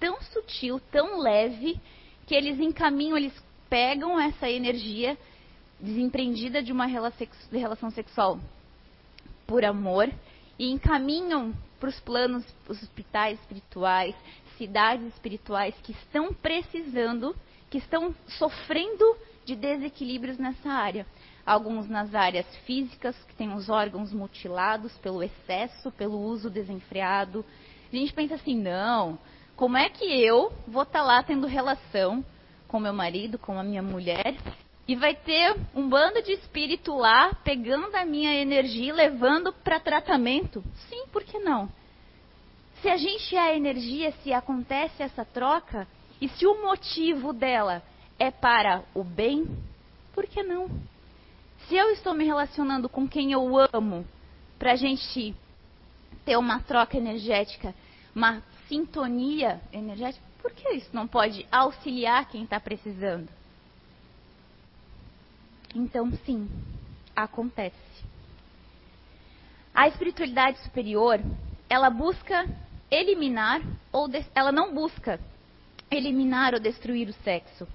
tão 0.00 0.20
sutil, 0.22 0.80
tão 0.90 1.20
leve, 1.20 1.80
que 2.26 2.34
eles 2.34 2.58
encaminham, 2.58 3.16
eles 3.16 3.32
pegam 3.70 4.20
essa 4.20 4.50
energia 4.50 5.16
desempreendida 5.82 6.62
de 6.62 6.70
uma 6.72 6.86
relação 6.86 7.90
sexual 7.90 8.38
por 9.46 9.64
amor 9.64 10.08
e 10.56 10.70
encaminham 10.70 11.52
para 11.80 11.88
os 11.88 11.98
planos, 11.98 12.44
os 12.68 12.80
hospitais 12.80 13.40
espirituais, 13.40 14.14
cidades 14.56 15.04
espirituais 15.08 15.74
que 15.82 15.90
estão 15.90 16.32
precisando, 16.32 17.34
que 17.68 17.78
estão 17.78 18.14
sofrendo 18.38 19.04
de 19.44 19.56
desequilíbrios 19.56 20.38
nessa 20.38 20.70
área. 20.70 21.04
Alguns 21.44 21.88
nas 21.88 22.14
áreas 22.14 22.46
físicas, 22.58 23.16
que 23.24 23.34
têm 23.34 23.52
os 23.52 23.68
órgãos 23.68 24.12
mutilados 24.12 24.96
pelo 24.98 25.20
excesso, 25.20 25.90
pelo 25.90 26.20
uso 26.20 26.48
desenfreado. 26.48 27.44
A 27.92 27.96
gente 27.96 28.12
pensa 28.12 28.36
assim, 28.36 28.56
não, 28.56 29.18
como 29.56 29.76
é 29.76 29.88
que 29.88 30.04
eu 30.04 30.52
vou 30.68 30.84
estar 30.84 31.00
tá 31.00 31.04
lá 31.04 31.22
tendo 31.24 31.48
relação 31.48 32.24
com 32.68 32.78
meu 32.78 32.92
marido, 32.92 33.36
com 33.36 33.58
a 33.58 33.64
minha 33.64 33.82
mulher, 33.82 34.36
e 34.86 34.96
vai 34.96 35.14
ter 35.14 35.56
um 35.74 35.88
bando 35.88 36.22
de 36.22 36.32
espírito 36.32 36.94
lá 36.94 37.34
pegando 37.44 37.94
a 37.94 38.04
minha 38.04 38.34
energia 38.34 38.88
e 38.88 38.92
levando 38.92 39.52
para 39.52 39.78
tratamento? 39.78 40.62
Sim, 40.88 41.06
por 41.12 41.22
que 41.22 41.38
não? 41.38 41.68
Se 42.80 42.88
a 42.88 42.96
gente 42.96 43.36
é 43.36 43.40
a 43.40 43.56
energia, 43.56 44.12
se 44.22 44.32
acontece 44.32 45.02
essa 45.02 45.24
troca, 45.24 45.86
e 46.20 46.28
se 46.28 46.46
o 46.46 46.62
motivo 46.62 47.32
dela 47.32 47.82
é 48.18 48.30
para 48.30 48.82
o 48.92 49.04
bem, 49.04 49.46
por 50.12 50.26
que 50.26 50.42
não? 50.42 50.68
Se 51.68 51.76
eu 51.76 51.90
estou 51.90 52.12
me 52.12 52.24
relacionando 52.24 52.88
com 52.88 53.08
quem 53.08 53.32
eu 53.32 53.56
amo, 53.72 54.04
para 54.58 54.72
a 54.72 54.76
gente 54.76 55.34
ter 56.24 56.36
uma 56.36 56.60
troca 56.60 56.96
energética, 56.96 57.74
uma 58.14 58.42
sintonia 58.68 59.60
energética, 59.72 60.24
por 60.40 60.50
que 60.52 60.68
isso 60.70 60.90
não 60.92 61.06
pode 61.06 61.46
auxiliar 61.52 62.28
quem 62.28 62.42
está 62.42 62.58
precisando? 62.58 63.28
Então, 65.74 66.10
sim, 66.24 66.48
acontece. 67.14 67.76
A 69.74 69.88
espiritualidade 69.88 70.58
superior, 70.60 71.20
ela 71.68 71.88
busca 71.88 72.46
eliminar 72.90 73.62
ou 73.90 74.08
ela 74.34 74.52
não 74.52 74.74
busca 74.74 75.18
eliminar 75.90 76.52
ou 76.54 76.60
destruir 76.60 77.08
o 77.08 77.12
sexo. 77.24 77.66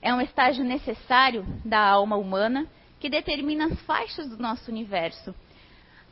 É 0.00 0.14
um 0.14 0.20
estágio 0.20 0.64
necessário 0.64 1.44
da 1.64 1.80
alma 1.80 2.16
humana 2.16 2.66
que 3.00 3.08
determina 3.08 3.66
as 3.66 3.80
faixas 3.82 4.28
do 4.28 4.36
nosso 4.36 4.70
universo. 4.70 5.34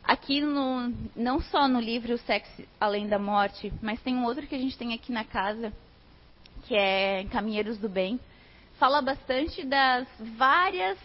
Aqui 0.03 0.41
no, 0.41 0.93
não 1.15 1.41
só 1.41 1.69
no 1.69 1.79
livro 1.79 2.15
O 2.15 2.19
Sexo 2.19 2.65
Além 2.81 3.07
da 3.07 3.19
Morte, 3.19 3.73
mas 3.81 4.01
tem 4.03 4.17
um 4.17 4.25
outro 4.25 4.47
que 4.47 4.55
a 4.55 4.59
gente 4.59 4.77
tem 4.77 4.95
aqui 4.95 5.13
na 5.13 5.25
casa, 5.25 5.73
que 6.67 6.75
é 6.75 7.25
Caminheiros 7.31 7.79
do 7.79 7.89
Bem, 7.89 8.19
fala 8.79 9.01
bastante 9.03 9.65
das 9.65 10.09
várias 10.37 10.99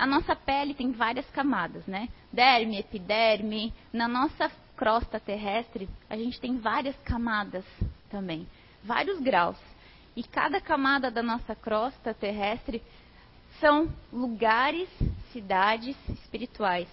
a 0.00 0.06
nossa 0.06 0.34
pele 0.34 0.72
tem 0.72 0.92
várias 0.92 1.28
camadas, 1.28 1.86
né? 1.86 2.08
Derme, 2.32 2.78
epiderme. 2.78 3.70
Na 3.92 4.08
nossa 4.08 4.50
crosta 4.74 5.20
terrestre, 5.20 5.90
a 6.08 6.16
gente 6.16 6.40
tem 6.40 6.56
várias 6.56 6.96
camadas 7.04 7.66
também, 8.08 8.48
vários 8.82 9.20
graus. 9.20 9.58
E 10.16 10.22
cada 10.22 10.58
camada 10.58 11.10
da 11.10 11.22
nossa 11.22 11.54
crosta 11.54 12.14
terrestre 12.14 12.82
são 13.60 13.92
lugares, 14.10 14.88
cidades 15.34 15.94
espirituais. 16.08 16.88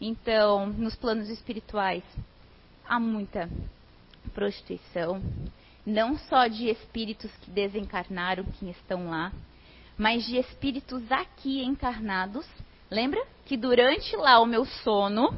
Então, 0.00 0.68
nos 0.68 0.94
planos 0.94 1.28
espirituais, 1.30 2.04
há 2.86 3.00
muita 3.00 3.50
prostituição, 4.32 5.20
não 5.84 6.16
só 6.16 6.46
de 6.46 6.68
espíritos 6.68 7.32
que 7.38 7.50
desencarnaram, 7.50 8.44
que 8.44 8.70
estão 8.70 9.10
lá, 9.10 9.32
mas 9.96 10.24
de 10.24 10.36
espíritos 10.36 11.10
aqui 11.10 11.62
encarnados. 11.62 12.46
Lembra 12.90 13.24
que 13.46 13.56
durante 13.56 14.14
lá 14.16 14.40
o 14.40 14.46
meu 14.46 14.64
sono, 14.64 15.34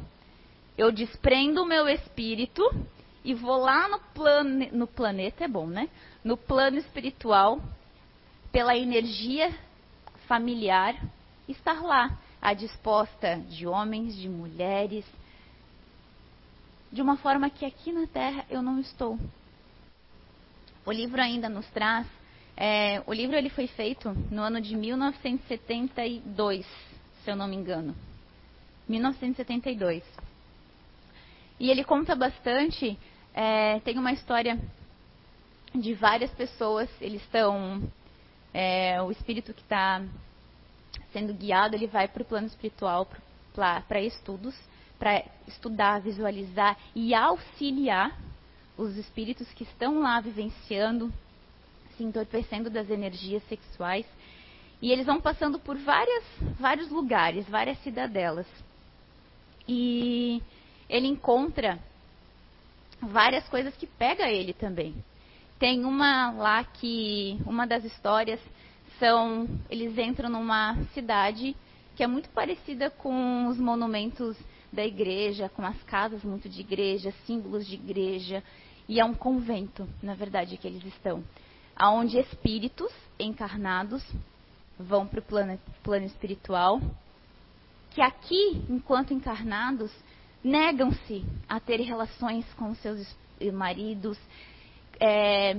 eu 0.76 0.90
desprendo 0.90 1.62
o 1.62 1.66
meu 1.66 1.88
espírito 1.88 2.62
e 3.24 3.32
vou 3.32 3.56
lá 3.56 3.88
no, 3.88 3.98
plane, 3.98 4.70
no 4.72 4.86
planeta, 4.86 5.44
é 5.44 5.48
bom, 5.48 5.66
né? 5.66 5.88
No 6.22 6.36
plano 6.36 6.78
espiritual, 6.78 7.60
pela 8.52 8.76
energia 8.76 9.54
familiar, 10.26 10.94
estar 11.48 11.82
lá, 11.82 12.18
à 12.40 12.52
disposta 12.52 13.38
de 13.48 13.66
homens, 13.66 14.14
de 14.16 14.28
mulheres, 14.28 15.04
de 16.92 17.00
uma 17.00 17.16
forma 17.16 17.48
que 17.50 17.64
aqui 17.64 17.90
na 17.90 18.06
Terra 18.06 18.44
eu 18.50 18.62
não 18.62 18.78
estou. 18.78 19.18
O 20.84 20.92
livro 20.92 21.20
ainda 21.20 21.48
nos 21.48 21.66
traz 21.70 22.06
é, 22.56 23.02
o 23.06 23.12
livro 23.12 23.36
ele 23.36 23.50
foi 23.50 23.66
feito 23.66 24.10
no 24.30 24.42
ano 24.42 24.60
de 24.60 24.76
1972, 24.76 26.66
se 27.24 27.30
eu 27.30 27.36
não 27.36 27.48
me 27.48 27.56
engano. 27.56 27.94
1972. 28.88 30.04
E 31.58 31.70
ele 31.70 31.82
conta 31.84 32.14
bastante, 32.14 32.98
é, 33.32 33.80
tem 33.80 33.98
uma 33.98 34.12
história 34.12 34.58
de 35.74 35.94
várias 35.94 36.30
pessoas, 36.32 36.88
eles 37.00 37.22
estão 37.22 37.82
é, 38.52 39.02
o 39.02 39.10
espírito 39.10 39.52
que 39.52 39.62
está 39.62 40.02
sendo 41.12 41.34
guiado, 41.34 41.74
ele 41.74 41.86
vai 41.86 42.06
para 42.06 42.22
o 42.22 42.26
plano 42.26 42.46
espiritual 42.46 43.08
para 43.52 44.00
estudos, 44.00 44.54
para 44.98 45.24
estudar, 45.46 46.00
visualizar 46.00 46.76
e 46.94 47.14
auxiliar 47.14 48.16
os 48.76 48.96
espíritos 48.96 49.52
que 49.52 49.62
estão 49.64 50.00
lá 50.00 50.20
vivenciando, 50.20 51.12
se 51.96 52.04
entorpecendo 52.04 52.70
das 52.70 52.90
energias 52.90 53.42
sexuais. 53.48 54.06
E 54.80 54.92
eles 54.92 55.06
vão 55.06 55.20
passando 55.20 55.58
por 55.58 55.76
várias, 55.78 56.24
vários 56.58 56.90
lugares, 56.90 57.48
várias 57.48 57.78
cidadelas. 57.82 58.46
E 59.66 60.42
ele 60.88 61.06
encontra 61.06 61.78
várias 63.00 63.48
coisas 63.48 63.74
que 63.76 63.86
pega 63.86 64.28
ele 64.28 64.52
também. 64.52 64.94
Tem 65.58 65.84
uma 65.84 66.30
lá 66.32 66.64
que 66.64 67.38
uma 67.46 67.66
das 67.66 67.84
histórias 67.84 68.40
são 68.98 69.48
eles 69.70 69.96
entram 69.98 70.28
numa 70.28 70.76
cidade 70.92 71.56
que 71.96 72.02
é 72.02 72.06
muito 72.06 72.28
parecida 72.30 72.90
com 72.90 73.46
os 73.48 73.58
monumentos 73.58 74.36
da 74.72 74.84
igreja, 74.84 75.48
com 75.48 75.64
as 75.64 75.80
casas 75.84 76.24
muito 76.24 76.48
de 76.48 76.60
igreja, 76.60 77.14
símbolos 77.24 77.66
de 77.66 77.76
igreja, 77.76 78.42
e 78.88 79.00
é 79.00 79.04
um 79.04 79.14
convento, 79.14 79.88
na 80.02 80.14
verdade, 80.14 80.56
que 80.56 80.66
eles 80.66 80.84
estão, 80.84 81.22
aonde 81.76 82.18
espíritos 82.18 82.92
encarnados 83.18 84.04
vão 84.78 85.06
para 85.06 85.20
o 85.20 85.22
plano, 85.22 85.58
plano 85.82 86.06
espiritual, 86.06 86.80
que 87.90 88.00
aqui, 88.00 88.64
enquanto 88.68 89.14
encarnados, 89.14 89.92
negam-se 90.42 91.24
a 91.48 91.60
ter 91.60 91.80
relações 91.80 92.44
com 92.54 92.74
seus 92.74 93.06
maridos, 93.52 94.18
é, 95.00 95.56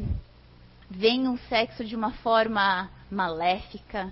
veem 0.90 1.28
o 1.28 1.38
sexo 1.50 1.84
de 1.84 1.96
uma 1.96 2.12
forma 2.12 2.90
maléfica, 3.10 4.12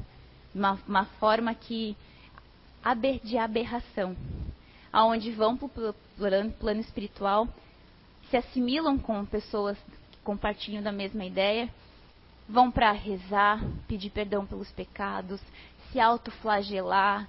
uma, 0.53 0.79
uma 0.87 1.05
forma 1.05 1.53
que 1.53 1.95
de 3.23 3.37
aberração, 3.37 4.15
aonde 4.91 5.31
vão 5.31 5.55
para 5.55 5.89
o 5.89 6.51
plano 6.59 6.81
espiritual, 6.81 7.47
se 8.29 8.37
assimilam 8.37 8.97
com 8.97 9.25
pessoas 9.25 9.77
que 10.11 10.17
compartilham 10.23 10.81
da 10.81 10.91
mesma 10.91 11.23
ideia, 11.23 11.69
vão 12.47 12.69
para 12.69 12.91
rezar, 12.91 13.61
pedir 13.87 14.09
perdão 14.09 14.45
pelos 14.45 14.71
pecados, 14.71 15.41
se 15.91 15.99
autoflagelar, 15.99 17.27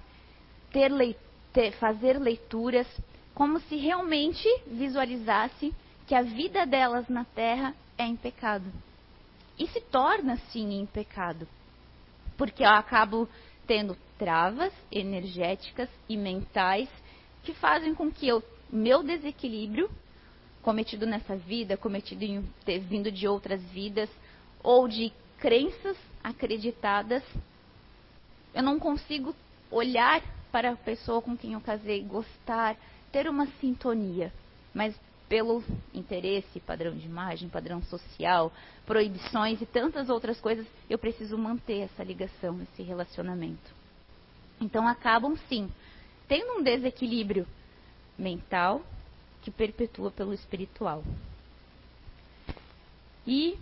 ter, 0.71 1.71
fazer 1.73 2.19
leituras 2.19 2.87
como 3.33 3.59
se 3.61 3.75
realmente 3.75 4.47
visualizasse 4.67 5.73
que 6.07 6.15
a 6.15 6.21
vida 6.21 6.65
delas 6.65 7.07
na 7.07 7.25
Terra 7.25 7.75
é 7.97 8.05
em 8.05 8.15
pecado. 8.15 8.65
E 9.57 9.67
se 9.67 9.81
torna, 9.81 10.37
sim, 10.51 10.73
em 10.73 10.85
pecado. 10.85 11.47
Porque 12.37 12.63
eu 12.63 12.69
acabo 12.69 13.27
tendo 13.65 13.97
travas 14.17 14.73
energéticas 14.91 15.89
e 16.07 16.17
mentais 16.17 16.89
que 17.43 17.53
fazem 17.53 17.93
com 17.93 18.11
que 18.11 18.27
eu, 18.27 18.43
meu 18.69 19.03
desequilíbrio 19.03 19.89
cometido 20.61 21.05
nessa 21.05 21.35
vida, 21.35 21.77
cometido 21.77 22.23
em 22.23 22.41
ter 22.65 22.79
vindo 22.79 23.11
de 23.11 23.27
outras 23.27 23.61
vidas, 23.65 24.09
ou 24.65 24.87
de 24.87 25.13
crenças 25.37 25.95
acreditadas, 26.23 27.23
eu 28.51 28.63
não 28.63 28.79
consigo 28.79 29.35
olhar 29.69 30.23
para 30.51 30.71
a 30.71 30.75
pessoa 30.75 31.21
com 31.21 31.37
quem 31.37 31.53
eu 31.53 31.61
casei, 31.61 32.01
gostar, 32.01 32.75
ter 33.11 33.29
uma 33.29 33.45
sintonia, 33.61 34.33
mas 34.73 34.99
pelo 35.29 35.63
interesse, 35.93 36.59
padrão 36.59 36.95
de 36.95 37.05
imagem, 37.05 37.47
padrão 37.47 37.83
social, 37.83 38.51
proibições 38.87 39.61
e 39.61 39.67
tantas 39.67 40.09
outras 40.09 40.41
coisas, 40.41 40.65
eu 40.89 40.97
preciso 40.97 41.37
manter 41.37 41.81
essa 41.81 42.03
ligação, 42.03 42.59
esse 42.63 42.81
relacionamento. 42.81 43.71
Então 44.59 44.87
acabam 44.87 45.37
sim 45.47 45.69
tendo 46.27 46.53
um 46.53 46.63
desequilíbrio 46.63 47.45
mental 48.17 48.81
que 49.43 49.51
perpetua 49.51 50.09
pelo 50.09 50.33
espiritual. 50.33 51.03
E 53.27 53.59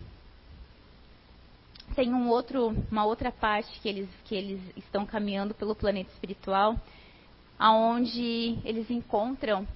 tem 1.94 2.14
um 2.14 2.28
outro, 2.28 2.76
uma 2.92 3.06
outra 3.06 3.32
parte 3.32 3.80
que 3.80 3.88
eles, 3.88 4.10
que 4.26 4.36
eles 4.36 4.62
estão 4.76 5.06
caminhando 5.06 5.54
pelo 5.54 5.76
planeta 5.76 6.12
espiritual, 6.12 6.80
aonde 7.58 8.58
eles 8.66 8.90
encontram 8.90 9.68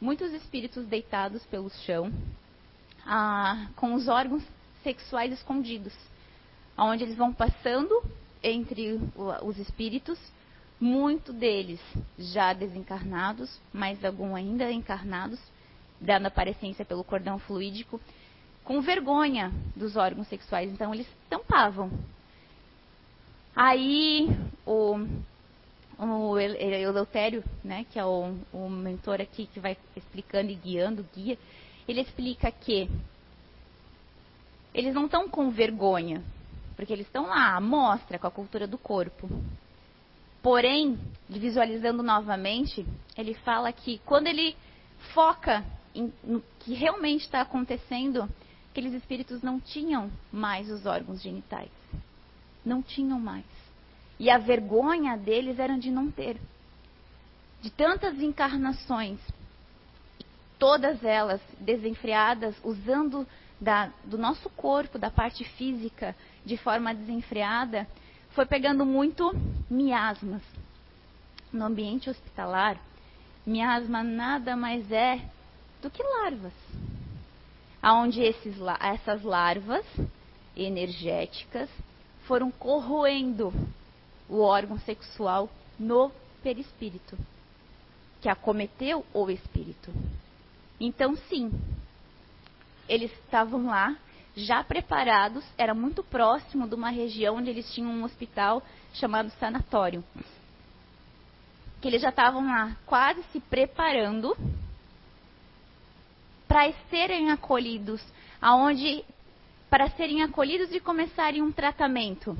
muitos 0.00 0.32
espíritos 0.32 0.86
deitados 0.86 1.44
pelo 1.46 1.70
chão, 1.70 2.12
ah, 3.04 3.68
com 3.76 3.94
os 3.94 4.08
órgãos 4.08 4.42
sexuais 4.82 5.32
escondidos, 5.32 5.94
aonde 6.76 7.04
eles 7.04 7.16
vão 7.16 7.32
passando 7.32 8.02
entre 8.42 9.00
os 9.42 9.58
espíritos, 9.58 10.18
muito 10.80 11.32
deles 11.32 11.80
já 12.16 12.52
desencarnados, 12.52 13.60
mas 13.72 14.04
algum 14.04 14.34
ainda 14.34 14.70
encarnados, 14.70 15.40
dando 16.00 16.26
aparência 16.26 16.84
pelo 16.84 17.02
cordão 17.02 17.38
fluídico, 17.40 18.00
com 18.68 18.82
vergonha 18.82 19.50
dos 19.74 19.96
órgãos 19.96 20.28
sexuais. 20.28 20.70
Então 20.70 20.92
eles 20.92 21.08
tampavam. 21.30 21.90
Aí 23.56 24.28
o 24.66 25.08
o 25.98 26.38
Eleutério, 26.38 27.42
né, 27.64 27.84
que 27.90 27.98
é 27.98 28.04
o, 28.04 28.36
o 28.52 28.68
mentor 28.68 29.20
aqui 29.20 29.46
que 29.46 29.58
vai 29.58 29.76
explicando 29.96 30.52
e 30.52 30.54
guiando, 30.54 31.04
guia, 31.12 31.36
ele 31.88 32.00
explica 32.00 32.52
que 32.52 32.88
eles 34.72 34.94
não 34.94 35.06
estão 35.06 35.28
com 35.28 35.50
vergonha, 35.50 36.22
porque 36.76 36.92
eles 36.92 37.06
estão 37.06 37.26
lá, 37.26 37.56
à 37.56 37.60
mostra, 37.60 38.16
com 38.16 38.28
a 38.28 38.30
cultura 38.30 38.68
do 38.68 38.78
corpo. 38.78 39.28
Porém, 40.40 40.96
visualizando 41.28 42.00
novamente, 42.00 42.86
ele 43.16 43.34
fala 43.34 43.72
que 43.72 43.98
quando 44.04 44.28
ele 44.28 44.54
foca 45.12 45.64
em, 45.92 46.12
no 46.22 46.40
que 46.60 46.74
realmente 46.74 47.22
está 47.22 47.40
acontecendo, 47.40 48.28
aqueles 48.70 48.92
espíritos 48.94 49.42
não 49.42 49.60
tinham 49.60 50.10
mais 50.32 50.70
os 50.70 50.86
órgãos 50.86 51.22
genitais. 51.22 51.70
Não 52.64 52.82
tinham 52.82 53.18
mais. 53.18 53.44
E 54.18 54.30
a 54.30 54.38
vergonha 54.38 55.16
deles 55.16 55.58
era 55.58 55.78
de 55.78 55.90
não 55.90 56.10
ter. 56.10 56.40
De 57.60 57.70
tantas 57.70 58.20
encarnações, 58.20 59.18
todas 60.58 61.02
elas 61.04 61.40
desenfreadas, 61.60 62.56
usando 62.62 63.26
da, 63.60 63.90
do 64.04 64.16
nosso 64.16 64.48
corpo, 64.50 64.98
da 64.98 65.10
parte 65.10 65.44
física, 65.44 66.14
de 66.44 66.56
forma 66.56 66.94
desenfreada, 66.94 67.86
foi 68.30 68.46
pegando 68.46 68.84
muito 68.84 69.32
miasmas. 69.70 70.42
No 71.52 71.64
ambiente 71.64 72.10
hospitalar, 72.10 72.78
miasma 73.46 74.02
nada 74.02 74.56
mais 74.56 74.90
é 74.92 75.20
do 75.80 75.90
que 75.90 76.02
larvas. 76.02 76.52
Onde 77.82 78.22
esses, 78.22 78.56
essas 78.80 79.22
larvas 79.22 79.84
energéticas 80.56 81.70
foram 82.26 82.50
corroendo 82.50 83.52
o 84.28 84.40
órgão 84.40 84.78
sexual 84.80 85.48
no 85.78 86.10
perispírito, 86.42 87.16
que 88.20 88.28
acometeu 88.28 89.04
o 89.14 89.30
espírito. 89.30 89.92
Então, 90.80 91.16
sim, 91.28 91.50
eles 92.88 93.12
estavam 93.12 93.66
lá, 93.66 93.96
já 94.36 94.62
preparados, 94.62 95.44
era 95.56 95.74
muito 95.74 96.02
próximo 96.02 96.68
de 96.68 96.74
uma 96.74 96.90
região 96.90 97.36
onde 97.36 97.50
eles 97.50 97.72
tinham 97.72 97.90
um 97.90 98.04
hospital 98.04 98.62
chamado 98.94 99.30
sanatório. 99.38 100.04
Que 101.80 101.88
eles 101.88 102.02
já 102.02 102.10
estavam 102.10 102.44
lá, 102.44 102.76
quase 102.86 103.22
se 103.32 103.40
preparando 103.40 104.36
para 106.48 106.72
serem 106.90 107.30
acolhidos, 107.30 108.02
aonde 108.40 109.04
para 109.68 109.90
serem 109.90 110.22
acolhidos 110.22 110.74
e 110.74 110.80
começarem 110.80 111.42
um 111.42 111.52
tratamento. 111.52 112.36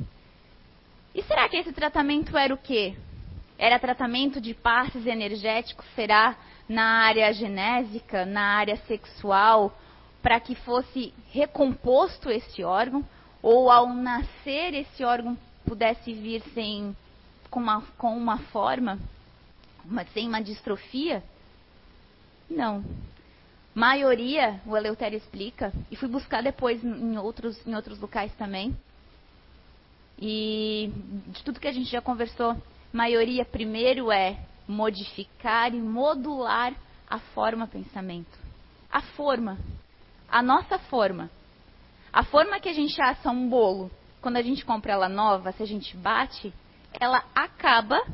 E 1.14 1.22
será 1.22 1.48
que 1.48 1.58
esse 1.58 1.72
tratamento 1.72 2.36
era 2.36 2.54
o 2.54 2.58
quê? 2.58 2.96
Era 3.58 3.78
tratamento 3.78 4.40
de 4.40 4.54
passes 4.54 5.06
energéticos? 5.06 5.84
Será 5.94 6.36
na 6.68 7.04
área 7.04 7.32
genésica, 7.32 8.24
na 8.24 8.56
área 8.56 8.76
sexual, 8.86 9.76
para 10.22 10.40
que 10.40 10.54
fosse 10.54 11.12
recomposto 11.30 12.30
esse 12.30 12.64
órgão? 12.64 13.04
Ou 13.42 13.70
ao 13.70 13.88
nascer 13.88 14.74
esse 14.74 15.04
órgão 15.04 15.36
pudesse 15.66 16.12
vir 16.14 16.42
sem 16.54 16.96
com 17.50 17.60
uma, 17.60 17.82
com 17.96 18.16
uma 18.16 18.38
forma, 18.38 18.98
uma, 19.84 20.04
sem 20.06 20.26
uma 20.26 20.40
distrofia? 20.40 21.22
Não. 22.48 22.84
Maioria, 23.78 24.60
o 24.66 24.76
Eleutério 24.76 25.16
explica, 25.16 25.72
e 25.88 25.94
fui 25.94 26.08
buscar 26.08 26.42
depois 26.42 26.82
em 26.82 27.16
outros, 27.16 27.64
em 27.64 27.76
outros 27.76 28.00
locais 28.00 28.34
também, 28.34 28.76
e 30.18 30.92
de 31.28 31.44
tudo 31.44 31.60
que 31.60 31.68
a 31.68 31.72
gente 31.72 31.88
já 31.88 32.02
conversou, 32.02 32.60
maioria 32.92 33.44
primeiro 33.44 34.10
é 34.10 34.36
modificar 34.66 35.72
e 35.72 35.80
modular 35.80 36.74
a 37.08 37.20
forma 37.20 37.68
pensamento. 37.68 38.36
A 38.90 39.00
forma. 39.00 39.56
A 40.28 40.42
nossa 40.42 40.76
forma. 40.80 41.30
A 42.12 42.24
forma 42.24 42.58
que 42.58 42.68
a 42.68 42.74
gente 42.74 43.00
assa 43.00 43.30
um 43.30 43.48
bolo 43.48 43.92
quando 44.20 44.38
a 44.38 44.42
gente 44.42 44.64
compra 44.64 44.94
ela 44.94 45.08
nova, 45.08 45.52
se 45.52 45.62
a 45.62 45.66
gente 45.66 45.96
bate, 45.96 46.52
ela 46.98 47.22
acaba 47.32 48.04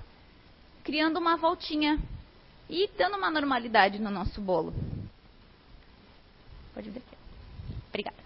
criando 0.82 1.18
uma 1.18 1.38
voltinha 1.38 1.98
e 2.68 2.86
dando 2.98 3.16
uma 3.16 3.30
normalidade 3.30 3.98
no 3.98 4.10
nosso 4.10 4.42
bolo. 4.42 4.74
Pode 6.74 6.90
descer. 6.90 7.18
Obrigada. 7.88 8.16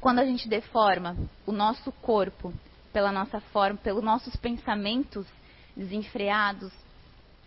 Quando 0.00 0.18
a 0.18 0.24
gente 0.24 0.48
deforma 0.48 1.16
o 1.46 1.52
nosso 1.52 1.92
corpo 1.92 2.52
pela 2.92 3.12
nossa 3.12 3.40
forma, 3.40 3.78
pelos 3.78 4.02
nossos 4.02 4.34
pensamentos 4.34 5.24
desenfreados, 5.76 6.72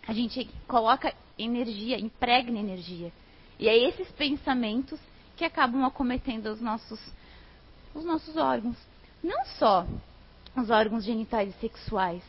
a 0.08 0.12
gente 0.14 0.48
coloca 0.66 1.14
energia, 1.38 1.98
impregna 1.98 2.58
energia. 2.58 3.12
E 3.58 3.68
é 3.68 3.76
esses 3.76 4.10
pensamentos 4.12 4.98
que 5.36 5.44
acabam 5.44 5.84
acometendo 5.84 6.46
os 6.46 6.60
nossos, 6.60 7.00
os 7.94 8.04
nossos 8.04 8.36
órgãos. 8.36 8.76
Não 9.22 9.44
só 9.58 9.86
os 10.56 10.70
órgãos 10.70 11.04
genitais 11.04 11.54
e 11.54 11.60
sexuais, 11.60 12.22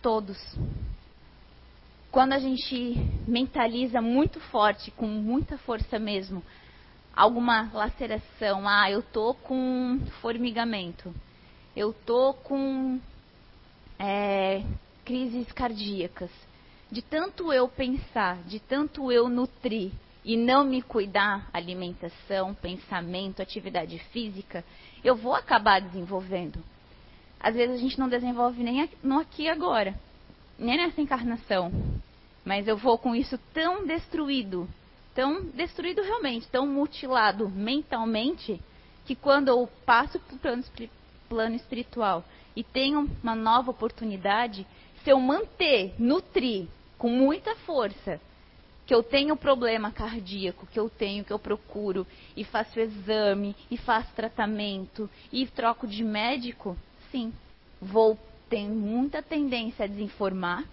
todos. 0.00 0.38
Quando 2.10 2.32
a 2.32 2.38
gente 2.38 2.94
mentaliza 3.26 4.00
muito 4.00 4.40
forte, 4.40 4.90
com 4.90 5.06
muita 5.06 5.58
força 5.58 5.98
mesmo, 5.98 6.42
alguma 7.14 7.70
laceração, 7.72 8.66
ah, 8.68 8.90
eu 8.90 9.02
tô 9.02 9.34
com 9.34 9.98
formigamento, 10.20 11.14
eu 11.74 11.92
tô 11.92 12.32
com 12.34 12.98
é, 13.98 14.62
crises 15.04 15.50
cardíacas. 15.52 16.30
De 16.90 17.02
tanto 17.02 17.52
eu 17.52 17.68
pensar, 17.68 18.42
de 18.44 18.60
tanto 18.60 19.10
eu 19.10 19.28
nutrir 19.28 19.90
e 20.24 20.36
não 20.36 20.64
me 20.64 20.82
cuidar, 20.82 21.48
alimentação, 21.52 22.54
pensamento, 22.54 23.40
atividade 23.40 23.98
física, 24.10 24.64
eu 25.04 25.14
vou 25.16 25.34
acabar 25.34 25.80
desenvolvendo. 25.80 26.62
Às 27.40 27.54
vezes 27.54 27.76
a 27.76 27.78
gente 27.78 27.98
não 27.98 28.08
desenvolve 28.08 28.62
nem 28.62 28.88
no 29.02 29.18
aqui 29.18 29.48
agora, 29.48 29.94
nem 30.58 30.76
nessa 30.76 31.00
encarnação. 31.00 31.72
Mas 32.44 32.68
eu 32.68 32.76
vou 32.76 32.96
com 32.96 33.14
isso 33.14 33.38
tão 33.52 33.86
destruído, 33.86 34.68
tão 35.14 35.44
destruído 35.46 36.02
realmente, 36.02 36.48
tão 36.48 36.66
mutilado 36.66 37.48
mentalmente, 37.48 38.60
que 39.04 39.14
quando 39.14 39.48
eu 39.48 39.68
passo 39.84 40.18
para 40.18 40.36
o 40.36 40.38
plano, 40.38 40.64
plano 41.28 41.56
espiritual 41.56 42.24
e 42.54 42.64
tenho 42.64 43.08
uma 43.22 43.34
nova 43.34 43.70
oportunidade, 43.70 44.66
se 45.04 45.10
eu 45.10 45.20
manter, 45.20 45.94
nutrir 45.98 46.66
com 46.98 47.08
muita 47.08 47.54
força 47.56 48.20
que 48.86 48.94
eu 48.94 49.02
tenho 49.02 49.36
problema 49.36 49.90
cardíaco, 49.90 50.66
que 50.66 50.78
eu 50.78 50.88
tenho, 50.88 51.24
que 51.24 51.32
eu 51.32 51.38
procuro, 51.38 52.06
e 52.36 52.44
faço 52.44 52.78
exame, 52.78 53.54
e 53.68 53.76
faço 53.76 54.14
tratamento, 54.14 55.10
e 55.32 55.44
troco 55.46 55.88
de 55.88 56.04
médico, 56.04 56.76
sim, 57.10 57.32
vou 57.80 58.16
ter 58.48 58.66
muita 58.68 59.22
tendência 59.22 59.84
a 59.84 59.88
desinformar, 59.88 60.64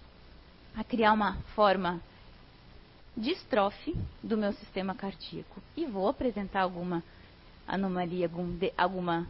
a 0.76 0.84
criar 0.84 1.12
uma 1.12 1.34
forma 1.54 2.00
de 3.16 3.30
estrofe 3.30 3.96
do 4.22 4.36
meu 4.36 4.52
sistema 4.52 4.94
cardíaco. 4.94 5.62
E 5.76 5.86
vou 5.86 6.08
apresentar 6.08 6.62
alguma 6.62 7.02
anomalia, 7.66 8.26
algum 8.26 8.56
de, 8.56 8.72
alguma 8.76 9.26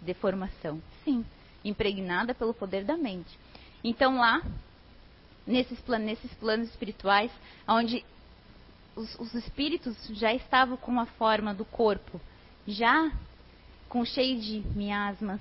deformação. 0.00 0.80
Sim, 1.04 1.24
impregnada 1.64 2.34
pelo 2.34 2.54
poder 2.54 2.84
da 2.84 2.96
mente. 2.96 3.38
Então 3.82 4.18
lá 4.18 4.42
nesses, 5.46 5.78
plan 5.80 5.98
nesses 5.98 6.32
planos 6.34 6.68
espirituais, 6.68 7.30
onde 7.66 8.04
os, 8.94 9.14
os, 9.18 9.34
espíritos 9.34 9.96
já 10.12 10.32
estavam 10.34 10.76
com 10.76 10.98
a 10.98 11.06
forma 11.06 11.54
do 11.54 11.64
corpo, 11.64 12.20
já 12.66 13.12
com 13.88 14.04
cheio 14.04 14.40
de 14.40 14.60
miasmas, 14.76 15.40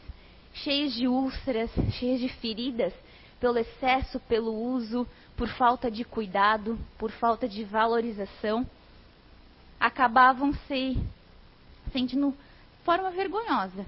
cheios 0.55 0.93
de 0.93 1.07
úlceras, 1.07 1.69
cheios 1.91 2.19
de 2.19 2.29
feridas, 2.29 2.93
pelo 3.39 3.57
excesso, 3.57 4.19
pelo 4.21 4.53
uso, 4.53 5.07
por 5.35 5.49
falta 5.49 5.91
de 5.91 6.03
cuidado, 6.03 6.79
por 6.97 7.11
falta 7.11 7.47
de 7.47 7.63
valorização, 7.63 8.65
acabavam 9.79 10.53
se 10.67 10.97
sentindo 11.91 12.33
forma 12.83 13.11
vergonhosa. 13.11 13.85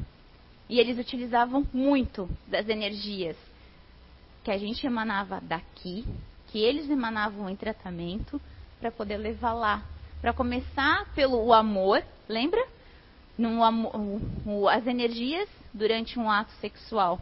E 0.70 0.80
eles 0.80 1.00
utilizavam 1.00 1.66
muito 1.74 2.30
das 2.46 2.68
energias 2.68 3.38
que 4.44 4.52
a 4.52 4.58
gente 4.58 4.86
emanava 4.86 5.40
daqui, 5.42 6.06
que 6.48 6.60
eles 6.60 6.90
emanavam 6.90 7.50
em 7.50 7.56
tratamento, 7.56 8.40
para 8.80 8.92
poder 8.92 9.18
levar 9.18 9.54
lá. 9.54 9.84
Para 10.22 10.34
começar 10.34 11.06
pelo 11.16 11.54
amor, 11.54 12.04
lembra? 12.28 12.64
No 13.38 13.64
amor, 13.64 14.22
as 14.70 14.86
energias 14.86 15.48
durante 15.74 16.20
um 16.20 16.30
ato 16.30 16.52
sexual, 16.62 17.22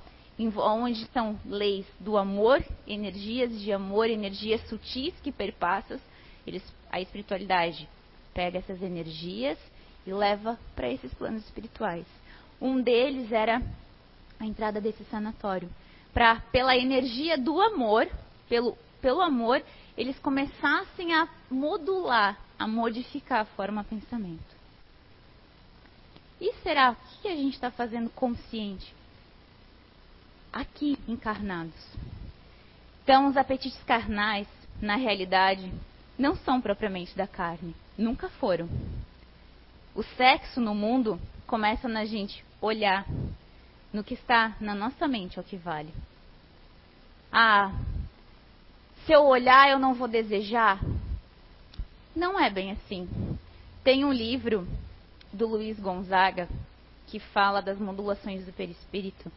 onde 0.58 1.05
são 1.08 1.39
leis 1.45 1.86
do 1.99 2.17
amor, 2.17 2.63
energias 2.88 3.60
de 3.60 3.71
amor, 3.71 4.10
energias 4.10 4.62
sutis 4.67 5.13
que 5.23 5.31
perpassam, 5.31 5.99
eles, 6.45 6.63
a 6.91 6.99
espiritualidade 6.99 7.88
pega 8.34 8.60
essas 8.60 8.81
energias 8.81 9.58
e 10.05 10.13
leva 10.13 10.60
para 10.75 10.89
esses 10.89 11.13
planos 11.13 11.43
espirituais. 11.45 12.05
Um 12.62 12.81
deles 12.81 13.31
era 13.31 13.62
a 14.39 14.45
entrada 14.45 14.81
desse 14.81 15.03
sanatório 15.05 15.69
para 16.13 16.39
pela 16.51 16.77
energia 16.77 17.38
do 17.38 17.60
amor, 17.62 18.08
pelo, 18.47 18.77
pelo 19.01 19.21
amor, 19.21 19.62
eles 19.97 20.17
começassem 20.19 21.13
a 21.13 21.27
modular, 21.51 22.39
a 22.58 22.65
modificar 22.65 23.41
a 23.41 23.45
forma 23.45 23.84
pensamento. 23.84 24.55
E 26.39 26.54
será 26.63 26.91
o 26.91 27.21
que 27.21 27.28
a 27.28 27.36
gente 27.36 27.54
está 27.54 27.71
fazendo 27.71 28.10
consciente? 28.10 28.93
Aqui, 30.52 30.98
encarnados. 31.08 31.74
Então, 33.04 33.28
os 33.28 33.38
apetites 33.38 33.82
carnais, 33.84 34.48
na 34.82 34.95
realidade, 34.95 35.71
não 36.17 36.36
são 36.36 36.60
propriamente 36.60 37.15
da 37.15 37.28
carne. 37.28 37.76
Nunca 37.98 38.30
foram. 38.30 38.69
O 39.93 40.04
sexo 40.04 40.60
no 40.60 40.76
mundo 40.76 41.19
começa 41.48 41.88
na 41.88 42.04
gente 42.06 42.43
olhar, 42.62 43.06
no 43.93 44.04
que 44.04 44.13
está 44.13 44.56
na 44.60 44.76
nossa 44.76 45.08
mente 45.08 45.38
é 45.38 45.41
o 45.41 45.45
que 45.45 45.56
vale. 45.56 45.93
Ah, 47.32 47.71
se 49.06 49.12
eu 49.12 49.24
olhar 49.26 49.69
eu 49.69 49.80
não 49.80 49.93
vou 49.93 50.08
desejar? 50.08 50.80
Não 52.15 52.39
é 52.39 52.50
bem 52.50 52.71
assim. 52.71 53.08
Tem 53.84 54.04
um 54.04 54.12
livro 54.12 54.67
do 55.36 55.48
Luiz 55.48 55.80
Gonzaga 55.80 56.48
que 57.08 57.19
fala 57.19 57.62
das 57.62 57.80
modulações 57.80 58.45
do 58.45 58.52
perispírito, 58.52 59.32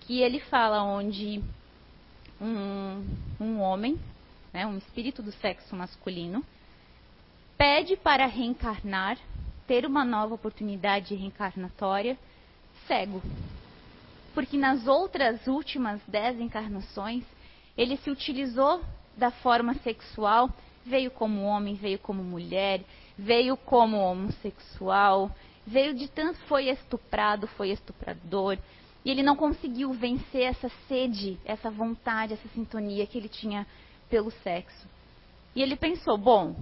que 0.00 0.20
ele 0.20 0.40
fala 0.40 0.82
onde 0.82 1.42
um, 2.40 3.04
um 3.40 3.60
homem, 3.60 3.98
né, 4.52 4.66
um 4.66 4.78
espírito 4.78 5.22
do 5.22 5.32
sexo 5.32 5.76
masculino, 5.76 6.44
pede 7.56 7.96
para 7.96 8.26
reencarnar, 8.26 9.18
ter 9.66 9.84
uma 9.84 10.04
nova 10.04 10.34
oportunidade 10.34 11.14
reencarnatória, 11.14 12.16
cego. 12.86 13.22
Porque 14.34 14.56
nas 14.56 14.86
outras 14.86 15.46
últimas 15.46 16.00
dez 16.06 16.38
encarnações 16.40 17.24
ele 17.76 17.96
se 17.98 18.10
utilizou 18.10 18.82
da 19.16 19.30
forma 19.30 19.74
sexual, 19.76 20.50
veio 20.84 21.10
como 21.10 21.42
homem, 21.42 21.74
veio 21.74 21.98
como 21.98 22.22
mulher, 22.22 22.82
veio 23.16 23.56
como 23.56 23.98
homossexual, 23.98 25.30
veio 25.66 25.94
de 25.94 26.08
tanto 26.08 26.38
foi 26.46 26.68
estuprado, 26.68 27.46
foi 27.46 27.70
estuprador, 27.70 28.58
e 29.04 29.10
ele 29.10 29.22
não 29.22 29.36
conseguiu 29.36 29.92
vencer 29.92 30.42
essa 30.42 30.68
sede, 30.88 31.38
essa 31.44 31.70
vontade, 31.70 32.34
essa 32.34 32.48
sintonia 32.48 33.06
que 33.06 33.16
ele 33.16 33.28
tinha 33.28 33.66
pelo 34.10 34.30
sexo. 34.30 34.86
E 35.54 35.62
ele 35.62 35.76
pensou, 35.76 36.18
bom, 36.18 36.56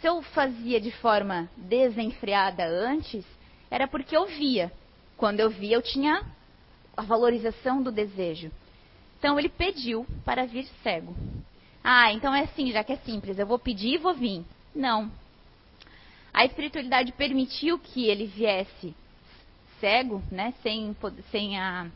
se 0.00 0.08
eu 0.08 0.20
fazia 0.20 0.80
de 0.80 0.90
forma 0.90 1.48
desenfreada 1.56 2.66
antes, 2.66 3.24
era 3.70 3.86
porque 3.86 4.16
eu 4.16 4.26
via. 4.26 4.72
Quando 5.16 5.40
eu 5.40 5.48
via, 5.48 5.76
eu 5.76 5.82
tinha 5.82 6.22
a 6.96 7.02
valorização 7.02 7.82
do 7.82 7.90
desejo. 7.90 8.50
Então 9.18 9.38
ele 9.38 9.48
pediu 9.48 10.06
para 10.24 10.46
vir 10.46 10.66
cego. 10.82 11.14
Ah, 11.82 12.12
então 12.12 12.34
é 12.34 12.42
assim, 12.42 12.70
já 12.70 12.82
que 12.84 12.92
é 12.92 12.96
simples, 12.96 13.38
eu 13.38 13.46
vou 13.46 13.58
pedir 13.58 13.94
e 13.94 13.98
vou 13.98 14.14
vir. 14.14 14.44
Não. 14.74 15.10
A 16.34 16.44
espiritualidade 16.44 17.12
permitiu 17.12 17.78
que 17.78 18.08
ele 18.08 18.26
viesse 18.26 18.92
cego, 19.78 20.20
né, 20.32 20.52
sem, 20.64 20.94
sem 21.30 21.56
a 21.56 21.86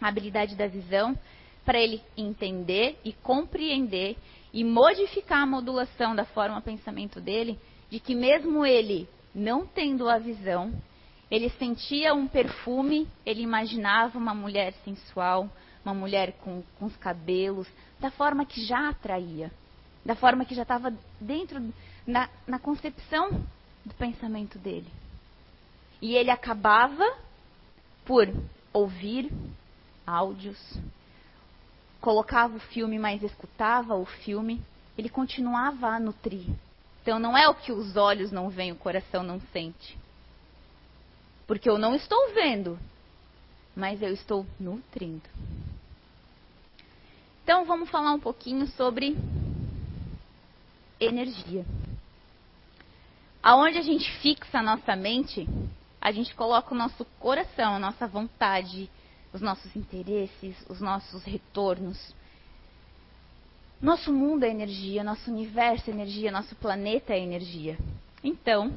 habilidade 0.00 0.56
da 0.56 0.66
visão, 0.66 1.16
para 1.64 1.78
ele 1.78 2.02
entender 2.16 2.98
e 3.04 3.12
compreender 3.12 4.16
e 4.52 4.64
modificar 4.64 5.42
a 5.42 5.46
modulação 5.46 6.16
da 6.16 6.24
forma 6.24 6.60
pensamento 6.60 7.20
dele, 7.20 7.60
de 7.88 8.00
que 8.00 8.12
mesmo 8.12 8.66
ele 8.66 9.08
não 9.32 9.64
tendo 9.64 10.08
a 10.08 10.18
visão, 10.18 10.72
ele 11.30 11.48
sentia 11.50 12.12
um 12.12 12.26
perfume, 12.26 13.06
ele 13.24 13.42
imaginava 13.42 14.18
uma 14.18 14.34
mulher 14.34 14.72
sensual, 14.84 15.48
uma 15.84 15.94
mulher 15.94 16.32
com, 16.40 16.64
com 16.76 16.86
os 16.86 16.96
cabelos, 16.96 17.68
da 18.00 18.10
forma 18.10 18.44
que 18.44 18.66
já 18.66 18.88
atraía, 18.88 19.52
da 20.04 20.16
forma 20.16 20.44
que 20.44 20.56
já 20.56 20.62
estava 20.62 20.92
dentro, 21.20 21.72
na, 22.04 22.28
na 22.48 22.58
concepção 22.58 23.44
do 23.84 23.94
pensamento 23.94 24.58
dele. 24.58 24.90
E 26.00 26.14
ele 26.14 26.30
acabava 26.30 27.16
por 28.04 28.28
ouvir 28.72 29.30
áudios, 30.06 30.58
colocava 32.00 32.56
o 32.56 32.60
filme, 32.60 32.98
mas 32.98 33.22
escutava 33.22 33.94
o 33.94 34.06
filme, 34.06 34.62
ele 34.96 35.08
continuava 35.08 35.88
a 35.88 36.00
nutrir. 36.00 36.46
Então 37.02 37.18
não 37.18 37.36
é 37.36 37.48
o 37.48 37.54
que 37.54 37.72
os 37.72 37.96
olhos 37.96 38.30
não 38.30 38.50
veem, 38.50 38.72
o 38.72 38.76
coração 38.76 39.22
não 39.22 39.40
sente. 39.52 39.98
Porque 41.46 41.68
eu 41.68 41.78
não 41.78 41.94
estou 41.94 42.32
vendo, 42.32 42.78
mas 43.74 44.02
eu 44.02 44.12
estou 44.12 44.46
nutrindo. 44.58 45.28
Então 47.42 47.64
vamos 47.64 47.90
falar 47.90 48.12
um 48.12 48.20
pouquinho 48.20 48.66
sobre 48.68 49.16
energia. 51.00 51.64
Aonde 53.42 53.78
a 53.78 53.82
gente 53.82 54.10
fixa 54.20 54.58
a 54.58 54.62
nossa 54.62 54.94
mente, 54.94 55.48
a 56.00 56.12
gente 56.12 56.34
coloca 56.34 56.74
o 56.74 56.76
nosso 56.76 57.04
coração, 57.18 57.74
a 57.74 57.78
nossa 57.78 58.06
vontade, 58.06 58.90
os 59.32 59.40
nossos 59.40 59.74
interesses, 59.74 60.56
os 60.68 60.80
nossos 60.80 61.22
retornos. 61.24 62.14
Nosso 63.80 64.12
mundo 64.12 64.44
é 64.44 64.50
energia, 64.50 65.02
nosso 65.02 65.30
universo 65.30 65.88
é 65.88 65.94
energia, 65.94 66.30
nosso 66.30 66.54
planeta 66.56 67.14
é 67.14 67.18
energia. 67.18 67.78
Então, 68.22 68.72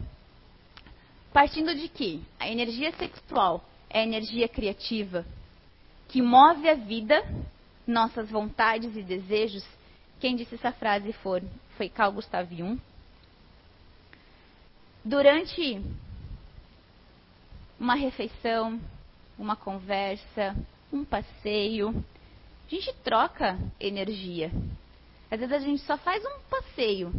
partindo 1.33 1.75
de 1.75 1.89
que 1.89 2.23
a 2.39 2.47
energia 2.47 2.93
sexual 2.93 3.65
é 3.89 3.99
a 3.99 4.03
energia 4.03 4.47
criativa 4.47 5.25
que 6.07 6.21
move 6.21 6.69
a 6.69 6.75
vida, 6.75 7.21
nossas 7.85 8.29
vontades 8.29 8.95
e 8.95 9.01
desejos. 9.01 9.65
Quem 10.21 10.37
disse 10.37 10.55
essa 10.55 10.71
frase 10.71 11.11
foi, 11.11 11.43
foi 11.75 11.89
Carl 11.89 12.13
Gustav 12.13 12.47
Jung. 12.49 12.79
Durante 15.05 15.81
uma 17.79 17.95
refeição, 17.95 18.79
uma 19.37 19.55
conversa, 19.55 20.55
um 20.91 21.03
passeio. 21.03 21.89
A 22.65 22.69
gente 22.69 22.93
troca 23.03 23.59
energia. 23.79 24.49
Às 25.29 25.39
vezes 25.39 25.53
a 25.53 25.59
gente 25.59 25.81
só 25.81 25.97
faz 25.97 26.23
um 26.23 26.39
passeio 26.49 27.11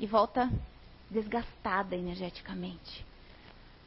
e 0.00 0.06
volta 0.06 0.50
desgastada 1.08 1.94
energeticamente. 1.94 3.06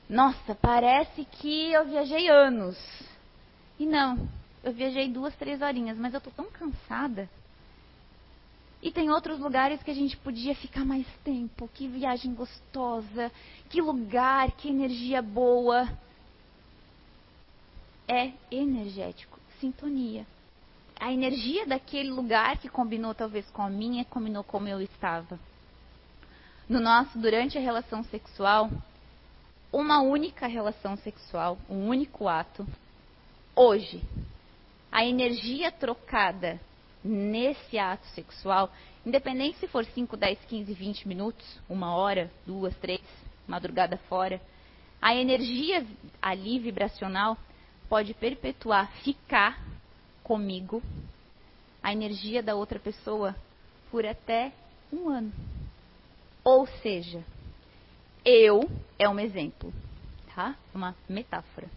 Nossa, 0.07 0.55
parece 0.55 1.25
que 1.25 1.73
eu 1.73 1.85
viajei 1.85 2.29
anos. 2.29 2.77
E 3.77 3.85
não, 3.85 4.29
eu 4.63 4.71
viajei 4.71 5.09
duas, 5.09 5.35
três 5.35 5.61
horinhas, 5.61 5.97
mas 5.97 6.13
eu 6.13 6.21
tô 6.21 6.31
tão 6.31 6.45
cansada. 6.51 7.29
E 8.81 8.91
tem 8.91 9.11
outros 9.11 9.39
lugares 9.39 9.81
que 9.83 9.91
a 9.91 9.93
gente 9.95 10.17
podia 10.17 10.55
ficar 10.55 10.83
mais 10.83 11.05
tempo. 11.23 11.69
Que 11.73 11.87
viagem 11.87 12.33
gostosa, 12.33 13.31
que 13.69 13.79
lugar, 13.79 14.51
que 14.51 14.69
energia 14.69 15.21
boa 15.21 15.87
é 18.07 18.31
energético, 18.51 19.39
sintonia. 19.59 20.25
A 20.99 21.13
energia 21.13 21.65
daquele 21.65 22.09
lugar 22.09 22.57
que 22.57 22.67
combinou 22.67 23.13
talvez 23.13 23.49
com 23.51 23.61
a 23.61 23.69
minha, 23.69 24.03
combinou 24.03 24.43
como 24.43 24.67
eu 24.67 24.81
estava. 24.81 25.39
No 26.67 26.79
nosso, 26.79 27.17
durante 27.17 27.57
a 27.57 27.61
relação 27.61 28.03
sexual, 28.03 28.69
uma 29.71 30.01
única 30.01 30.47
relação 30.47 30.97
sexual, 30.97 31.57
um 31.69 31.87
único 31.87 32.27
ato, 32.27 32.67
hoje, 33.55 34.01
a 34.91 35.05
energia 35.05 35.71
trocada 35.71 36.59
nesse 37.03 37.77
ato 37.77 38.05
sexual, 38.07 38.71
independente 39.05 39.57
se 39.57 39.67
for 39.67 39.85
5, 39.85 40.15
10, 40.15 40.39
15, 40.45 40.73
20 40.73 41.07
minutos, 41.07 41.59
uma 41.69 41.95
hora, 41.95 42.31
duas, 42.45 42.75
três, 42.77 43.01
madrugada 43.47 43.97
fora, 44.09 44.41
a 45.01 45.15
energia 45.15 45.85
ali 46.21 46.59
vibracional 46.59 47.37
pode 47.89 48.13
perpetuar, 48.13 48.91
ficar 49.03 49.59
comigo, 50.23 50.81
a 51.81 51.91
energia 51.91 52.43
da 52.43 52.55
outra 52.55 52.79
pessoa 52.79 53.35
por 53.89 54.05
até 54.05 54.53
um 54.93 55.09
ano. 55.09 55.31
Ou 56.43 56.67
seja, 56.67 57.23
eu 58.23 58.69
é 58.97 59.09
um 59.09 59.19
exemplo, 59.19 59.73
tá? 60.33 60.55
Uma 60.73 60.95
metáfora. 61.09 61.67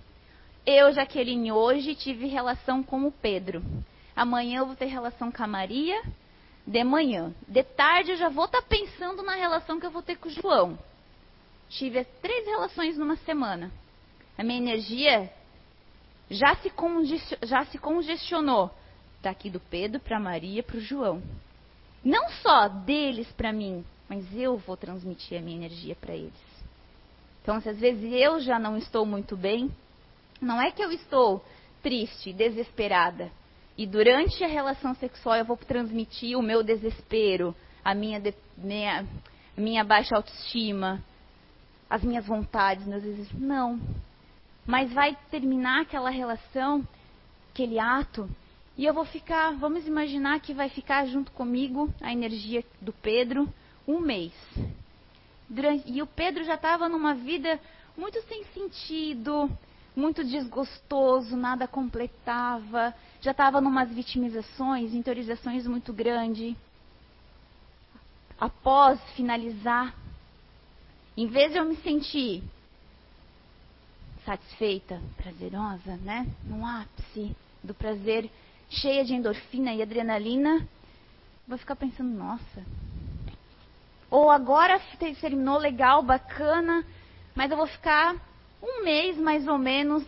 Eu, 0.67 0.93
Jaqueline, 0.93 1.53
hoje 1.53 1.95
tive 1.95 2.27
relação 2.27 2.83
com 2.83 3.07
o 3.07 3.13
Pedro. 3.13 3.63
Amanhã 4.17 4.61
eu 4.61 4.67
vou 4.67 4.77
ter 4.77 4.87
relação 4.87 5.31
com 5.31 5.43
a 5.43 5.47
Maria. 5.47 6.01
De 6.67 6.83
manhã. 6.83 7.35
De 7.47 7.63
tarde 7.63 8.13
eu 8.13 8.17
já 8.17 8.29
vou 8.29 8.47
estar 8.47 8.63
tá 8.63 8.67
pensando 8.67 9.23
na 9.23 9.35
relação 9.35 9.79
que 9.79 9.85
eu 9.85 9.91
vou 9.91 10.03
ter 10.03 10.17
com 10.17 10.29
o 10.29 10.33
João. 10.33 10.79
Tive 11.69 11.99
as 11.99 12.07
três 12.23 12.47
relações 12.47 12.97
numa 12.97 13.17
semana. 13.17 13.71
A 14.39 14.43
minha 14.43 14.59
energia 14.59 15.31
já 16.31 16.57
se, 16.57 16.73
já 17.43 17.65
se 17.67 17.79
congestionou 17.79 18.71
daqui 19.23 19.51
do 19.51 19.61
Pedro 19.61 20.01
para 20.01 20.19
Maria 20.19 20.63
para 20.63 20.77
o 20.77 20.81
João. 20.81 21.23
Não 22.05 22.31
só 22.43 22.69
deles 22.69 23.31
para 23.33 23.53
mim, 23.53 23.85
mas 24.09 24.25
eu 24.35 24.57
vou 24.59 24.77
transmitir 24.77 25.39
a 25.39 25.43
minha 25.43 25.57
energia 25.57 25.97
para 25.97 26.15
eles. 26.15 26.33
Então, 27.43 27.61
se 27.61 27.69
às 27.69 27.79
vezes 27.79 28.13
eu 28.13 28.41
já 28.41 28.59
não 28.59 28.77
estou 28.77 29.05
muito 29.05 29.37
bem, 29.37 29.71
não 30.41 30.61
é 30.61 30.71
que 30.71 30.83
eu 30.83 30.91
estou 30.93 31.45
triste, 31.83 32.33
desesperada. 32.33 33.31
E 33.77 33.87
durante 33.87 34.43
a 34.45 34.47
relação 34.47 34.95
sexual 34.95 35.37
eu 35.37 35.45
vou 35.45 35.57
transmitir 35.57 36.39
o 36.39 36.43
meu 36.43 36.63
desespero, 36.63 37.55
a 37.85 37.95
minha, 37.95 38.21
de, 38.21 38.33
minha, 38.57 39.05
minha 39.57 39.85
baixa 39.85 40.15
autoestima, 40.17 41.03
as 41.91 42.03
minhas 42.03 42.27
vontades, 42.27 42.87
meus 42.87 43.03
desejos. 43.03 43.33
Não. 43.33 43.81
Mas 44.65 44.93
vai 44.93 45.17
terminar 45.31 45.83
aquela 45.83 46.11
relação, 46.11 46.87
aquele 47.53 47.79
ato, 47.79 48.29
e 48.77 48.85
eu 48.85 48.95
vou 48.95 49.05
ficar, 49.05 49.53
vamos 49.53 49.87
imaginar 49.87 50.41
que 50.41 50.53
vai 50.53 50.69
ficar 50.69 51.07
junto 51.07 51.31
comigo 51.33 51.93
a 52.01 52.13
energia 52.13 52.65
do 52.81 52.93
Pedro 52.93 53.49
um 53.87 54.01
mês. 54.01 54.33
E 55.87 56.03
o 56.03 56.07
Pedro 56.07 56.43
já 56.43 56.55
estava 56.55 56.89
numa 56.89 57.15
vida 57.15 57.61
muito 57.97 58.21
sem 58.23 58.45
sentido, 58.47 59.49
muito 59.97 60.25
desgostoso, 60.25 61.37
nada 61.37 61.69
completava, 61.69 62.95
já 63.21 63.31
estava 63.31 63.61
numas 63.61 63.91
vitimizações, 63.91 64.93
interiorizações 64.93 65.67
muito 65.67 65.93
grande. 65.93 66.57
Após 68.39 69.01
finalizar, 69.13 69.95
em 71.17 71.29
vez 71.29 71.53
de 71.53 71.59
eu 71.59 71.65
me 71.65 71.77
sentir 71.77 72.43
satisfeita, 74.25 75.01
prazerosa, 75.17 75.97
né? 75.99 76.27
No 76.45 76.67
ápice 76.67 77.37
do 77.63 77.73
prazer, 77.73 78.29
cheia 78.69 79.05
de 79.05 79.15
endorfina 79.15 79.73
e 79.73 79.83
adrenalina, 79.83 80.67
vou 81.47 81.57
ficar 81.57 81.77
pensando, 81.77 82.11
nossa. 82.11 82.65
Ou 84.11 84.31
agora 84.31 84.81
terminou 85.21 85.59
legal, 85.59 86.03
bacana, 86.03 86.85
mas 87.35 87.51
eu 87.51 87.57
vou 87.57 87.67
ficar 87.67 88.17
um 88.65 88.83
mês 88.83 89.19
mais 89.19 89.47
ou 89.47 89.59
menos 89.59 90.03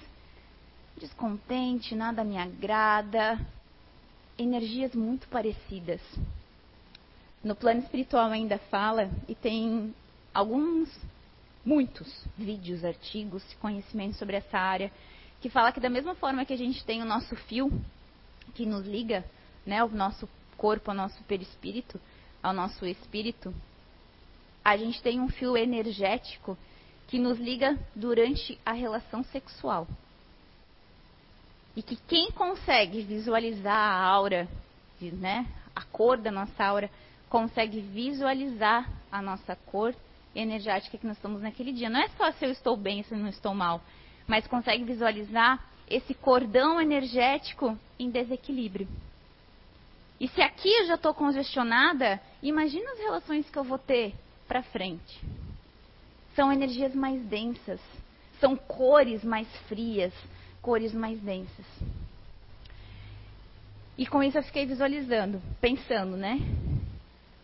descontente, 0.97 1.95
nada 1.95 2.25
me 2.25 2.39
agrada. 2.39 3.39
Energias 4.39 4.95
muito 4.95 5.29
parecidas. 5.29 6.01
No 7.45 7.55
plano 7.55 7.81
espiritual 7.81 8.31
ainda 8.31 8.59
fala, 8.59 9.11
e 9.29 9.35
tem 9.35 9.95
alguns 10.33 10.91
muitos 11.65 12.25
vídeos, 12.37 12.85
artigos, 12.85 13.43
conhecimentos 13.61 14.19
sobre 14.19 14.37
essa 14.37 14.59
área, 14.59 14.91
que 15.41 15.51
fala 15.51 15.71
que 15.71 15.81
da 15.81 15.91
mesma 15.91 16.15
forma 16.15 16.45
que 16.45 16.53
a 16.53 16.59
gente 16.59 16.85
tem 16.85 17.03
o 17.03 17.07
nosso 17.07 17.37
fio 17.37 17.71
que 18.55 18.65
nos 18.65 18.87
liga, 18.87 19.25
né, 19.67 19.85
o 19.85 19.89
nosso 19.89 20.29
corpo 20.57 20.91
ao 20.91 20.97
nosso 20.97 21.23
perispírito, 21.25 22.01
ao 22.43 22.55
nosso 22.55 22.87
espírito, 22.87 23.55
a 24.65 24.77
gente 24.77 25.03
tem 25.03 25.21
um 25.21 25.29
fio 25.29 25.57
energético 25.57 26.57
que 27.09 27.19
nos 27.19 27.39
liga 27.39 27.79
durante 27.95 28.59
a 28.65 28.73
relação 28.73 29.23
sexual. 29.25 29.87
E 31.77 31.83
que 31.83 31.97
quem 32.09 32.31
consegue 32.31 33.03
visualizar 33.03 33.77
a 33.77 34.03
aura, 34.03 34.49
né, 35.01 35.47
a 35.75 35.83
cor 35.83 36.17
da 36.17 36.31
nossa 36.31 36.65
aura, 36.65 36.91
consegue 37.29 37.81
visualizar 37.81 38.91
a 39.13 39.21
nossa 39.21 39.57
cor 39.67 39.95
energética 40.35 40.99
que 40.99 41.07
nós 41.07 41.17
estamos 41.17 41.43
naquele 41.43 41.73
dia. 41.73 41.91
Não 41.91 42.01
é 42.01 42.09
só 42.11 42.33
se 42.33 42.45
eu 42.45 42.51
estou 42.51 42.77
bem, 42.77 43.03
se 43.03 43.13
eu 43.13 43.19
não 43.19 43.29
estou 43.29 43.55
mal, 43.55 43.81
mas 44.27 44.47
consegue 44.47 44.85
visualizar 44.85 45.63
esse 45.89 46.15
cordão 46.15 46.81
energético 46.81 47.79
em 47.99 48.11
desequilíbrio. 48.11 48.89
E 50.19 50.29
se 50.29 50.41
aqui 50.41 50.69
eu 50.69 50.87
já 50.87 50.95
estou 50.95 51.13
congestionada, 51.13 52.21
imagina 52.43 52.91
as 52.93 52.99
relações 52.99 53.49
que 53.51 53.59
eu 53.59 53.65
vou 53.65 53.79
ter 53.79 54.15
para 54.49 54.63
frente. 54.63 55.21
São 56.37 56.53
energias 56.53 56.95
mais 56.95 57.21
densas, 57.23 57.81
são 58.39 58.55
cores 58.55 59.25
mais 59.25 59.49
frias, 59.69 60.13
cores 60.61 60.93
mais 60.93 61.19
densas. 61.21 61.67
E 63.97 64.07
com 64.07 64.23
isso 64.23 64.37
eu 64.37 64.43
fiquei 64.43 64.67
visualizando, 64.67 65.41
pensando, 65.61 66.15
né? 66.15 66.39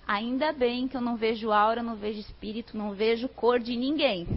Ainda 0.07 0.53
bem 0.53 0.87
que 0.87 0.97
eu 0.97 1.01
não 1.01 1.17
vejo 1.17 1.51
aura, 1.51 1.83
não 1.83 1.97
vejo 1.97 2.21
espírito, 2.21 2.77
não 2.77 2.93
vejo 2.93 3.29
cor 3.31 3.59
de 3.59 3.75
ninguém. 3.75 4.29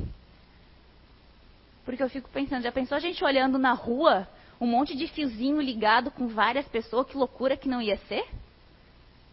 Porque 1.84 2.02
eu 2.02 2.10
fico 2.10 2.30
pensando, 2.30 2.64
já 2.64 2.72
pensou 2.72 2.96
a 2.96 3.02
gente 3.02 3.24
olhando 3.26 3.58
na 3.58 3.74
rua, 3.74 4.26
um 4.60 4.66
monte 4.66 4.96
de 4.96 5.08
fiozinho 5.08 5.60
ligado 5.60 6.10
com 6.10 6.28
várias 6.28 6.66
pessoas, 6.68 7.08
que 7.08 7.18
loucura 7.18 7.58
que 7.58 7.68
não 7.68 7.82
ia 7.82 7.98
ser? 8.08 8.26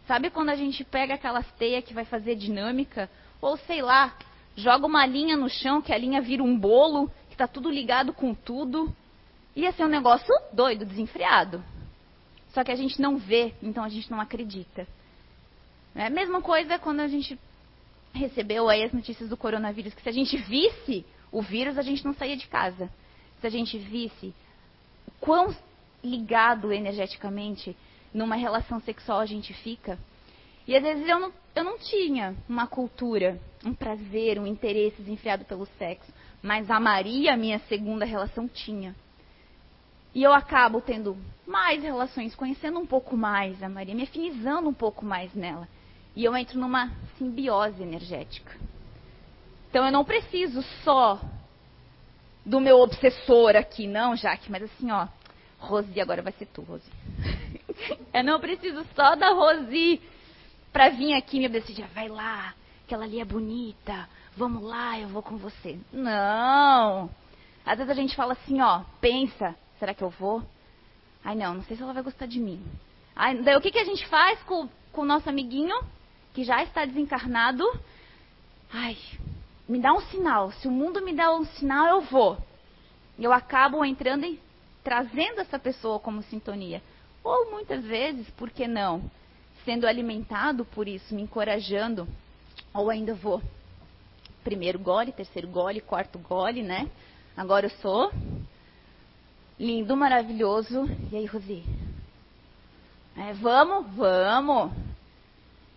Sabe 0.05 0.29
quando 0.29 0.49
a 0.49 0.55
gente 0.55 0.83
pega 0.83 1.13
aquelas 1.13 1.49
teias 1.53 1.85
que 1.85 1.93
vai 1.93 2.03
fazer 2.03 2.35
dinâmica? 2.35 3.09
Ou 3.39 3.55
sei 3.55 3.81
lá, 3.81 4.13
joga 4.55 4.85
uma 4.85 5.05
linha 5.05 5.35
no 5.35 5.49
chão, 5.49 5.81
que 5.81 5.93
a 5.93 5.97
linha 5.97 6.21
vira 6.21 6.43
um 6.43 6.57
bolo, 6.57 7.09
que 7.27 7.33
está 7.33 7.47
tudo 7.47 7.69
ligado 7.69 8.13
com 8.13 8.33
tudo. 8.33 8.93
Ia 9.55 9.71
ser 9.71 9.83
um 9.83 9.89
negócio 9.89 10.33
doido, 10.51 10.85
desenfreado. 10.85 11.63
Só 12.53 12.63
que 12.63 12.71
a 12.71 12.75
gente 12.75 13.01
não 13.01 13.17
vê, 13.17 13.53
então 13.61 13.83
a 13.83 13.89
gente 13.89 14.09
não 14.11 14.21
acredita. 14.21 14.87
É 15.95 16.07
a 16.07 16.09
mesma 16.09 16.41
coisa 16.41 16.79
quando 16.79 16.99
a 16.99 17.07
gente 17.07 17.37
recebeu 18.13 18.69
aí 18.69 18.83
as 18.83 18.93
notícias 18.93 19.29
do 19.29 19.37
coronavírus, 19.37 19.93
que 19.93 20.01
se 20.01 20.09
a 20.09 20.13
gente 20.13 20.37
visse 20.37 21.05
o 21.31 21.41
vírus, 21.41 21.77
a 21.77 21.81
gente 21.81 22.05
não 22.05 22.13
saía 22.13 22.37
de 22.37 22.47
casa. 22.47 22.89
Se 23.41 23.47
a 23.47 23.49
gente 23.49 23.77
visse 23.77 24.33
quão 25.19 25.55
ligado 26.03 26.71
energeticamente 26.71 27.75
numa 28.13 28.35
relação 28.35 28.79
sexual 28.81 29.19
a 29.19 29.25
gente 29.25 29.53
fica. 29.53 29.97
E 30.67 30.75
às 30.75 30.83
vezes 30.83 31.07
eu 31.07 31.19
não, 31.19 31.33
eu 31.55 31.63
não 31.63 31.77
tinha 31.77 32.35
uma 32.47 32.67
cultura, 32.67 33.39
um 33.65 33.73
prazer, 33.73 34.39
um 34.39 34.47
interesse 34.47 35.01
desenfreado 35.01 35.45
pelo 35.45 35.65
sexo. 35.77 36.11
Mas 36.41 36.69
a 36.69 36.79
Maria, 36.79 37.37
minha 37.37 37.59
segunda 37.59 38.05
relação, 38.05 38.47
tinha. 38.47 38.95
E 40.13 40.21
eu 40.21 40.33
acabo 40.33 40.81
tendo 40.81 41.17
mais 41.45 41.81
relações, 41.81 42.35
conhecendo 42.35 42.79
um 42.79 42.85
pouco 42.85 43.17
mais 43.17 43.61
a 43.63 43.69
Maria, 43.69 43.95
me 43.95 44.03
afinizando 44.03 44.69
um 44.69 44.73
pouco 44.73 45.05
mais 45.05 45.33
nela. 45.33 45.67
E 46.15 46.23
eu 46.23 46.35
entro 46.35 46.59
numa 46.59 46.91
simbiose 47.17 47.81
energética. 47.81 48.55
Então 49.69 49.85
eu 49.85 49.91
não 49.91 50.05
preciso 50.05 50.61
só 50.83 51.19
do 52.45 52.59
meu 52.59 52.79
obsessor 52.79 53.55
aqui, 53.55 53.87
não, 53.87 54.15
Jaque, 54.15 54.51
mas 54.51 54.63
assim, 54.63 54.91
ó, 54.91 55.07
Rosi, 55.57 55.99
agora 55.99 56.21
vai 56.21 56.33
ser 56.33 56.45
tu, 56.45 56.61
Rosi. 56.61 56.91
eu 58.13 58.23
não 58.23 58.39
preciso 58.39 58.85
só 58.95 59.15
da 59.15 59.29
Rosi 59.29 59.99
para 60.73 60.89
vir 60.89 61.13
aqui 61.13 61.39
me 61.39 61.45
obedecer, 61.45 61.85
vai 61.93 62.09
lá, 62.09 62.55
aquela 62.83 63.05
ali 63.05 63.19
é 63.19 63.25
bonita, 63.25 64.09
vamos 64.35 64.63
lá, 64.63 64.99
eu 64.99 65.07
vou 65.07 65.21
com 65.21 65.37
você. 65.37 65.79
Não. 65.93 67.09
Às 67.63 67.77
vezes 67.77 67.91
a 67.91 67.93
gente 67.93 68.15
fala 68.15 68.33
assim, 68.33 68.59
ó, 68.59 68.81
pensa, 68.99 69.55
será 69.79 69.93
que 69.93 70.03
eu 70.03 70.09
vou? 70.09 70.41
Ai, 71.23 71.35
não, 71.35 71.53
não 71.53 71.63
sei 71.63 71.77
se 71.77 71.83
ela 71.83 71.93
vai 71.93 72.01
gostar 72.01 72.25
de 72.25 72.39
mim. 72.39 72.61
Ai, 73.15 73.37
daí 73.37 73.55
o 73.55 73.61
que, 73.61 73.71
que 73.71 73.77
a 73.77 73.85
gente 73.85 74.05
faz 74.07 74.41
com, 74.43 74.67
com 74.91 75.01
o 75.03 75.05
nosso 75.05 75.29
amiguinho, 75.29 75.75
que 76.33 76.43
já 76.43 76.63
está 76.63 76.83
desencarnado? 76.83 77.63
Ai, 78.73 78.97
me 79.69 79.79
dá 79.79 79.93
um 79.93 80.01
sinal. 80.01 80.51
Se 80.53 80.67
o 80.67 80.71
mundo 80.71 81.01
me 81.01 81.13
dá 81.13 81.31
um 81.33 81.45
sinal, 81.45 81.87
eu 81.87 82.01
vou. 82.01 82.37
Eu 83.17 83.31
acabo 83.31 83.85
entrando 83.85 84.25
e 84.25 84.41
trazendo 84.83 85.39
essa 85.39 85.59
pessoa 85.59 85.99
como 85.99 86.23
sintonia. 86.23 86.81
Ou 87.23 87.51
muitas 87.51 87.85
vezes, 87.85 88.27
por 88.31 88.49
que 88.49 88.67
não? 88.67 89.09
Sendo 89.65 89.87
alimentado 89.87 90.65
por 90.65 90.87
isso, 90.87 91.13
me 91.15 91.21
encorajando. 91.21 92.07
Ou 92.73 92.89
ainda 92.89 93.13
vou. 93.13 93.41
Primeiro 94.43 94.77
gole, 94.77 95.11
terceiro 95.11 95.47
gole, 95.47 95.79
quarto 95.79 96.19
gole, 96.19 96.61
né? 96.61 96.89
Agora 97.35 97.67
eu 97.67 97.69
sou 97.69 98.11
lindo, 99.59 99.95
maravilhoso. 99.95 100.85
E 101.11 101.15
aí, 101.15 101.25
Rosi? 101.25 101.63
É, 103.15 103.33
vamos, 103.33 103.93
vamos. 103.95 104.71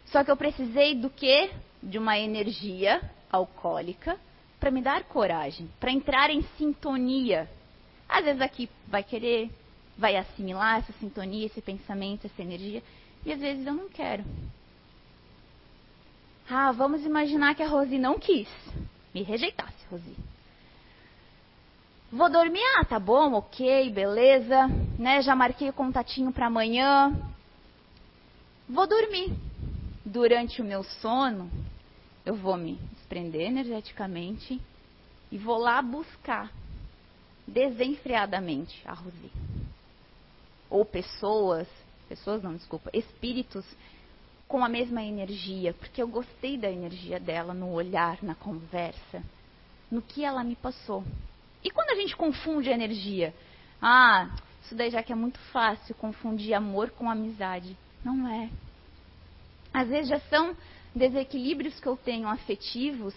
Só 0.06 0.24
que 0.24 0.30
eu 0.30 0.36
precisei 0.36 0.94
do 0.94 1.10
quê? 1.10 1.50
De 1.82 1.98
uma 1.98 2.18
energia 2.18 3.00
alcoólica 3.30 4.18
para 4.58 4.70
me 4.70 4.80
dar 4.80 5.04
coragem, 5.04 5.70
para 5.78 5.92
entrar 5.92 6.30
em 6.30 6.42
sintonia. 6.56 7.48
Às 8.08 8.24
vezes 8.24 8.40
aqui 8.40 8.68
vai 8.88 9.02
querer, 9.02 9.50
vai 9.96 10.16
assimilar 10.16 10.78
essa 10.78 10.92
sintonia, 10.94 11.46
esse 11.46 11.60
pensamento, 11.60 12.26
essa 12.26 12.42
energia, 12.42 12.82
e 13.26 13.32
às 13.32 13.40
vezes 13.40 13.66
eu 13.66 13.74
não 13.74 13.88
quero. 13.88 14.24
Ah, 16.48 16.70
vamos 16.70 17.04
imaginar 17.04 17.56
que 17.56 17.62
a 17.62 17.68
Rosi 17.68 17.98
não 17.98 18.20
quis, 18.20 18.48
me 19.12 19.22
rejeitasse, 19.22 19.84
Rosi. 19.90 20.16
Vou 22.12 22.30
dormir, 22.30 22.62
ah, 22.76 22.84
tá 22.84 23.00
bom, 23.00 23.32
ok, 23.32 23.90
beleza, 23.90 24.68
né? 24.96 25.20
Já 25.22 25.34
marquei 25.34 25.68
o 25.68 25.72
contatinho 25.72 26.32
para 26.32 26.46
amanhã. 26.46 27.12
Vou 28.68 28.86
dormir. 28.86 29.34
Durante 30.04 30.62
o 30.62 30.64
meu 30.64 30.84
sono, 30.84 31.50
eu 32.24 32.36
vou 32.36 32.56
me 32.56 32.76
desprender 32.94 33.48
energeticamente 33.48 34.60
e 35.32 35.36
vou 35.36 35.58
lá 35.58 35.82
buscar 35.82 36.52
desenfreadamente 37.44 38.80
a 38.86 38.94
Rosi. 38.94 39.32
Ou 40.70 40.84
pessoas, 40.84 41.66
pessoas 42.08 42.42
não, 42.42 42.54
desculpa, 42.54 42.90
espíritos 42.92 43.64
com 44.48 44.64
a 44.64 44.68
mesma 44.68 45.02
energia, 45.02 45.74
porque 45.74 46.00
eu 46.00 46.08
gostei 46.08 46.56
da 46.56 46.70
energia 46.70 47.18
dela 47.18 47.52
no 47.52 47.72
olhar, 47.72 48.22
na 48.22 48.34
conversa, 48.34 49.22
no 49.90 50.00
que 50.00 50.24
ela 50.24 50.44
me 50.44 50.54
passou. 50.56 51.04
E 51.64 51.70
quando 51.70 51.90
a 51.90 51.96
gente 51.96 52.16
confunde 52.16 52.70
a 52.70 52.74
energia? 52.74 53.34
Ah, 53.82 54.30
isso 54.62 54.74
daí 54.74 54.90
já 54.90 55.02
que 55.02 55.12
é 55.12 55.16
muito 55.16 55.38
fácil 55.50 55.94
confundir 55.96 56.54
amor 56.54 56.90
com 56.90 57.10
amizade. 57.10 57.76
Não 58.04 58.28
é. 58.28 58.48
Às 59.72 59.88
vezes 59.88 60.08
já 60.08 60.20
são 60.20 60.56
desequilíbrios 60.94 61.78
que 61.80 61.86
eu 61.86 61.96
tenho 61.96 62.28
afetivos 62.28 63.14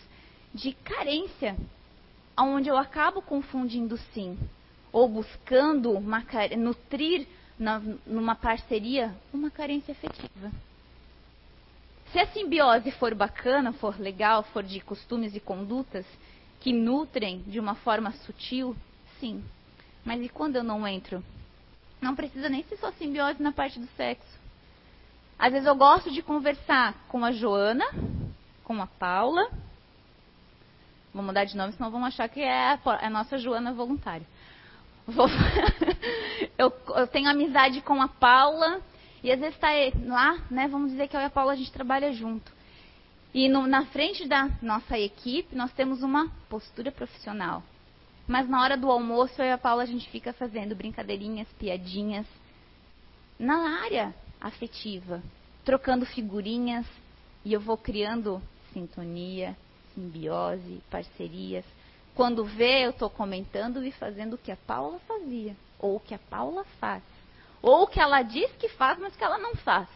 de 0.54 0.74
carência, 0.74 1.56
onde 2.38 2.70
eu 2.70 2.78
acabo 2.78 3.22
confundindo 3.22 3.98
sim, 4.14 4.38
ou 4.92 5.08
buscando 5.08 5.92
uma, 5.92 6.24
nutrir 6.58 7.28
na, 7.60 7.80
numa 8.08 8.36
parceria 8.36 9.14
uma 9.34 9.52
carência 9.52 9.92
afetiva. 9.92 10.52
Se 12.12 12.18
a 12.18 12.28
simbiose 12.28 12.90
for 12.92 13.14
bacana, 13.14 13.74
for 13.74 14.00
legal, 14.00 14.42
for 14.44 14.64
de 14.64 14.80
costumes 14.80 15.36
e 15.36 15.40
condutas 15.40 16.06
que 16.60 16.74
nutrem 16.74 17.44
de 17.46 17.60
uma 17.60 17.76
forma 17.76 18.12
sutil, 18.12 18.76
sim. 19.20 19.44
Mas 20.04 20.22
e 20.22 20.30
quando 20.30 20.56
eu 20.56 20.64
não 20.64 20.88
entro? 20.88 21.24
Não 22.02 22.16
precisa 22.16 22.50
nem 22.50 22.64
ser 22.64 22.78
só 22.78 22.92
simbiose 22.94 23.44
na 23.44 23.52
parte 23.52 23.80
do 23.80 23.88
sexo. 23.96 24.40
Às 25.38 25.52
vezes 25.52 25.68
eu 25.68 25.76
gosto 25.76 26.12
de 26.12 26.22
conversar 26.22 26.94
com 27.08 27.24
a 27.24 27.32
Joana, 27.32 27.86
com 28.64 28.82
a 28.82 28.88
Paula. 28.88 29.50
Vou 31.14 31.24
mudar 31.24 31.46
de 31.46 31.56
nome, 31.56 31.74
senão 31.74 31.92
vão 31.92 32.04
achar 32.04 32.28
que 32.28 32.42
é 32.42 32.74
a, 32.74 33.10
nossa 33.10 33.38
Joana 33.38 33.74
voluntária. 33.74 34.26
Vou... 35.10 35.28
eu, 36.58 36.72
eu, 36.96 37.08
tenho 37.08 37.30
amizade 37.30 37.82
com 37.82 38.02
a 38.02 38.08
Paula 38.08 38.82
e 39.24 39.32
às 39.32 39.40
vezes 39.40 39.56
está 39.56 39.70
lá, 40.06 40.38
né? 40.50 40.68
Vamos 40.68 40.92
dizer 40.92 41.08
que 41.08 41.16
eu 41.16 41.22
e 41.22 41.26
a 41.26 41.30
Paula 41.30 41.54
a 41.54 41.56
gente 41.56 41.72
trabalha 41.72 42.14
junto. 42.14 42.52
E 43.34 43.48
no, 43.48 43.68
na 43.68 43.86
frente 43.88 44.28
da 44.28 44.50
nossa 44.62 44.98
equipe 44.98 45.56
nós 45.56 45.72
temos 45.74 46.04
uma 46.04 46.30
postura 46.50 46.92
profissional. 46.92 47.64
Mas 48.28 48.48
na 48.48 48.62
hora 48.62 48.78
do 48.78 48.92
almoço 48.92 49.42
eu 49.42 49.46
e 49.46 49.52
a 49.52 49.58
Paula 49.58 49.84
a 49.84 49.88
gente 49.88 50.10
fica 50.10 50.32
fazendo 50.34 50.76
brincadeirinhas, 50.76 51.48
piadinhas 51.58 52.28
na 53.40 53.82
área 53.82 54.14
afetiva, 54.40 55.24
trocando 55.66 56.06
figurinhas 56.06 56.86
e 57.44 57.54
eu 57.54 57.60
vou 57.60 57.78
criando 57.78 58.42
sintonia, 58.74 59.58
simbiose, 59.96 60.82
parcerias. 60.90 61.66
Quando 62.20 62.44
vê, 62.44 62.86
eu 62.86 62.90
estou 62.90 63.10
comentando 63.10 63.82
e 63.82 63.94
fazendo 63.94 64.34
o 64.34 64.38
que 64.38 64.52
a 64.52 64.58
Paula 64.58 65.00
fazia, 65.08 65.56
ou 65.80 65.96
o 65.96 66.00
que 66.02 66.14
a 66.14 66.20
Paula 66.20 66.66
faz, 66.78 67.02
ou 67.62 67.84
o 67.84 67.88
que 67.88 67.98
ela 67.98 68.22
diz 68.24 68.52
que 68.58 68.68
faz, 68.68 69.00
mas 69.00 69.16
que 69.16 69.24
ela 69.24 69.38
não 69.38 69.56
faz. 69.56 69.88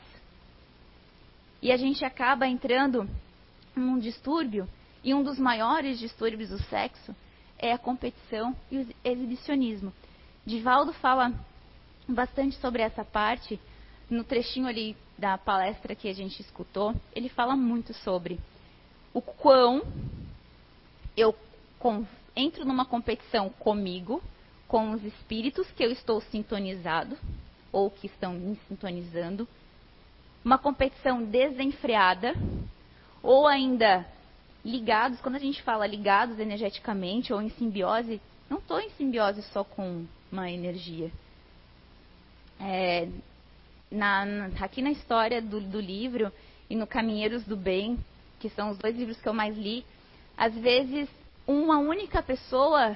E 1.62 1.70
a 1.70 1.76
gente 1.76 2.06
acaba 2.06 2.48
entrando 2.48 3.10
num 3.76 4.00
distúrbio, 4.00 4.70
e 5.04 5.14
um 5.14 5.22
dos 5.22 5.38
maiores 5.38 6.00
distúrbios 6.00 6.50
do 6.50 6.64
sexo 6.64 7.14
é 7.60 7.74
a 7.74 7.78
competição 7.78 8.56
e 8.72 8.78
o 8.78 8.88
exibicionismo. 9.04 9.92
Divaldo 10.46 10.94
fala 10.94 11.34
bastante 12.08 12.56
sobre 12.56 12.84
essa 12.84 13.04
parte 13.04 13.60
no 14.10 14.24
trechinho 14.24 14.68
ali 14.68 14.96
da 15.18 15.38
palestra 15.38 15.94
que 15.94 16.08
a 16.08 16.14
gente 16.14 16.40
escutou, 16.40 16.96
ele 17.14 17.28
fala 17.28 17.58
muito 17.58 17.94
sobre 17.94 18.40
o 19.14 19.22
quão 19.22 19.82
eu 21.18 21.34
com, 21.84 22.06
entro 22.34 22.64
numa 22.64 22.86
competição 22.86 23.50
comigo, 23.50 24.24
com 24.70 24.92
os 24.92 25.04
espíritos 25.04 25.70
que 25.72 25.84
eu 25.84 25.92
estou 25.92 26.22
sintonizado, 26.22 27.18
ou 27.74 27.92
que 27.92 28.08
estão 28.08 28.32
me 28.32 28.58
sintonizando, 28.70 29.46
uma 30.46 30.58
competição 30.58 31.22
desenfreada, 31.22 32.36
ou 33.22 33.46
ainda 33.46 34.06
ligados, 34.64 35.20
quando 35.20 35.36
a 35.36 35.40
gente 35.40 35.62
fala 35.62 35.86
ligados 35.86 36.40
energeticamente 36.40 37.34
ou 37.34 37.42
em 37.42 37.50
simbiose, 37.50 38.22
não 38.50 38.60
estou 38.60 38.80
em 38.80 38.90
simbiose 38.92 39.42
só 39.52 39.66
com 39.66 40.06
uma 40.32 40.50
energia. 40.50 41.12
É, 42.62 43.10
na, 43.92 44.46
aqui 44.62 44.82
na 44.82 44.92
história 44.92 45.42
do, 45.42 45.60
do 45.60 45.82
livro, 45.82 46.32
e 46.70 46.78
no 46.78 46.88
Caminheiros 46.88 47.44
do 47.44 47.58
Bem, 47.58 48.00
que 48.40 48.48
são 48.52 48.72
os 48.72 48.78
dois 48.78 48.96
livros 48.96 49.20
que 49.20 49.28
eu 49.28 49.34
mais 49.34 49.58
li, 49.58 49.86
às 50.38 50.54
vezes 50.56 51.10
uma 51.46 51.78
única 51.78 52.22
pessoa 52.24 52.96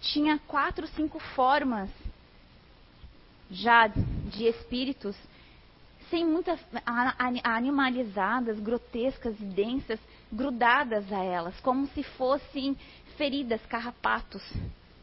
tinha 0.00 0.38
quatro, 0.46 0.86
cinco 0.88 1.18
formas 1.18 1.90
já 3.50 3.86
de 3.86 4.44
espíritos, 4.46 5.16
sem 6.10 6.24
muitas 6.24 6.60
animalizadas, 7.42 8.58
grotescas 8.60 9.38
e 9.40 9.44
densas, 9.44 9.98
grudadas 10.30 11.10
a 11.12 11.22
elas, 11.22 11.58
como 11.60 11.86
se 11.88 12.02
fossem 12.02 12.76
feridas, 13.16 13.64
carrapatos, 13.66 14.42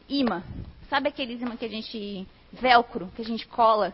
imã. 0.08 0.42
Sabe 0.88 1.08
aqueles 1.08 1.40
imã 1.40 1.56
que 1.56 1.64
a 1.64 1.68
gente 1.68 2.26
velcro, 2.52 3.10
que 3.14 3.22
a 3.22 3.24
gente 3.24 3.46
cola, 3.46 3.92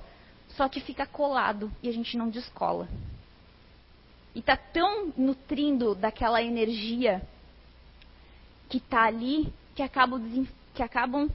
só 0.50 0.68
que 0.68 0.80
fica 0.80 1.06
colado 1.06 1.70
e 1.82 1.88
a 1.88 1.92
gente 1.92 2.16
não 2.16 2.28
descola. 2.28 2.88
E 4.34 4.38
está 4.38 4.56
tão 4.56 5.12
nutrindo 5.16 5.94
daquela 5.94 6.42
energia 6.42 7.22
que 8.72 8.78
está 8.78 9.02
ali 9.02 9.52
que 9.74 9.82
acabam, 9.82 10.48
que 10.72 10.82
acabam 10.82 11.28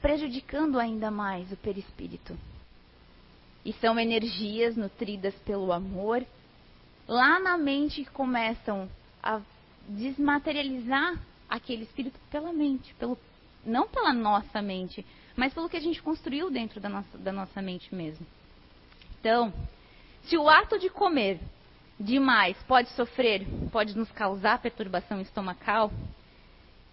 prejudicando 0.00 0.78
ainda 0.78 1.10
mais 1.10 1.50
o 1.50 1.56
perispírito. 1.56 2.38
E 3.64 3.72
são 3.72 3.98
energias 3.98 4.76
nutridas 4.76 5.34
pelo 5.44 5.72
amor, 5.72 6.24
lá 7.08 7.40
na 7.40 7.58
mente 7.58 8.04
que 8.04 8.10
começam 8.10 8.88
a 9.20 9.40
desmaterializar 9.88 11.20
aquele 11.50 11.82
espírito 11.82 12.20
pela 12.30 12.52
mente, 12.52 12.94
pelo, 12.94 13.18
não 13.66 13.88
pela 13.88 14.14
nossa 14.14 14.62
mente, 14.62 15.04
mas 15.34 15.52
pelo 15.52 15.68
que 15.68 15.76
a 15.76 15.80
gente 15.80 16.00
construiu 16.00 16.52
dentro 16.52 16.78
da 16.80 16.88
nossa, 16.88 17.18
da 17.18 17.32
nossa 17.32 17.60
mente 17.60 17.92
mesmo. 17.92 18.24
Então, 19.18 19.52
se 20.22 20.38
o 20.38 20.48
ato 20.48 20.78
de 20.78 20.88
comer 20.88 21.40
demais 21.98 22.56
pode 22.64 22.88
sofrer, 22.90 23.46
pode 23.72 23.96
nos 23.96 24.10
causar 24.12 24.60
perturbação 24.60 25.20
estomacal, 25.20 25.90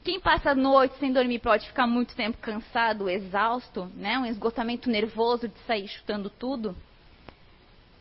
quem 0.05 0.19
passa 0.19 0.51
a 0.51 0.55
noite 0.55 0.95
sem 0.99 1.11
dormir 1.11 1.39
pode 1.39 1.65
ficar 1.65 1.87
muito 1.87 2.15
tempo 2.15 2.37
cansado, 2.37 3.09
exausto, 3.09 3.85
né? 3.95 4.19
um 4.19 4.25
esgotamento 4.27 4.87
nervoso 4.87 5.47
de 5.47 5.57
sair 5.65 5.87
chutando 5.87 6.29
tudo. 6.29 6.75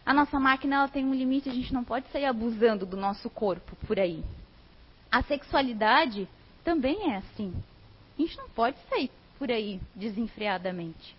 A 0.05 0.13
nossa 0.13 0.39
máquina 0.39 0.77
ela 0.77 0.89
tem 0.89 1.03
um 1.03 1.15
limite, 1.15 1.49
a 1.49 1.55
gente 1.55 1.73
não 1.73 1.83
pode 1.83 2.07
sair 2.09 2.27
abusando 2.27 2.85
do 2.85 2.95
nosso 2.95 3.31
corpo 3.31 3.75
por 3.87 3.99
aí. 3.99 4.23
A 5.11 5.23
sexualidade 5.23 6.29
também 6.63 7.11
é 7.11 7.17
assim. 7.17 7.55
A 8.19 8.21
gente 8.21 8.37
não 8.37 8.51
pode 8.51 8.77
sair 8.91 9.11
por 9.39 9.51
aí 9.51 9.81
desenfreadamente. 9.95 11.17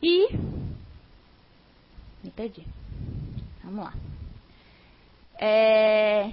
E. 0.00 0.28
Me 2.22 2.30
perdi. 2.30 2.64
Vamos 3.70 3.84
lá. 3.84 3.94
É, 5.38 6.32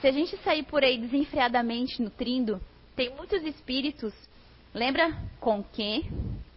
se 0.00 0.06
a 0.06 0.12
gente 0.12 0.36
sair 0.44 0.62
por 0.62 0.84
aí 0.84 0.96
desenfreadamente 0.96 2.00
nutrindo, 2.00 2.60
tem 2.94 3.12
muitos 3.16 3.42
espíritos. 3.42 4.14
Lembra 4.72 5.12
com 5.40 5.60
que, 5.60 6.08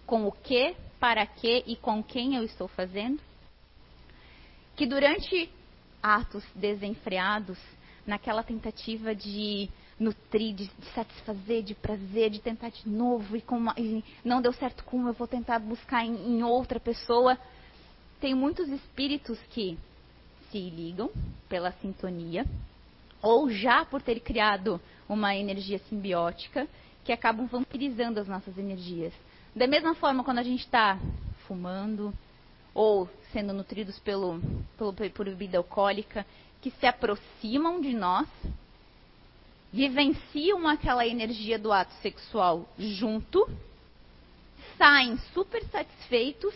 com 0.06 0.28
o 0.28 0.32
que, 0.32 0.76
para 1.00 1.26
que 1.26 1.64
e 1.66 1.76
com 1.76 2.04
quem 2.04 2.36
eu 2.36 2.44
estou 2.44 2.68
fazendo? 2.68 3.20
Que 4.76 4.86
durante 4.86 5.50
atos 6.04 6.46
desenfreados, 6.54 7.58
naquela 8.06 8.44
tentativa 8.44 9.16
de 9.16 9.72
nutrir, 10.00 10.54
de, 10.54 10.70
satisfazer, 10.94 11.64
de 11.64 11.74
prazer, 11.74 12.30
de 12.30 12.40
tentar 12.40 12.70
de 12.70 12.88
novo, 12.88 13.36
e, 13.36 13.42
como, 13.42 13.72
e 13.76 14.04
não 14.24 14.40
deu 14.40 14.54
certo 14.54 14.84
com 14.84 15.08
eu 15.08 15.14
vou 15.14 15.28
tentar 15.28 15.58
buscar 15.58 16.06
em, 16.06 16.38
em 16.38 16.44
outra 16.44 16.80
pessoa. 16.80 17.40
Tem 18.24 18.34
muitos 18.34 18.70
espíritos 18.70 19.38
que 19.50 19.78
se 20.50 20.58
ligam 20.70 21.12
pela 21.50 21.74
sintonia, 21.74 22.46
ou 23.22 23.50
já 23.50 23.84
por 23.84 24.02
ter 24.02 24.22
criado 24.22 24.80
uma 25.10 25.36
energia 25.36 25.78
simbiótica, 25.90 26.66
que 27.04 27.12
acabam 27.12 27.48
vampirizando 27.48 28.22
as 28.22 28.28
nossas 28.30 28.58
energias. 28.58 29.12
Da 29.54 29.68
mesma 29.68 29.94
forma, 29.94 30.24
quando 30.24 30.38
a 30.38 30.44
gente 30.44 30.62
está 30.62 30.98
fumando, 31.46 32.14
ou 32.74 33.10
sendo 33.34 33.52
nutridos 33.52 34.00
pelo, 34.00 34.40
pelo, 34.78 34.94
por 34.94 35.26
bebida 35.26 35.58
alcoólica, 35.58 36.26
que 36.62 36.72
se 36.72 36.86
aproximam 36.86 37.82
de 37.82 37.94
nós, 37.94 38.30
vivenciam 39.70 40.66
aquela 40.66 41.06
energia 41.06 41.60
do 41.60 41.74
ato 41.74 41.94
sexual 41.96 42.70
junto, 42.80 43.46
saem 44.78 45.18
super 45.34 45.62
satisfeitos 45.66 46.56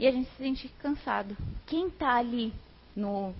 e 0.00 0.06
a 0.06 0.10
gente 0.10 0.30
se 0.30 0.36
sente 0.38 0.68
cansado. 0.78 1.36
Quem 1.66 1.88
está 1.88 2.16
ali 2.16 2.54
no 2.96 3.34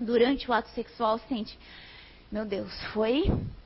durante 0.00 0.50
o 0.50 0.52
ato 0.54 0.70
sexual 0.70 1.18
sente, 1.28 1.58
meu 2.32 2.46
Deus, 2.46 2.72
foi 2.94 3.24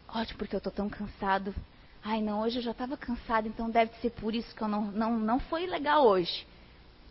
ótimo 0.09 0.37
porque 0.37 0.57
eu 0.57 0.59
estou 0.59 0.73
tão 0.73 0.89
cansado. 0.89 1.55
Ai, 2.03 2.21
não, 2.21 2.41
hoje 2.41 2.59
eu 2.59 2.63
já 2.63 2.73
estava 2.73 2.97
cansado, 2.97 3.47
então 3.47 3.71
deve 3.71 3.95
ser 4.01 4.11
por 4.11 4.35
isso 4.35 4.53
que 4.53 4.61
eu 4.61 4.67
não 4.67 4.91
não 4.91 5.17
não 5.17 5.39
foi 5.39 5.65
legal 5.67 6.05
hoje. 6.05 6.45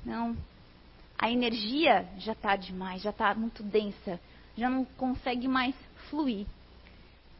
Não. 0.05 0.35
A 1.17 1.31
energia 1.31 2.05
já 2.17 2.33
está 2.33 2.57
demais, 2.57 3.01
já 3.01 3.11
está 3.11 3.33
muito 3.33 3.63
densa, 3.63 4.19
já 4.57 4.69
não 4.69 4.83
consegue 4.83 5.47
mais 5.47 5.73
fluir. 6.09 6.45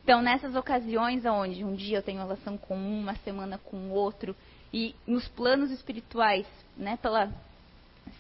Então, 0.03 0.21
nessas 0.21 0.55
ocasiões 0.55 1.25
onde 1.25 1.65
um 1.65 1.75
dia 1.75 1.97
eu 1.97 2.01
tenho 2.01 2.19
relação 2.19 2.57
com 2.57 2.77
um, 2.77 3.01
uma 3.01 3.15
semana 3.17 3.57
com 3.57 3.75
o 3.75 3.91
outro, 3.91 4.33
e 4.73 4.95
nos 5.05 5.27
planos 5.27 5.69
espirituais, 5.69 6.47
né, 6.77 6.97
pela 7.01 7.29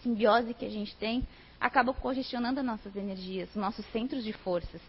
simbiose 0.01 0.53
que 0.53 0.65
a 0.65 0.69
gente 0.69 0.95
tem, 0.95 1.27
acaba 1.59 1.93
congestionando 1.93 2.59
as 2.59 2.65
nossas 2.65 2.95
energias, 2.95 3.53
nossos 3.55 3.85
centros 3.87 4.23
de 4.23 4.33
forças. 4.33 4.81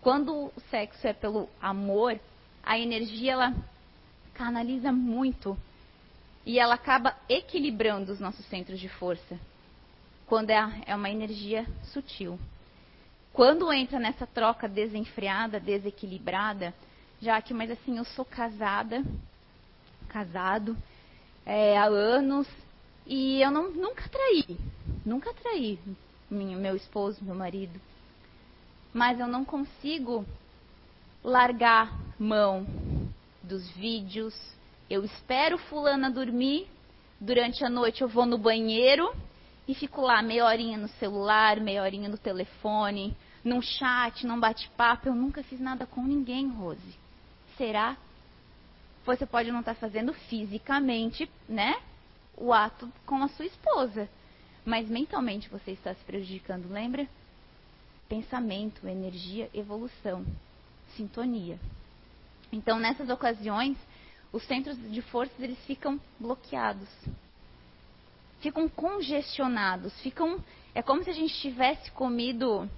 Quando 0.00 0.34
o 0.34 0.52
sexo 0.70 1.06
é 1.06 1.12
pelo 1.12 1.48
amor, 1.60 2.18
a 2.62 2.78
energia 2.78 3.32
ela 3.32 3.54
canaliza 4.34 4.92
muito 4.92 5.56
e 6.44 6.58
ela 6.58 6.74
acaba 6.74 7.16
equilibrando 7.28 8.12
os 8.12 8.20
nossos 8.20 8.44
centros 8.46 8.78
de 8.80 8.88
força. 8.88 9.38
Quando 10.26 10.50
é, 10.50 10.82
é 10.86 10.94
uma 10.94 11.10
energia 11.10 11.66
sutil. 11.84 12.38
Quando 13.32 13.72
entra 13.72 13.98
nessa 13.98 14.26
troca 14.26 14.68
desenfreada, 14.68 15.58
desequilibrada, 15.58 16.74
já 17.20 17.40
que, 17.40 17.54
mas 17.54 17.70
assim, 17.70 17.98
eu 17.98 18.04
sou 18.04 18.24
casada, 18.24 19.02
casado, 20.08 20.76
é, 21.44 21.76
há 21.76 21.86
anos, 21.86 22.46
e 23.06 23.42
eu 23.42 23.50
não, 23.50 23.70
nunca 23.70 24.08
traí, 24.08 24.58
nunca 25.04 25.32
traí 25.34 25.78
meu 26.34 26.74
esposo, 26.76 27.24
meu 27.24 27.34
marido. 27.34 27.80
Mas 28.92 29.18
eu 29.20 29.26
não 29.26 29.44
consigo 29.44 30.24
largar 31.22 31.92
mão 32.18 32.66
dos 33.42 33.68
vídeos. 33.70 34.34
Eu 34.88 35.04
espero 35.04 35.58
fulana 35.58 36.10
dormir, 36.10 36.66
durante 37.20 37.64
a 37.64 37.70
noite 37.70 38.02
eu 38.02 38.08
vou 38.08 38.26
no 38.26 38.38
banheiro 38.38 39.14
e 39.66 39.74
fico 39.74 40.00
lá 40.00 40.22
meia 40.22 40.44
horinha 40.44 40.76
no 40.76 40.88
celular, 40.88 41.60
meia 41.60 41.82
horinha 41.82 42.08
no 42.08 42.18
telefone, 42.18 43.16
num 43.42 43.62
chat, 43.62 44.26
num 44.26 44.38
bate-papo. 44.38 45.08
Eu 45.08 45.14
nunca 45.14 45.42
fiz 45.42 45.60
nada 45.60 45.86
com 45.86 46.02
ninguém, 46.02 46.48
Rose. 46.48 46.98
Será? 47.56 47.96
Você 49.06 49.26
pode 49.26 49.50
não 49.50 49.60
estar 49.60 49.74
fazendo 49.74 50.12
fisicamente, 50.12 51.30
né? 51.48 51.76
O 52.36 52.52
ato 52.52 52.90
com 53.06 53.22
a 53.22 53.28
sua 53.28 53.46
esposa. 53.46 54.08
Mas 54.64 54.88
mentalmente 54.88 55.48
você 55.48 55.72
está 55.72 55.94
se 55.94 56.04
prejudicando, 56.04 56.72
lembra? 56.72 57.06
Pensamento, 58.08 58.86
energia, 58.86 59.50
evolução, 59.52 60.24
sintonia. 60.96 61.58
Então, 62.52 62.78
nessas 62.78 63.08
ocasiões, 63.10 63.76
os 64.32 64.42
centros 64.44 64.76
de 64.90 65.02
forças 65.02 65.38
eles 65.40 65.58
ficam 65.66 66.00
bloqueados 66.18 66.88
ficam 68.44 68.68
congestionados, 68.68 69.98
ficam. 70.02 70.38
É 70.74 70.82
como 70.82 71.02
se 71.02 71.08
a 71.08 71.14
gente 71.14 71.32
tivesse 71.40 71.90
comido 71.92 72.68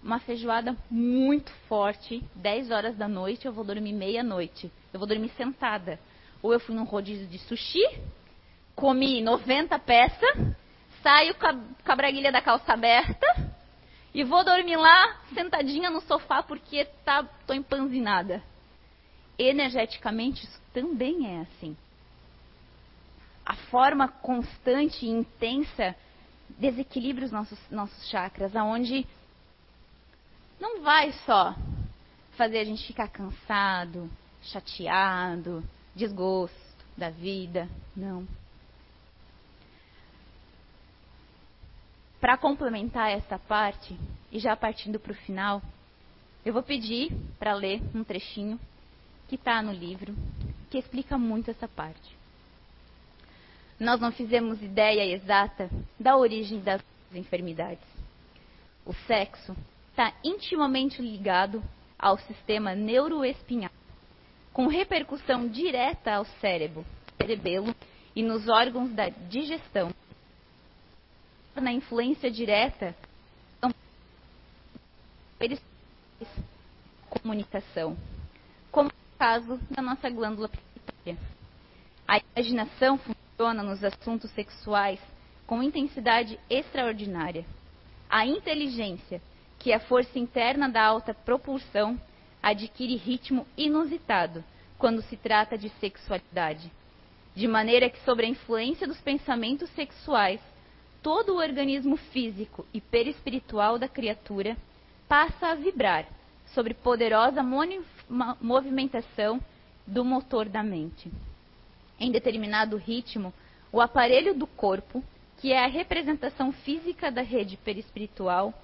uma 0.00 0.20
feijoada 0.20 0.76
muito 0.88 1.50
forte, 1.68 2.22
10 2.36 2.70
horas 2.70 2.96
da 2.96 3.08
noite, 3.08 3.46
eu 3.46 3.52
vou 3.52 3.64
dormir 3.64 3.92
meia-noite. 3.92 4.70
Eu 4.92 5.00
vou 5.00 5.08
dormir 5.08 5.30
sentada. 5.36 5.98
Ou 6.40 6.52
eu 6.52 6.60
fui 6.60 6.74
num 6.74 6.84
rodízio 6.84 7.26
de 7.26 7.38
sushi, 7.38 7.84
comi 8.74 9.20
90 9.20 9.78
peças, 9.80 10.54
saio 11.02 11.34
com 11.34 11.46
a, 11.46 11.54
com 11.54 11.92
a 11.92 11.96
braguilha 11.96 12.32
da 12.32 12.40
calça 12.40 12.72
aberta 12.72 13.26
e 14.14 14.24
vou 14.24 14.44
dormir 14.44 14.76
lá 14.76 15.20
sentadinha 15.34 15.90
no 15.90 16.00
sofá 16.02 16.42
porque 16.42 16.84
tá, 17.04 17.24
tô 17.46 17.54
empanzinada. 17.54 18.42
Energeticamente, 19.38 20.44
isso 20.44 20.60
também 20.72 21.38
é 21.38 21.40
assim 21.40 21.76
a 23.44 23.54
forma 23.54 24.08
constante 24.08 25.04
e 25.04 25.10
intensa 25.10 25.94
desequilibra 26.58 27.24
os 27.24 27.32
nossos, 27.32 27.58
nossos 27.70 28.08
chakras, 28.08 28.54
aonde 28.54 29.06
não 30.60 30.82
vai 30.82 31.12
só 31.26 31.54
fazer 32.36 32.58
a 32.58 32.64
gente 32.64 32.86
ficar 32.86 33.08
cansado, 33.08 34.08
chateado, 34.42 35.62
desgosto 35.94 36.56
da 36.96 37.10
vida, 37.10 37.68
não. 37.96 38.26
Para 42.22 42.36
complementar 42.36 43.10
essa 43.10 43.36
parte, 43.36 43.98
e 44.30 44.38
já 44.38 44.54
partindo 44.54 45.00
para 45.00 45.10
o 45.10 45.16
final, 45.26 45.60
eu 46.44 46.52
vou 46.52 46.62
pedir 46.62 47.10
para 47.36 47.52
ler 47.52 47.82
um 47.92 48.04
trechinho 48.04 48.60
que 49.26 49.34
está 49.34 49.60
no 49.60 49.72
livro, 49.72 50.14
que 50.70 50.78
explica 50.78 51.18
muito 51.18 51.50
essa 51.50 51.66
parte. 51.66 52.16
Nós 53.78 54.00
não 54.00 54.12
fizemos 54.12 54.62
ideia 54.62 55.04
exata 55.04 55.68
da 55.98 56.16
origem 56.16 56.60
das 56.60 56.80
enfermidades. 57.12 57.84
O 58.86 58.94
sexo 58.94 59.56
está 59.90 60.14
intimamente 60.22 61.02
ligado 61.02 61.60
ao 61.98 62.18
sistema 62.18 62.72
neuroespinhal, 62.72 63.72
com 64.52 64.68
repercussão 64.68 65.48
direta 65.48 66.12
ao 66.14 66.24
cérebro, 66.40 66.86
cerebelo 67.16 67.74
e 68.14 68.22
nos 68.22 68.48
órgãos 68.48 68.92
da 68.92 69.08
digestão, 69.08 69.92
na 71.60 71.72
influência 71.72 72.30
direta 72.30 72.94
comunicação, 77.22 77.96
como 78.70 78.88
no 78.88 79.18
caso 79.18 79.58
da 79.70 79.82
nossa 79.82 80.10
glândula 80.10 80.48
pituitária. 80.48 81.18
A 82.06 82.18
imaginação 82.18 82.98
funciona 82.98 83.62
nos 83.62 83.82
assuntos 83.84 84.30
sexuais 84.32 85.00
com 85.46 85.62
intensidade 85.62 86.38
extraordinária. 86.50 87.44
A 88.10 88.26
inteligência, 88.26 89.22
que 89.58 89.72
é 89.72 89.76
a 89.76 89.80
força 89.80 90.18
interna 90.18 90.68
da 90.68 90.82
alta 90.84 91.14
propulsão, 91.14 91.98
adquire 92.42 92.96
ritmo 92.96 93.46
inusitado 93.56 94.44
quando 94.78 95.00
se 95.02 95.16
trata 95.16 95.56
de 95.56 95.68
sexualidade. 95.80 96.70
De 97.34 97.46
maneira 97.46 97.88
que, 97.88 98.00
sob 98.04 98.22
a 98.22 98.28
influência 98.28 98.86
dos 98.86 99.00
pensamentos 99.00 99.70
sexuais, 99.70 100.40
todo 101.02 101.34
o 101.34 101.38
organismo 101.38 101.96
físico 101.96 102.64
e 102.72 102.80
perispiritual 102.80 103.78
da 103.78 103.88
criatura 103.88 104.56
passa 105.08 105.48
a 105.48 105.54
vibrar 105.54 106.06
sobre 106.54 106.72
poderosa 106.72 107.42
movimentação 108.40 109.40
do 109.86 110.04
motor 110.04 110.48
da 110.48 110.62
mente. 110.62 111.10
Em 111.98 112.10
determinado 112.10 112.76
ritmo, 112.76 113.34
o 113.72 113.80
aparelho 113.80 114.34
do 114.34 114.46
corpo, 114.46 115.02
que 115.38 115.52
é 115.52 115.64
a 115.64 115.68
representação 115.68 116.52
física 116.52 117.10
da 117.10 117.22
rede 117.22 117.56
perispiritual, 117.56 118.54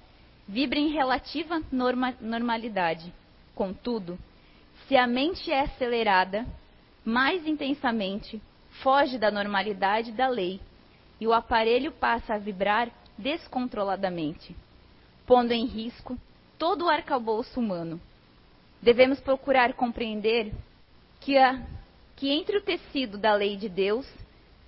vibra 0.47 0.79
em 0.79 0.89
relativa 0.89 1.61
norma 1.71 2.15
normalidade. 2.21 3.13
Contudo, 3.53 4.17
se 4.87 4.95
a 4.95 5.05
mente 5.05 5.51
é 5.51 5.61
acelerada 5.61 6.45
mais 7.03 7.45
intensamente, 7.45 8.41
foge 8.81 9.17
da 9.17 9.29
normalidade 9.29 10.11
da 10.11 10.27
lei 10.27 10.61
e 11.19 11.27
o 11.27 11.33
aparelho 11.33 11.91
passa 11.91 12.35
a 12.35 12.37
vibrar 12.37 12.89
descontroladamente, 13.17 14.55
pondo 15.25 15.51
em 15.51 15.65
risco 15.65 16.17
todo 16.57 16.85
o 16.85 16.89
arcabouço 16.89 17.59
humano. 17.59 17.99
Devemos 18.81 19.19
procurar 19.19 19.73
compreender 19.73 20.53
que, 21.19 21.37
a, 21.37 21.61
que 22.15 22.29
entre 22.29 22.57
o 22.57 22.61
tecido 22.61 23.17
da 23.17 23.33
lei 23.33 23.57
de 23.57 23.67
Deus 23.67 24.07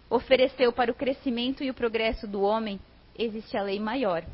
ofereceu 0.09 0.73
para 0.73 0.91
o 0.91 0.95
crescimento 0.95 1.63
e 1.63 1.69
o 1.69 1.73
progresso 1.73 2.27
do 2.27 2.41
homem 2.41 2.79
existe 3.17 3.55
a 3.55 3.63
lei 3.63 3.79
maior, 3.79 4.25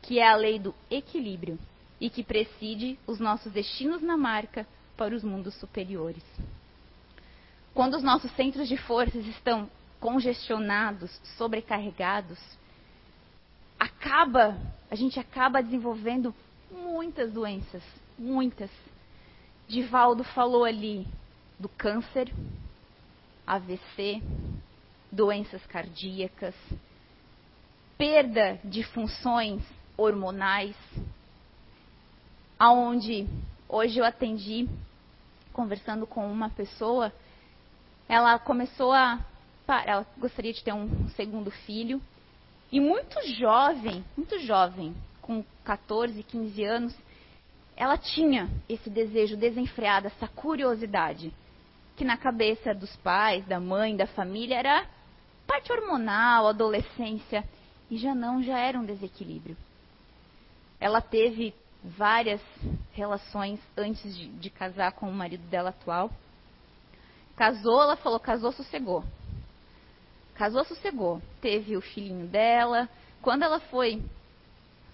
que 0.00 0.18
é 0.18 0.26
a 0.26 0.34
lei 0.34 0.58
do 0.58 0.74
equilíbrio 0.90 1.58
e 2.00 2.08
que 2.08 2.24
preside 2.24 2.98
os 3.06 3.20
nossos 3.20 3.52
destinos 3.52 4.00
na 4.00 4.16
marca 4.16 4.66
para 4.96 5.14
os 5.14 5.22
mundos 5.22 5.54
superiores. 5.56 6.24
Quando 7.74 7.94
os 7.94 8.02
nossos 8.02 8.30
centros 8.32 8.68
de 8.68 8.76
forças 8.76 9.26
estão 9.26 9.68
congestionados, 10.02 11.12
sobrecarregados, 11.38 12.36
acaba, 13.78 14.58
a 14.90 14.96
gente 14.96 15.20
acaba 15.20 15.62
desenvolvendo 15.62 16.34
muitas 16.72 17.32
doenças, 17.32 17.84
muitas. 18.18 18.68
Divaldo 19.68 20.24
falou 20.24 20.64
ali 20.64 21.06
do 21.56 21.68
câncer, 21.68 22.34
AVC, 23.46 24.20
doenças 25.10 25.64
cardíacas, 25.66 26.56
perda 27.96 28.58
de 28.64 28.82
funções 28.82 29.62
hormonais, 29.96 30.74
aonde 32.58 33.28
hoje 33.68 34.00
eu 34.00 34.04
atendi 34.04 34.68
conversando 35.52 36.08
com 36.08 36.26
uma 36.26 36.50
pessoa, 36.50 37.12
ela 38.08 38.36
começou 38.40 38.92
a 38.92 39.24
ela 39.80 40.06
gostaria 40.18 40.52
de 40.52 40.62
ter 40.62 40.72
um 40.72 41.08
segundo 41.10 41.50
filho. 41.50 42.00
E 42.70 42.80
muito 42.80 43.20
jovem, 43.34 44.04
muito 44.16 44.38
jovem, 44.40 44.94
com 45.20 45.44
14, 45.64 46.22
15 46.22 46.64
anos, 46.64 46.98
ela 47.76 47.96
tinha 47.96 48.48
esse 48.68 48.90
desejo 48.90 49.36
desenfreado, 49.36 50.06
essa 50.06 50.28
curiosidade, 50.28 51.32
que 51.96 52.04
na 52.04 52.16
cabeça 52.16 52.74
dos 52.74 52.94
pais, 52.96 53.44
da 53.46 53.60
mãe, 53.60 53.96
da 53.96 54.06
família 54.06 54.58
era 54.58 54.86
parte 55.46 55.72
hormonal, 55.72 56.48
adolescência, 56.48 57.44
e 57.90 57.96
já 57.98 58.14
não, 58.14 58.42
já 58.42 58.58
era 58.58 58.78
um 58.78 58.84
desequilíbrio. 58.84 59.56
Ela 60.80 61.00
teve 61.00 61.54
várias 61.84 62.40
relações 62.92 63.60
antes 63.76 64.16
de, 64.16 64.28
de 64.28 64.50
casar 64.50 64.92
com 64.92 65.08
o 65.08 65.12
marido 65.12 65.46
dela 65.48 65.70
atual. 65.70 66.10
Casou, 67.36 67.82
ela 67.82 67.96
falou, 67.96 68.20
casou, 68.20 68.52
sossegou. 68.52 69.04
Casou, 70.34 70.64
sossegou. 70.64 71.20
Teve 71.40 71.76
o 71.76 71.80
filhinho 71.80 72.26
dela. 72.26 72.88
Quando 73.20 73.42
ela 73.42 73.60
foi 73.60 74.02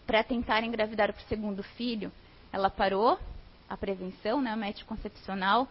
para 0.06 0.24
tentar 0.24 0.64
engravidar 0.64 1.10
o 1.10 1.28
segundo 1.28 1.62
filho, 1.62 2.10
ela 2.52 2.70
parou 2.70 3.18
a 3.68 3.76
prevenção, 3.76 4.40
né, 4.40 4.50
a 4.50 4.56
médico 4.56 4.88
concepcional, 4.88 5.68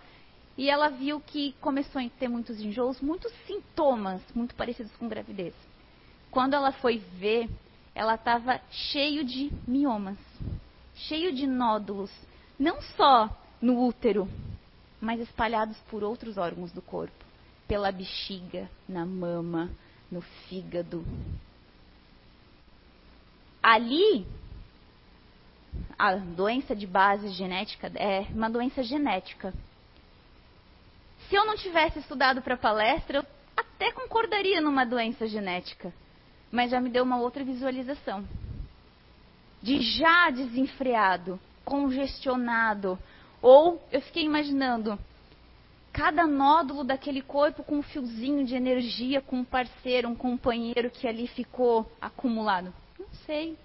e 0.55 0.69
ela 0.69 0.89
viu 0.89 1.19
que 1.19 1.53
começou 1.59 1.99
a 1.99 2.09
ter 2.19 2.27
muitos 2.27 2.59
enjoos, 2.61 3.01
muitos 3.01 3.31
sintomas 3.47 4.21
muito 4.35 4.53
parecidos 4.53 4.95
com 4.97 5.07
gravidez. 5.07 5.55
Quando 6.29 6.53
ela 6.53 6.71
foi 6.71 6.99
ver, 6.99 7.49
ela 7.95 8.13
estava 8.13 8.61
cheio 8.69 9.23
de 9.23 9.51
miomas, 9.67 10.17
cheio 10.93 11.33
de 11.33 11.47
nódulos, 11.47 12.11
não 12.59 12.79
só 12.95 13.29
no 13.59 13.83
útero, 13.83 14.29
mas 15.01 15.19
espalhados 15.19 15.77
por 15.89 16.03
outros 16.03 16.37
órgãos 16.37 16.71
do 16.71 16.81
corpo 16.81 17.26
pela 17.67 17.91
bexiga, 17.91 18.69
na 18.87 19.05
mama, 19.05 19.69
no 20.11 20.21
fígado. 20.21 21.05
Ali, 23.61 24.25
a 25.99 26.15
doença 26.15 26.75
de 26.75 26.87
base 26.87 27.29
genética 27.29 27.91
é 27.95 28.21
uma 28.31 28.49
doença 28.49 28.81
genética. 28.81 29.53
Se 31.27 31.35
eu 31.35 31.45
não 31.45 31.57
tivesse 31.57 31.99
estudado 31.99 32.41
para 32.41 32.55
palestra, 32.55 33.19
eu 33.19 33.25
até 33.55 33.91
concordaria 33.91 34.61
numa 34.61 34.85
doença 34.85 35.27
genética, 35.27 35.93
mas 36.51 36.71
já 36.71 36.79
me 36.79 36.89
deu 36.89 37.03
uma 37.03 37.19
outra 37.19 37.43
visualização. 37.43 38.25
De 39.61 39.81
já 39.81 40.29
desenfreado, 40.29 41.39
congestionado, 41.65 42.97
ou 43.41 43.85
eu 43.91 43.99
fiquei 44.01 44.23
imaginando 44.23 44.97
cada 45.97 46.27
nódulo 46.27 46.83
daquele 46.83 47.23
corpo 47.23 47.63
com 47.63 47.79
um 47.79 47.81
fiozinho 47.81 48.45
de 48.45 48.53
energia, 48.53 49.19
com 49.19 49.37
um 49.37 49.43
parceiro, 49.43 50.07
um 50.07 50.13
companheiro 50.13 50.91
que 50.91 51.07
ali 51.07 51.25
ficou 51.27 51.91
acumulado? 51.99 52.71
Não 52.99 53.07
sei. 53.25 53.57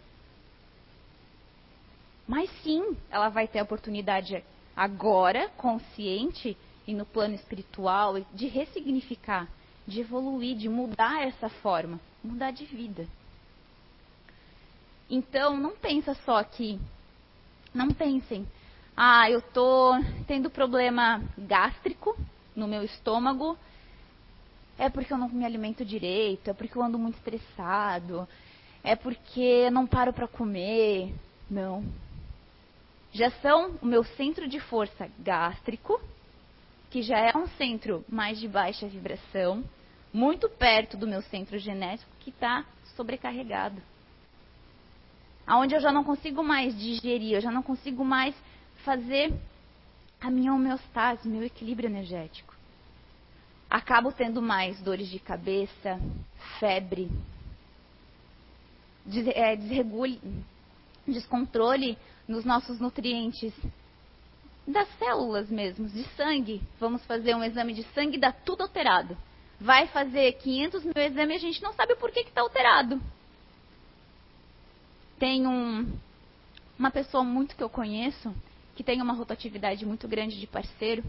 Mas 2.27 2.49
sim, 2.63 2.97
ela 3.11 3.29
vai 3.29 3.47
ter 3.47 3.59
a 3.59 3.63
oportunidade 3.63 4.43
agora, 4.75 5.51
consciente 5.59 6.57
e 6.87 6.95
no 6.95 7.05
plano 7.05 7.35
espiritual, 7.35 8.19
de 8.33 8.47
ressignificar, 8.47 9.47
de 9.87 10.01
evoluir, 10.01 10.57
de 10.57 10.71
mudar 10.71 11.27
essa 11.27 11.51
forma, 11.51 12.01
mudar 12.25 12.51
de 12.51 12.65
vida. 12.65 13.07
Então, 15.11 15.55
não 15.59 15.77
pensa 15.77 16.15
só 16.25 16.43
que, 16.43 16.81
não 17.75 17.89
pensem, 17.91 18.47
ah, 18.97 19.31
eu 19.31 19.39
estou 19.39 19.95
tendo 20.27 20.51
problema 20.51 21.23
gástrico 21.37 22.17
no 22.55 22.69
meu 22.69 22.83
estômago. 22.83 23.57
É 24.79 24.89
porque 24.89 25.13
eu 25.13 25.19
não 25.19 25.29
me 25.29 25.45
alimento 25.45 25.85
direito, 25.85 26.51
é 26.51 26.53
porque 26.53 26.77
eu 26.77 26.83
ando 26.83 26.99
muito 26.99 27.17
estressado, 27.17 28.29
é 28.83 28.97
porque 28.97 29.41
eu 29.41 29.71
não 29.71 29.87
paro 29.87 30.13
para 30.13 30.29
comer. 30.29 31.15
Não. 31.51 31.85
Já 33.13 33.31
são 33.43 33.77
o 33.83 33.87
meu 33.87 34.05
centro 34.05 34.49
de 34.49 34.59
força 34.59 35.09
gástrico, 35.19 36.01
que 36.91 37.03
já 37.03 37.19
é 37.19 37.37
um 37.37 37.47
centro 37.49 38.05
mais 38.09 38.39
de 38.39 38.49
baixa 38.49 38.87
vibração, 38.87 39.63
muito 40.13 40.49
perto 40.49 40.97
do 40.97 41.07
meu 41.07 41.23
centro 41.23 41.59
genético, 41.59 42.11
que 42.21 42.31
está 42.31 42.65
sobrecarregado. 42.97 43.81
Aonde 45.47 45.75
eu 45.75 45.81
já 45.81 45.91
não 45.93 46.05
consigo 46.05 46.43
mais 46.43 46.79
digerir, 46.79 47.35
eu 47.35 47.41
já 47.41 47.51
não 47.51 47.63
consigo 47.63 48.05
mais 48.05 48.35
fazer 48.85 49.33
a 50.21 50.31
minha 50.31 50.53
homeostase, 50.53 51.29
meu 51.29 51.43
equilíbrio 51.43 51.89
energético. 51.89 52.55
Acabo 53.69 54.13
tendo 54.13 54.41
mais 54.41 54.81
dores 54.81 55.09
de 55.09 55.19
cabeça, 55.19 55.99
febre. 56.61 57.11
é, 59.35 59.57
desregule, 59.57 60.21
descontrole 61.07 61.99
nos 62.29 62.45
nossos 62.45 62.79
nutrientes 62.79 63.53
das 64.67 64.89
células 64.99 65.49
mesmo, 65.51 65.89
de 65.89 66.05
sangue. 66.17 66.63
Vamos 66.79 67.05
fazer 67.07 67.35
um 67.35 67.43
exame 67.43 67.75
de 67.75 67.83
sangue 67.95 68.17
e 68.17 68.21
dá 68.21 68.31
tudo 68.31 68.63
alterado. 68.63 69.17
Vai 69.61 69.87
fazer 69.89 70.35
500 70.35 70.85
mil 70.85 70.95
exames 70.97 71.43
e 71.43 71.47
a 71.47 71.51
gente 71.51 71.63
não 71.63 71.73
sabe 71.73 71.97
por 71.97 72.13
que 72.13 72.21
está 72.21 72.43
alterado. 72.43 73.01
Tem 75.19 75.47
um, 75.47 75.91
uma 76.79 76.91
pessoa 76.91 77.25
muito 77.25 77.57
que 77.57 77.63
eu 77.63 77.69
conheço 77.69 78.33
que 78.75 78.83
tem 78.83 79.01
uma 79.03 79.13
rotatividade 79.13 79.85
muito 79.85 80.09
grande 80.09 80.39
de 80.39 80.47
parceiro. 80.47 81.03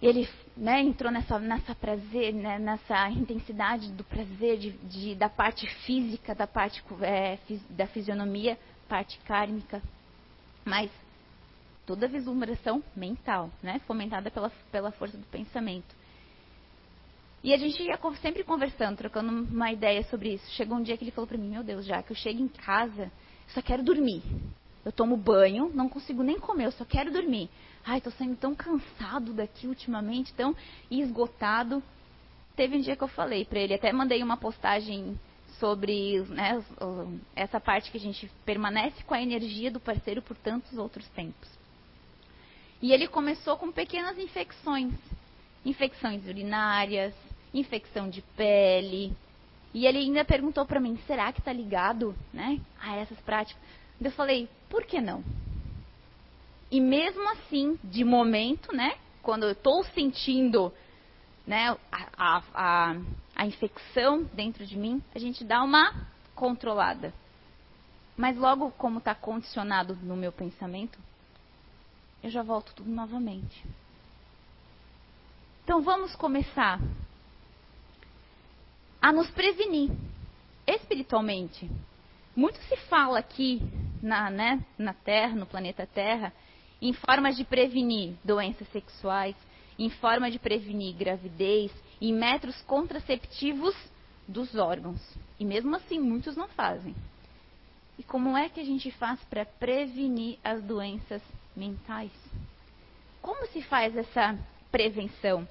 Ele 0.00 0.28
né, 0.56 0.80
entrou 0.80 1.12
nessa, 1.12 1.38
nessa 1.38 1.74
prazer, 1.74 2.34
né, 2.34 2.58
nessa 2.58 3.08
intensidade 3.10 3.92
do 3.92 4.02
prazer 4.02 4.58
de, 4.58 4.70
de, 4.72 5.14
da 5.14 5.28
parte 5.28 5.66
física, 5.84 6.34
da 6.34 6.46
parte 6.46 6.82
é, 7.00 7.38
da 7.70 7.86
fisionomia, 7.86 8.58
parte 8.88 9.18
kármica, 9.20 9.80
mas 10.64 10.90
toda 11.86 12.08
vislumbração 12.08 12.82
mental, 12.96 13.48
né, 13.62 13.80
fomentada 13.86 14.30
pela, 14.30 14.50
pela 14.70 14.90
força 14.90 15.16
do 15.16 15.26
pensamento. 15.26 15.94
E 17.44 17.52
a 17.52 17.56
gente 17.56 17.82
ia 17.82 17.98
sempre 18.20 18.44
conversando, 18.44 18.96
trocando 18.96 19.30
uma 19.30 19.72
ideia 19.72 20.02
sobre 20.04 20.34
isso. 20.34 20.48
Chegou 20.52 20.78
um 20.78 20.82
dia 20.82 20.96
que 20.96 21.02
ele 21.02 21.10
falou 21.10 21.26
para 21.26 21.36
mim: 21.36 21.48
Meu 21.48 21.64
Deus, 21.64 21.84
já 21.84 22.00
que 22.02 22.12
eu 22.12 22.16
chego 22.16 22.40
em 22.40 22.46
casa, 22.46 23.10
só 23.48 23.60
quero 23.60 23.82
dormir. 23.82 24.22
Eu 24.84 24.92
tomo 24.92 25.16
banho, 25.16 25.70
não 25.74 25.88
consigo 25.88 26.22
nem 26.22 26.38
comer, 26.38 26.66
eu 26.66 26.72
só 26.72 26.84
quero 26.84 27.12
dormir. 27.12 27.48
Ai, 27.84 28.00
tô 28.00 28.10
saindo 28.10 28.36
tão 28.36 28.54
cansado 28.54 29.32
daqui 29.32 29.66
ultimamente, 29.66 30.32
tão 30.34 30.54
esgotado. 30.90 31.82
Teve 32.56 32.76
um 32.76 32.80
dia 32.80 32.96
que 32.96 33.02
eu 33.02 33.08
falei 33.08 33.44
para 33.44 33.60
ele, 33.60 33.74
até 33.74 33.92
mandei 33.92 34.22
uma 34.22 34.36
postagem 34.36 35.18
sobre 35.58 36.20
né, 36.22 36.62
essa 37.36 37.60
parte 37.60 37.90
que 37.90 37.96
a 37.96 38.00
gente 38.00 38.30
permanece 38.44 39.02
com 39.04 39.14
a 39.14 39.22
energia 39.22 39.70
do 39.70 39.78
parceiro 39.78 40.20
por 40.20 40.36
tantos 40.36 40.76
outros 40.76 41.06
tempos. 41.10 41.48
E 42.80 42.92
ele 42.92 43.06
começou 43.06 43.56
com 43.56 43.70
pequenas 43.70 44.18
infecções, 44.18 44.92
infecções 45.64 46.26
urinárias, 46.26 47.14
infecção 47.54 48.10
de 48.10 48.22
pele. 48.36 49.12
E 49.72 49.86
ele 49.86 49.98
ainda 49.98 50.24
perguntou 50.24 50.66
para 50.66 50.80
mim, 50.80 50.98
será 51.06 51.32
que 51.32 51.38
está 51.38 51.52
ligado, 51.52 52.14
né, 52.32 52.60
a 52.80 52.96
essas 52.96 53.18
práticas? 53.20 53.62
Eu 54.00 54.10
falei, 54.10 54.48
por 54.72 54.86
que 54.86 55.02
não? 55.02 55.22
E 56.70 56.80
mesmo 56.80 57.28
assim, 57.32 57.78
de 57.84 58.02
momento, 58.02 58.74
né, 58.74 58.96
quando 59.22 59.42
eu 59.42 59.52
estou 59.52 59.84
sentindo 59.84 60.72
né, 61.46 61.76
a, 62.16 62.42
a, 62.54 62.96
a 63.36 63.46
infecção 63.46 64.22
dentro 64.32 64.64
de 64.64 64.78
mim, 64.78 65.02
a 65.14 65.18
gente 65.18 65.44
dá 65.44 65.62
uma 65.62 66.06
controlada. 66.34 67.12
Mas 68.16 68.38
logo, 68.38 68.70
como 68.70 68.96
está 68.96 69.14
condicionado 69.14 69.94
no 69.96 70.16
meu 70.16 70.32
pensamento, 70.32 70.98
eu 72.22 72.30
já 72.30 72.42
volto 72.42 72.72
tudo 72.74 72.88
novamente. 72.88 73.62
Então 75.64 75.82
vamos 75.82 76.16
começar 76.16 76.80
a 79.02 79.12
nos 79.12 79.30
prevenir 79.32 79.90
espiritualmente. 80.66 81.70
Muito 82.34 82.58
se 82.62 82.76
fala 82.88 83.18
aqui 83.18 83.60
na, 84.02 84.28
né, 84.28 84.60
na 84.76 84.92
Terra, 84.92 85.36
no 85.36 85.46
planeta 85.46 85.86
Terra, 85.86 86.32
em 86.80 86.92
formas 86.92 87.36
de 87.36 87.44
prevenir 87.44 88.14
doenças 88.24 88.68
sexuais, 88.68 89.36
em 89.78 89.88
forma 89.88 90.30
de 90.30 90.38
prevenir 90.38 90.94
gravidez, 90.96 91.70
em 92.00 92.12
métodos 92.12 92.60
contraceptivos 92.62 93.74
dos 94.26 94.56
órgãos. 94.56 95.00
E 95.38 95.44
mesmo 95.44 95.76
assim, 95.76 96.00
muitos 96.00 96.36
não 96.36 96.48
fazem. 96.48 96.94
E 97.98 98.02
como 98.02 98.36
é 98.36 98.48
que 98.48 98.58
a 98.58 98.64
gente 98.64 98.90
faz 98.90 99.22
para 99.24 99.44
prevenir 99.44 100.38
as 100.42 100.62
doenças 100.62 101.22
mentais? 101.54 102.10
Como 103.20 103.46
se 103.46 103.62
faz 103.62 103.96
essa 103.96 104.36
prevenção? 104.72 105.46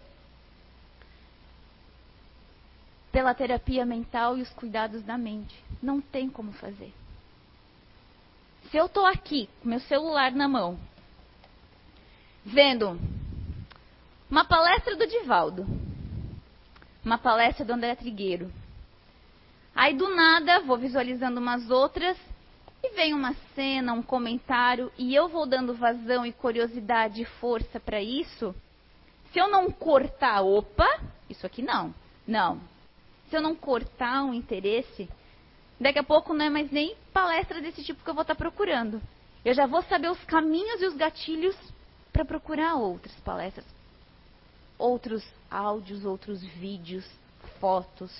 Pela 3.11 3.33
terapia 3.33 3.85
mental 3.85 4.37
e 4.37 4.41
os 4.41 4.49
cuidados 4.49 5.03
da 5.03 5.17
mente. 5.17 5.55
Não 5.81 6.01
tem 6.01 6.29
como 6.29 6.51
fazer. 6.53 6.93
Se 8.71 8.77
eu 8.77 8.85
estou 8.85 9.05
aqui 9.05 9.49
com 9.61 9.67
meu 9.67 9.81
celular 9.81 10.31
na 10.31 10.47
mão, 10.47 10.79
vendo 12.45 12.97
uma 14.29 14.45
palestra 14.45 14.95
do 14.95 15.05
Divaldo, 15.05 15.67
uma 17.03 17.17
palestra 17.17 17.65
do 17.65 17.73
André 17.73 17.95
Trigueiro, 17.95 18.49
aí 19.75 19.93
do 19.93 20.07
nada 20.15 20.61
vou 20.61 20.77
visualizando 20.77 21.41
umas 21.41 21.69
outras 21.69 22.17
e 22.81 22.95
vem 22.95 23.13
uma 23.13 23.33
cena, 23.53 23.91
um 23.91 24.01
comentário 24.01 24.89
e 24.97 25.13
eu 25.13 25.27
vou 25.27 25.45
dando 25.45 25.73
vazão 25.73 26.25
e 26.25 26.31
curiosidade 26.31 27.21
e 27.21 27.25
força 27.25 27.77
para 27.77 28.01
isso. 28.01 28.55
Se 29.33 29.39
eu 29.39 29.49
não 29.49 29.69
cortar, 29.69 30.43
opa, 30.43 30.87
isso 31.29 31.45
aqui 31.45 31.61
não, 31.61 31.93
não. 32.25 32.61
Se 33.29 33.35
eu 33.35 33.41
não 33.41 33.53
cortar 33.53 34.23
um 34.23 34.33
interesse, 34.33 35.09
Daqui 35.81 35.97
a 35.97 36.03
pouco 36.03 36.31
não 36.31 36.45
é 36.45 36.49
mais 36.49 36.69
nem 36.69 36.95
palestra 37.11 37.59
desse 37.59 37.83
tipo 37.83 38.03
que 38.03 38.09
eu 38.11 38.13
vou 38.13 38.21
estar 38.21 38.35
procurando. 38.35 39.01
Eu 39.43 39.51
já 39.55 39.65
vou 39.65 39.81
saber 39.81 40.11
os 40.11 40.23
caminhos 40.25 40.79
e 40.79 40.85
os 40.85 40.95
gatilhos 40.95 41.57
para 42.13 42.23
procurar 42.23 42.75
outras 42.75 43.15
palestras, 43.21 43.65
outros 44.77 45.25
áudios, 45.49 46.05
outros 46.05 46.43
vídeos, 46.43 47.03
fotos. 47.59 48.11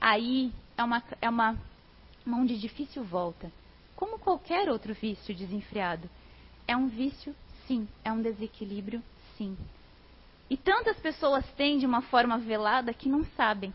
Aí 0.00 0.50
é 0.74 0.82
uma, 0.82 1.02
é 1.20 1.28
uma 1.28 1.58
mão 2.24 2.46
de 2.46 2.58
difícil 2.58 3.04
volta. 3.04 3.52
Como 3.94 4.18
qualquer 4.18 4.70
outro 4.70 4.94
vício 4.94 5.34
desenfreado. 5.34 6.08
É 6.66 6.74
um 6.74 6.88
vício, 6.88 7.36
sim. 7.66 7.86
É 8.02 8.10
um 8.10 8.22
desequilíbrio, 8.22 9.02
sim. 9.36 9.54
E 10.48 10.56
tantas 10.56 10.98
pessoas 10.98 11.44
têm 11.58 11.78
de 11.78 11.84
uma 11.84 12.00
forma 12.00 12.38
velada 12.38 12.94
que 12.94 13.06
não 13.06 13.22
sabem. 13.36 13.70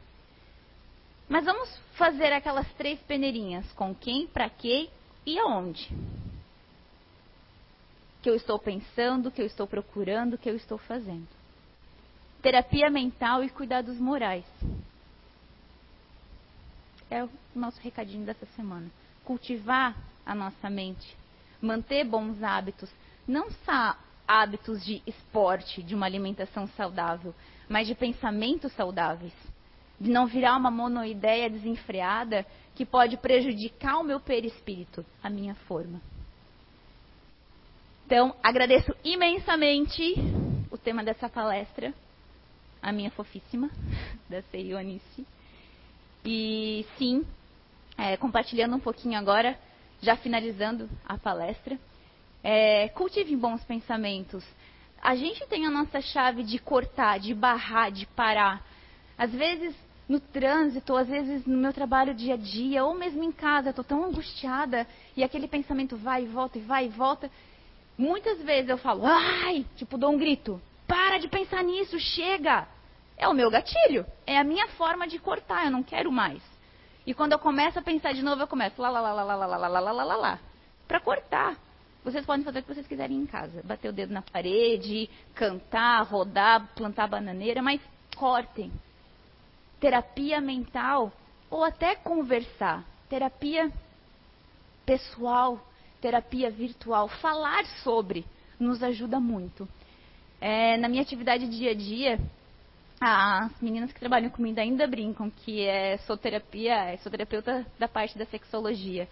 Mas 1.28 1.45
vamos 1.45 1.76
fazer 1.93 2.32
aquelas 2.32 2.71
três 2.73 2.99
peneirinhas: 3.01 3.71
com 3.73 3.93
quem, 3.93 4.28
para 4.28 4.49
quê 4.49 4.89
e 5.26 5.39
aonde. 5.39 5.89
Que 8.21 8.30
eu 8.30 8.36
estou 8.36 8.59
pensando, 8.59 9.32
que 9.32 9.41
eu 9.41 9.45
estou 9.45 9.67
procurando, 9.67 10.38
que 10.38 10.49
eu 10.49 10.55
estou 10.55 10.78
fazendo. 10.78 11.28
Terapia 12.41 12.89
mental 12.89 13.43
e 13.43 13.49
cuidados 13.49 13.99
morais. 13.99 14.45
É 17.09 17.23
o 17.23 17.30
nosso 17.55 17.80
recadinho 17.82 18.26
dessa 18.26 18.45
semana. 18.55 18.89
Cultivar 19.23 19.95
a 20.26 20.36
nossa 20.36 20.69
mente, 20.69 21.15
manter 21.61 22.03
bons 22.03 22.41
hábitos, 22.43 22.89
não 23.28 23.49
só 23.51 23.95
hábitos 24.28 24.84
de 24.84 25.01
esporte, 25.05 25.82
de 25.82 25.95
uma 25.95 26.05
alimentação 26.05 26.67
saudável, 26.69 27.34
mas 27.69 27.88
de 27.88 27.95
pensamentos 27.95 28.71
saudáveis 28.73 29.34
de 30.00 30.10
não 30.10 30.26
virar 30.26 30.58
uma 30.58 30.72
monoideia 30.72 31.50
desenfreada 31.50 32.46
que 32.76 32.86
pode 32.86 33.18
prejudicar 33.18 33.98
o 33.98 34.04
meu 34.04 34.20
perispírito, 34.20 35.06
a 35.24 35.30
minha 35.30 35.56
forma. 35.56 36.02
Então, 38.06 38.36
agradeço 38.43 38.93
imensamente 39.04 40.14
o 40.70 40.78
tema 40.78 41.04
dessa 41.04 41.28
palestra, 41.30 41.93
a 42.82 42.91
minha 42.91 43.10
fofíssima, 43.12 43.70
da 44.30 44.41
Seionice. 44.43 45.26
E 46.24 46.86
sim, 46.98 47.26
é, 47.98 48.18
compartilhando 48.18 48.76
um 48.76 48.80
pouquinho 48.80 49.18
agora, 49.18 49.58
já 50.02 50.16
finalizando 50.18 50.89
a 51.06 51.18
palestra, 51.18 51.80
é, 52.43 52.89
cultive 52.89 53.36
bons 53.36 53.64
pensamentos. 53.64 54.46
A 55.02 55.16
gente 55.16 55.46
tem 55.48 55.66
a 55.66 55.72
nossa 55.72 56.02
chave 56.02 56.43
de 56.43 56.60
cortar, 56.60 57.20
de 57.20 57.34
barrar, 57.34 57.91
de 57.91 58.06
parar. 58.08 58.64
Às 59.18 59.32
vezes 59.32 59.76
no 60.08 60.20
trânsito, 60.20 60.95
às 60.95 61.08
vezes 61.08 61.45
no 61.45 61.58
meu 61.58 61.74
trabalho 61.74 62.14
dia 62.14 62.36
a 62.36 62.38
dia, 62.38 62.84
ou 62.86 62.93
mesmo 62.93 63.24
em 63.24 63.32
casa, 63.32 63.72
estou 63.72 63.84
tão 63.84 64.06
angustiada 64.06 64.88
e 65.18 65.24
aquele 65.24 65.47
pensamento 65.47 65.97
vai 65.97 66.24
e 66.24 66.28
volta 66.28 66.58
e 66.58 66.62
vai 66.62 66.86
e 66.86 66.89
volta. 66.89 67.30
Muitas 67.97 68.41
vezes 68.41 68.70
eu 68.70 68.78
falo, 68.78 69.06
ai, 69.06 69.66
tipo, 69.76 69.97
dou 69.97 70.12
um 70.12 70.18
grito, 70.18 70.62
para 70.88 71.18
de 71.18 71.28
pensar 71.28 71.64
nisso, 71.64 71.99
chega. 71.99 72.68
É 73.18 73.28
o 73.28 73.34
meu 73.34 73.49
gatilho, 73.49 74.06
é 74.28 74.38
a 74.38 74.43
minha 74.43 74.68
forma 74.70 75.08
de 75.08 75.18
cortar, 75.18 75.66
eu 75.66 75.72
não 75.72 75.82
quero 75.82 76.12
mais. 76.12 76.43
E 77.08 77.14
quando 77.14 77.32
eu 77.32 77.39
começo 77.39 77.80
a 77.80 77.82
pensar 77.82 78.14
de 78.14 78.22
novo, 78.22 78.41
eu 78.41 78.47
começo 78.47 78.82
lá, 78.82 78.89
lá, 78.89 78.99
lá, 78.99 79.14
lá, 79.14 79.24
lá, 79.24 79.36
lá, 79.36 79.58
lá, 79.58 79.68
lá, 79.68 79.80
lá, 79.80 80.03
lá, 80.03 80.16
lá, 80.16 80.39
para 80.88 80.99
cortar. 80.99 81.56
Vocês 82.03 82.26
podem 82.26 82.43
fazer 82.43 82.60
o 82.60 82.62
que 82.64 82.74
vocês 82.74 82.86
quiserem 82.86 83.18
em 83.18 83.26
casa, 83.26 83.64
bater 83.64 83.89
o 83.89 83.93
dedo 83.93 84.14
na 84.14 84.22
parede, 84.22 85.10
cantar, 85.34 86.03
rodar, 86.03 86.70
plantar 86.76 87.08
bananeira, 87.08 87.64
mas 87.64 87.82
cortem 88.16 88.72
terapia 89.86 90.41
mental 90.41 91.13
ou 91.47 91.63
até 91.63 91.93
conversar, 91.93 92.83
terapia 93.07 93.71
pessoal, 94.83 95.63
terapia 96.01 96.49
virtual, 96.49 97.07
falar 97.07 97.63
sobre 97.83 98.25
nos 98.59 98.81
ajuda 98.81 99.19
muito. 99.19 99.69
É, 100.41 100.75
na 100.77 100.89
minha 100.89 101.03
atividade 101.03 101.47
dia 101.47 101.69
a 101.69 101.75
dia, 101.75 102.19
as 102.99 103.61
meninas 103.61 103.93
que 103.93 103.99
trabalham 103.99 104.31
comigo 104.31 104.59
ainda 104.59 104.88
brincam 104.88 105.29
que 105.29 105.61
é 105.61 105.97
sou 105.97 106.17
terapia, 106.17 106.73
é, 106.73 106.97
sou 106.97 107.11
terapeuta 107.11 107.63
da 107.77 107.88
parte 107.88 108.17
da 108.17 108.25
sexologia. 108.25 109.07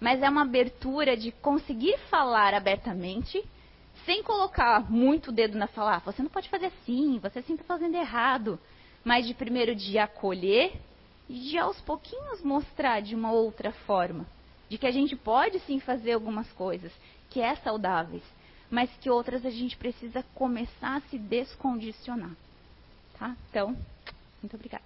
Mas 0.00 0.20
é 0.20 0.28
uma 0.28 0.42
abertura 0.42 1.16
de 1.16 1.30
conseguir 1.30 1.96
falar 2.10 2.52
abertamente, 2.52 3.44
sem 4.04 4.24
colocar 4.24 4.90
muito 4.90 5.28
o 5.28 5.32
dedo 5.32 5.56
na 5.56 5.68
fala, 5.68 5.98
ah, 5.98 5.98
você 6.00 6.20
não 6.20 6.30
pode 6.30 6.48
fazer 6.48 6.66
assim, 6.66 7.20
você 7.20 7.40
sempre 7.42 7.62
está 7.62 7.74
fazendo 7.74 7.94
errado. 7.94 8.58
Mas 9.06 9.24
de 9.24 9.34
primeiro 9.34 9.72
de 9.72 9.96
acolher 9.98 10.72
e 11.28 11.38
de 11.38 11.56
aos 11.56 11.80
pouquinhos 11.82 12.42
mostrar 12.42 13.00
de 13.00 13.14
uma 13.14 13.30
outra 13.30 13.70
forma. 13.70 14.26
De 14.68 14.76
que 14.76 14.84
a 14.84 14.90
gente 14.90 15.14
pode 15.14 15.60
sim 15.60 15.78
fazer 15.78 16.14
algumas 16.14 16.50
coisas 16.54 16.92
que 17.30 17.40
é 17.40 17.54
saudáveis, 17.54 18.24
mas 18.68 18.90
que 18.98 19.08
outras 19.08 19.46
a 19.46 19.50
gente 19.50 19.76
precisa 19.76 20.24
começar 20.34 20.96
a 20.96 21.00
se 21.02 21.18
descondicionar. 21.18 22.32
Tá? 23.16 23.36
Então, 23.48 23.76
muito 24.42 24.56
obrigada. 24.56 24.82